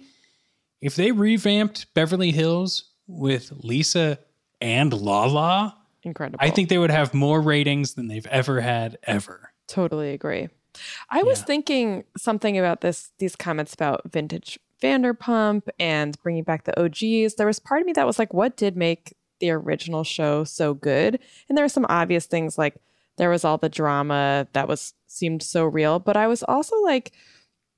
if 0.81 0.95
they 0.95 1.11
revamped 1.11 1.93
Beverly 1.95 2.31
Hills 2.31 2.91
with 3.09 3.53
Lisa 3.65 4.21
and 4.61 4.93
Lala, 4.93 5.75
Incredible. 6.05 6.39
I 6.41 6.51
think 6.51 6.69
they 6.69 6.79
would 6.79 6.93
have 6.93 7.13
more 7.13 7.41
ratings 7.41 7.95
than 7.95 8.07
they've 8.07 8.27
ever 8.29 8.61
had 8.61 8.99
ever. 9.03 9.48
Totally 9.69 10.11
agree. 10.13 10.49
I 11.11 11.23
was 11.23 11.43
thinking 11.43 12.05
something 12.17 12.59
about 12.59 12.81
this 12.81 13.11
these 13.19 13.37
comments 13.37 13.75
about 13.75 14.03
vintage 14.11 14.59
Vanderpump 14.83 15.69
and 15.79 16.17
bringing 16.23 16.45
back 16.45 16.65
the 16.65 16.81
OGs. 16.81 17.35
There 17.35 17.47
was 17.47 17.59
part 17.59 17.81
of 17.81 17.87
me 17.87 17.93
that 17.95 18.07
was 18.07 18.19
like, 18.19 18.33
what 18.33 18.57
did 18.57 18.77
make 18.77 19.15
the 19.41 19.51
original 19.51 20.05
show 20.05 20.45
so 20.45 20.75
good? 20.75 21.19
And 21.49 21.59
there 21.59 21.65
were 21.65 21.69
some 21.69 21.87
obvious 21.89 22.27
things 22.27 22.57
like 22.59 22.77
there 23.17 23.31
was 23.31 23.45
all 23.45 23.59
the 23.59 23.69
drama 23.69 24.47
that 24.53 24.69
was 24.69 24.95
seemed 25.09 25.43
so 25.43 25.65
real, 25.65 25.99
but 25.99 26.17
I 26.17 26.29
was 26.29 26.45
also 26.45 26.77
like, 26.83 27.13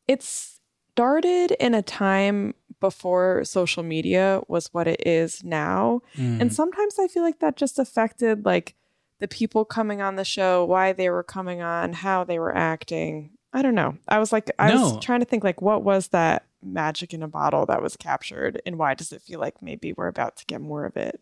it 0.07 0.23
started 0.23 1.53
in 1.53 1.75
a 1.75 1.83
time 1.83 2.55
before 2.81 3.45
social 3.45 3.83
media 3.83 4.43
was 4.49 4.69
what 4.73 4.87
it 4.87 5.07
is 5.07 5.43
now. 5.43 6.03
And 6.19 6.51
Mm. 6.51 6.53
sometimes 6.53 6.99
I 6.99 7.09
feel 7.09 7.23
like 7.23 7.41
that 7.41 7.57
just 7.57 7.79
affected 7.79 8.45
like 8.45 8.75
the 9.21 9.29
people 9.29 9.65
coming 9.65 10.03
on 10.03 10.17
the 10.17 10.25
show, 10.25 10.65
why 10.65 10.93
they 10.93 11.09
were 11.11 11.23
coming 11.23 11.63
on, 11.63 11.93
how 11.93 12.25
they 12.25 12.39
were 12.39 12.55
acting. 12.57 13.31
I 13.53 13.63
don't 13.63 13.75
know. 13.75 13.97
I 14.09 14.19
was 14.19 14.33
like, 14.33 14.51
I 14.59 14.71
No. 14.73 14.83
was 14.95 15.05
trying 15.05 15.21
to 15.21 15.27
think 15.27 15.45
like, 15.45 15.61
what 15.63 15.83
was 15.83 16.09
that 16.09 16.47
magic 16.63 17.15
in 17.15 17.23
a 17.23 17.29
bottle 17.29 17.67
that 17.67 17.83
was 17.83 17.97
captured, 17.97 18.61
and 18.67 18.79
why 18.79 18.95
does 18.95 19.13
it 19.13 19.23
feel 19.23 19.41
like 19.41 19.63
maybe 19.63 19.93
we're 19.93 20.09
about 20.09 20.37
to 20.37 20.45
get 20.47 20.61
more 20.61 20.85
of 20.85 20.97
it? 20.97 21.21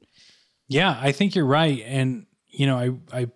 Yeah, 0.68 0.98
I 1.00 1.12
think 1.12 1.34
you're 1.34 1.46
right. 1.46 1.82
And, 1.86 2.26
you 2.48 2.66
know, 2.66 2.76
I, 3.12 3.20
I 3.22 3.26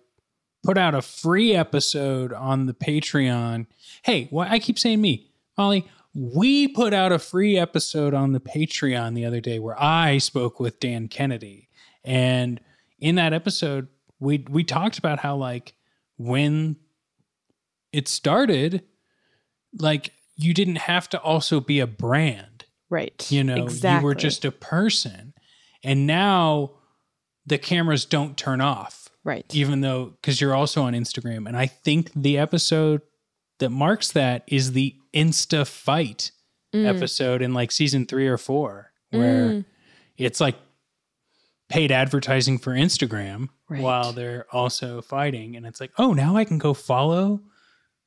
put 0.63 0.77
out 0.77 0.93
a 0.95 1.01
free 1.01 1.55
episode 1.55 2.31
on 2.33 2.67
the 2.67 2.73
Patreon. 2.73 3.65
Hey, 4.03 4.27
why 4.29 4.47
I 4.49 4.59
keep 4.59 4.77
saying 4.77 5.01
me, 5.01 5.31
Molly, 5.57 5.87
we 6.13 6.67
put 6.67 6.93
out 6.93 7.11
a 7.11 7.17
free 7.19 7.57
episode 7.57 8.13
on 8.13 8.33
the 8.33 8.39
Patreon 8.39 9.15
the 9.15 9.25
other 9.25 9.41
day 9.41 9.57
where 9.59 9.81
I 9.81 10.19
spoke 10.19 10.59
with 10.59 10.79
Dan 10.79 11.07
Kennedy. 11.07 11.69
And 12.03 12.61
in 12.99 13.15
that 13.15 13.33
episode, 13.33 13.87
we 14.19 14.45
we 14.49 14.63
talked 14.63 14.97
about 14.97 15.19
how 15.19 15.35
like 15.35 15.73
when 16.17 16.75
it 17.91 18.07
started, 18.07 18.83
like 19.77 20.11
you 20.35 20.53
didn't 20.53 20.77
have 20.77 21.09
to 21.09 21.19
also 21.19 21.59
be 21.59 21.79
a 21.79 21.87
brand. 21.87 22.65
Right. 22.89 23.29
You 23.31 23.43
know, 23.43 23.67
you 23.67 24.01
were 24.01 24.15
just 24.15 24.45
a 24.45 24.51
person. 24.51 25.33
And 25.83 26.07
now 26.07 26.71
the 27.45 27.57
cameras 27.57 28.05
don't 28.05 28.37
turn 28.37 28.61
off. 28.61 29.09
Right. 29.23 29.45
Even 29.53 29.81
though, 29.81 30.05
because 30.21 30.39
you're 30.41 30.55
also 30.55 30.83
on 30.83 30.93
Instagram. 30.93 31.47
And 31.47 31.57
I 31.57 31.65
think 31.67 32.11
the 32.15 32.37
episode 32.37 33.01
that 33.59 33.69
marks 33.69 34.11
that 34.11 34.43
is 34.47 34.73
the 34.73 34.95
Insta 35.13 35.67
fight 35.67 36.31
Mm. 36.73 36.87
episode 36.87 37.43
in 37.43 37.53
like 37.53 37.71
season 37.71 38.07
three 38.07 38.27
or 38.27 38.37
four, 38.39 38.91
where 39.11 39.47
Mm. 39.49 39.65
it's 40.17 40.41
like 40.41 40.55
paid 41.69 41.91
advertising 41.91 42.57
for 42.57 42.71
Instagram 42.73 43.49
Right. 43.73 43.81
while 43.81 44.13
they're 44.13 44.45
also 44.51 45.01
fighting. 45.01 45.55
And 45.55 45.65
it's 45.65 45.81
like, 45.81 45.91
oh, 45.97 46.13
now 46.13 46.35
I 46.37 46.45
can 46.45 46.57
go 46.57 46.73
follow, 46.73 47.41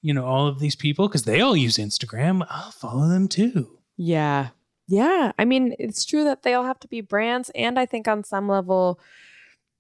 you 0.03 0.15
know, 0.15 0.25
all 0.25 0.47
of 0.47 0.59
these 0.59 0.77
people 0.77 1.09
because 1.09 1.25
they 1.25 1.41
all 1.41 1.57
use 1.57 1.77
Instagram. 1.77 2.47
I'll 2.51 2.71
follow 2.71 3.09
them 3.09 3.29
too. 3.29 3.79
Yeah. 3.97 4.49
Yeah. 4.89 5.33
I 5.39 5.45
mean, 5.45 5.75
it's 5.79 6.05
true 6.05 6.25
that 6.25 6.43
they 6.43 6.55
all 6.55 6.65
have 6.65 6.79
to 6.81 6.89
be 6.89 7.01
brands. 7.01 7.51
And 7.55 7.79
I 7.79 7.87
think 7.87 8.07
on 8.09 8.23
some 8.25 8.49
level, 8.49 9.01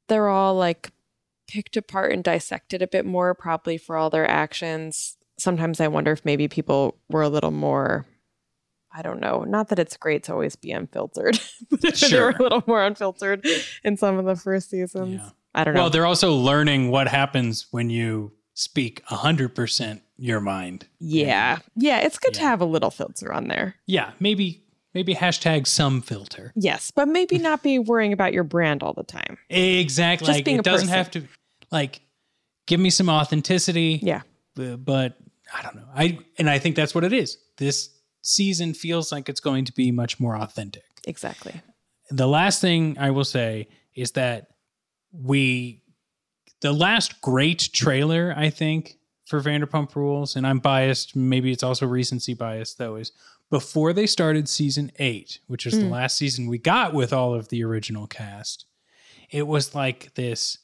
they're 0.09 0.29
all 0.29 0.55
like 0.55 0.91
picked 1.49 1.77
apart 1.77 2.13
and 2.13 2.25
dissected 2.25 2.83
a 2.83 2.89
bit 2.89 3.07
more, 3.07 3.35
probably 3.35 3.79
for 3.79 3.97
all 3.97 4.11
their 4.11 4.29
actions. 4.29 5.17
Sometimes 5.39 5.81
I 5.81 5.89
wonder 5.89 6.13
if 6.13 6.25
maybe 6.25 6.49
people 6.49 6.97
were 7.09 7.23
a 7.23 7.29
little 7.29 7.51
more, 7.53 8.07
I 8.93 9.03
don't 9.03 9.21
know, 9.21 9.45
not 9.45 9.69
that 9.69 9.79
it's 9.79 9.97
great 9.97 10.25
to 10.25 10.33
always 10.33 10.57
be 10.57 10.73
unfiltered, 10.73 11.39
but 11.71 11.85
if 11.85 12.01
they 12.01 12.07
were 12.07 12.11
Sure. 12.11 12.31
a 12.31 12.43
little 12.43 12.65
more 12.67 12.83
unfiltered 12.83 13.47
in 13.85 13.97
some 13.97 14.19
of 14.19 14.25
the 14.25 14.35
first 14.35 14.71
seasons. 14.71 15.21
I 15.57 15.65
don't 15.65 15.75
know. 15.75 15.81
Well, 15.83 15.91
they're 15.91 16.07
also 16.07 16.33
learning 16.35 16.91
what 16.91 17.09
happens 17.09 17.67
when 17.71 17.91
you 17.91 18.33
speak 18.55 19.05
100% 19.07 20.01
your 20.19 20.41
mind. 20.41 20.87
yeah. 20.99 21.59
Yeah. 21.75 21.99
It's 21.99 22.19
good 22.19 22.35
to 22.35 22.41
have 22.41 22.61
a 22.61 22.65
little 22.65 22.91
filter 22.91 23.33
on 23.33 23.49
there. 23.49 23.75
Yeah, 23.87 24.13
maybe 24.21 24.63
maybe 24.95 25.15
hashtag 25.15 25.67
some 25.67 26.01
filter. 26.01 26.53
Yes. 26.57 26.91
But 26.91 27.09
maybe 27.09 27.37
not 27.39 27.63
be 27.63 27.79
worrying 27.79 28.15
about 28.15 28.33
your 28.33 28.45
brand 28.45 28.83
all 28.83 28.95
the 28.95 29.03
time. 29.03 29.37
Exactly. 29.51 30.27
Just 30.27 30.39
like 30.39 30.45
being 30.47 30.57
it 30.57 30.61
a 30.61 30.63
doesn't 30.63 30.89
person. 30.89 30.97
have 30.97 31.11
to 31.13 31.25
like 31.71 32.01
give 32.67 32.81
me 32.81 32.89
some 32.89 33.11
authenticity. 33.11 34.01
Yeah. 34.03 34.23
But 34.55 35.19
I 35.55 35.63
don't 35.63 35.77
know. 35.77 35.89
I 35.95 36.19
and 36.39 36.49
I 36.49 36.59
think 36.59 36.77
that's 36.77 36.95
what 36.95 37.05
it 37.05 37.13
is. 37.13 37.37
This 37.59 37.91
season 38.23 38.73
feels 38.73 39.13
like 39.13 39.29
it's 39.29 39.41
going 39.41 39.67
to 39.67 39.73
be 39.73 39.91
much 39.91 40.19
more 40.19 40.37
authentic. 40.37 40.85
Exactly. 41.07 41.61
The 42.11 42.27
last 42.27 42.61
thing 42.63 42.97
I 42.99 43.11
will 43.11 43.25
say 43.25 43.69
is 43.95 44.13
that 44.13 44.49
we 45.13 45.83
the 46.61 46.73
last 46.73 47.21
great 47.21 47.71
trailer 47.73 48.33
I 48.37 48.51
think 48.51 48.99
for 49.27 49.41
Vanderpump 49.41 49.95
Rules 49.97 50.37
and 50.37 50.47
I'm 50.47 50.59
biased, 50.59 51.15
maybe 51.17 51.53
it's 51.53 51.63
also 51.63 51.87
recency 51.87 52.35
bias 52.35 52.75
though 52.75 52.97
is 52.97 53.13
before 53.51 53.93
they 53.93 54.07
started 54.07 54.49
season 54.49 54.91
8, 54.99 55.39
which 55.47 55.67
is 55.67 55.75
the 55.79 55.85
Mm. 55.85 55.91
last 55.91 56.17
season 56.17 56.49
we 56.49 56.59
got 56.59 56.93
with 56.95 57.13
all 57.13 57.35
of 57.35 57.49
the 57.49 57.63
original 57.63 58.07
cast. 58.07 58.67
It 59.31 59.47
was 59.47 59.75
like 59.75 60.15
this 60.15 60.59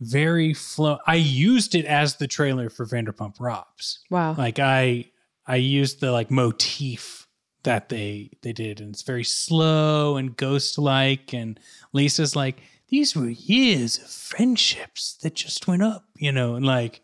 very 0.00 0.52
flow 0.52 0.98
I 1.06 1.14
used 1.16 1.74
it 1.74 1.84
as 1.84 2.16
the 2.16 2.26
trailer 2.26 2.68
for 2.68 2.84
Vanderpump 2.86 3.36
Robs. 3.40 4.00
Wow. 4.10 4.34
Like 4.34 4.58
I 4.58 5.10
I 5.46 5.56
used 5.56 6.00
the 6.00 6.10
like 6.12 6.30
motif 6.30 7.23
that 7.64 7.88
they 7.88 8.30
they 8.42 8.52
did 8.52 8.80
and 8.80 8.90
it's 8.94 9.02
very 9.02 9.24
slow 9.24 10.16
and 10.16 10.36
ghost 10.36 10.78
like 10.78 11.32
and 11.34 11.58
Lisa's 11.92 12.36
like 12.36 12.60
these 12.88 13.16
were 13.16 13.28
years 13.28 13.98
of 13.98 14.06
friendships 14.08 15.14
that 15.22 15.34
just 15.34 15.66
went 15.66 15.82
up, 15.82 16.04
you 16.16 16.30
know, 16.30 16.54
and 16.54 16.64
like 16.64 17.00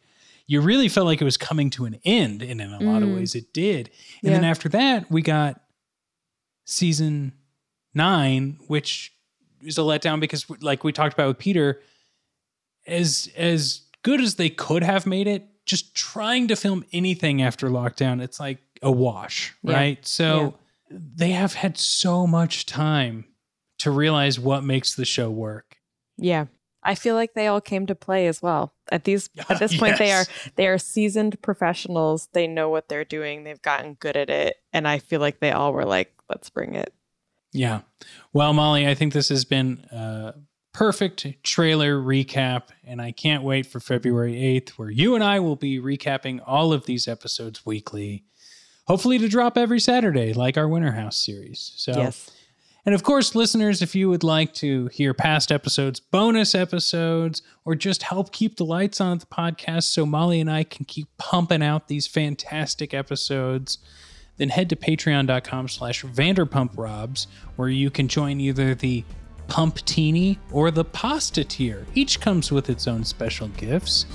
you 0.47 0.61
really 0.61 0.89
felt 0.89 1.07
like 1.07 1.21
it 1.21 1.25
was 1.25 1.37
coming 1.37 1.71
to 1.71 1.85
an 1.85 1.99
end 2.05 2.43
and 2.43 2.61
in 2.61 2.73
a 2.73 2.81
lot 2.81 3.03
of 3.03 3.09
Mm. 3.09 3.17
ways 3.17 3.35
it 3.35 3.53
did. 3.53 3.91
And 4.23 4.35
then 4.35 4.45
after 4.45 4.69
that, 4.71 5.11
we 5.11 5.23
got 5.23 5.61
season 6.65 7.33
9 7.95 8.59
which 8.69 9.13
is 9.63 9.79
a 9.79 9.83
letdown 9.83 10.21
because 10.21 10.47
like 10.61 10.85
we 10.85 10.93
talked 10.93 11.15
about 11.15 11.29
with 11.29 11.39
Peter 11.39 11.81
as 12.87 13.29
as 13.37 13.83
good 14.03 14.21
as 14.21 14.37
they 14.37 14.49
could 14.49 14.83
have 14.83 15.07
made 15.07 15.27
it, 15.27 15.47
just 15.67 15.95
trying 15.95 16.49
to 16.49 16.57
film 16.57 16.85
anything 16.93 17.43
after 17.43 17.69
lockdown, 17.69 18.23
it's 18.23 18.41
like 18.41 18.59
a 18.83 18.91
wash, 18.91 19.55
Yeah. 19.63 19.75
right? 19.75 20.07
So 20.07 20.55
they 20.91 21.31
have 21.31 21.55
had 21.55 21.79
so 21.79 22.27
much 22.27 22.67
time 22.67 23.27
to 23.79 23.91
realize 23.91 24.39
what 24.39 24.65
makes 24.65 24.95
the 24.95 25.05
show 25.05 25.31
work. 25.31 25.77
Yeah. 26.17 26.47
I 26.83 26.95
feel 26.95 27.15
like 27.15 27.35
they 27.35 27.47
all 27.47 27.61
came 27.61 27.87
to 27.87 27.95
play 27.95 28.27
as 28.27 28.41
well. 28.41 28.75
At 28.91 29.05
these 29.05 29.29
at 29.51 29.59
this 29.59 29.77
point 29.77 29.99
they 29.99 30.13
are 30.13 30.25
they 30.57 30.67
are 30.67 30.79
seasoned 30.79 31.41
professionals. 31.43 32.29
They 32.33 32.47
know 32.47 32.69
what 32.71 32.89
they're 32.89 33.05
doing. 33.05 33.45
They've 33.45 33.61
gotten 33.61 33.95
good 33.95 34.17
at 34.17 34.31
it. 34.31 34.57
And 34.73 34.89
I 34.89 34.99
feel 34.99 35.21
like 35.21 35.41
they 35.41 35.53
all 35.53 35.73
were 35.73 35.85
like, 35.85 36.13
let's 36.29 36.49
bring 36.51 36.75
it. 36.75 36.93
Yeah. 37.53 37.81
Well, 38.33 38.53
Molly, 38.53 38.87
I 38.89 38.95
think 38.95 39.13
this 39.13 39.29
has 39.29 39.45
been 39.45 39.85
a 39.91 40.35
perfect 40.73 41.27
trailer 41.43 41.97
recap, 42.01 42.69
and 42.85 43.03
I 43.03 43.11
can't 43.11 43.43
wait 43.43 43.67
for 43.67 43.81
February 43.81 44.35
8th, 44.35 44.71
where 44.71 44.89
you 44.91 45.17
and 45.17 45.25
I 45.25 45.41
will 45.41 45.57
be 45.57 45.81
recapping 45.81 46.41
all 46.47 46.73
of 46.73 46.87
these 46.87 47.09
episodes 47.09 47.67
weekly, 47.67 48.25
hopefully 48.87 49.19
to 49.19 49.29
drop 49.29 49.57
every 49.57 49.81
Saturday, 49.81 50.33
like 50.33 50.57
our 50.57 50.69
Winter 50.69 50.93
House 50.93 51.17
series. 51.17 51.73
So, 51.77 51.93
Yes. 51.97 52.31
And 52.87 52.95
of 52.95 53.03
course, 53.03 53.35
listeners, 53.35 53.83
if 53.83 53.95
you 53.95 54.09
would 54.09 54.25
like 54.25 54.55
to 54.55 54.87
hear 54.87 55.13
past 55.13 55.53
episodes, 55.53 56.01
bonus 56.01 56.55
episodes, 56.55 57.43
or 57.65 57.75
just 57.75 58.03
help 58.03 58.33
keep 58.33 58.57
the 58.57 58.65
lights 58.65 59.01
on 59.01 59.13
at 59.13 59.21
the 59.21 59.27
podcast 59.27 59.85
so 59.85 60.07
Molly 60.07 60.41
and 60.41 60.51
I 60.51 60.65
can 60.65 60.87
keep 60.87 61.07
pumping 61.19 61.63
out 61.63 61.89
these 61.89 62.07
fantastic 62.07 62.95
episodes, 62.95 63.79
then 64.39 64.49
head 64.49 64.71
to 64.71 64.77
patreon.com 64.77 65.69
slash 65.69 66.03
vanderpumprobs, 66.05 67.27
where 67.57 67.69
you 67.69 67.91
can 67.91 68.09
join 68.09 68.41
either 68.41 68.75
the 68.75 69.05
Pumptini 69.49 70.39
or 70.51 70.71
the 70.71 70.85
Pasta 70.85 71.45
tier. 71.45 71.87
Each 71.95 72.19
comes 72.19 72.51
with 72.51 72.71
its 72.71 72.89
own 72.89 73.05
special 73.05 73.49
gifts. 73.49 74.07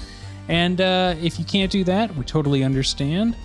And 0.47 0.81
uh, 0.81 1.15
if 1.21 1.37
you 1.37 1.45
can't 1.45 1.71
do 1.71 1.83
that, 1.83 2.15
we 2.15 2.23
totally 2.23 2.63
understand. 2.63 3.35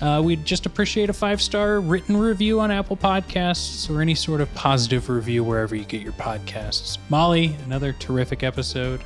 Uh, 0.00 0.20
we'd 0.22 0.44
just 0.44 0.66
appreciate 0.66 1.08
a 1.08 1.12
five 1.12 1.40
star 1.40 1.80
written 1.80 2.16
review 2.16 2.60
on 2.60 2.70
Apple 2.70 2.96
Podcasts 2.96 3.88
or 3.88 4.00
any 4.02 4.14
sort 4.14 4.40
of 4.40 4.52
positive 4.54 5.08
review 5.08 5.42
wherever 5.42 5.74
you 5.74 5.84
get 5.84 6.02
your 6.02 6.12
podcasts. 6.12 6.98
Molly, 7.08 7.56
another 7.64 7.92
terrific 7.94 8.42
episode. 8.42 9.00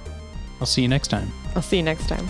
I'll 0.61 0.67
see 0.67 0.83
you 0.83 0.89
next 0.89 1.09
time. 1.09 1.31
I'll 1.55 1.63
see 1.63 1.77
you 1.77 1.83
next 1.83 2.09
time. 2.09 2.29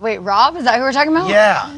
Wait, 0.00 0.18
Rob? 0.18 0.56
Is 0.56 0.64
that 0.64 0.76
who 0.76 0.82
we're 0.82 0.92
talking 0.92 1.12
about? 1.12 1.28
Yeah. 1.28 1.77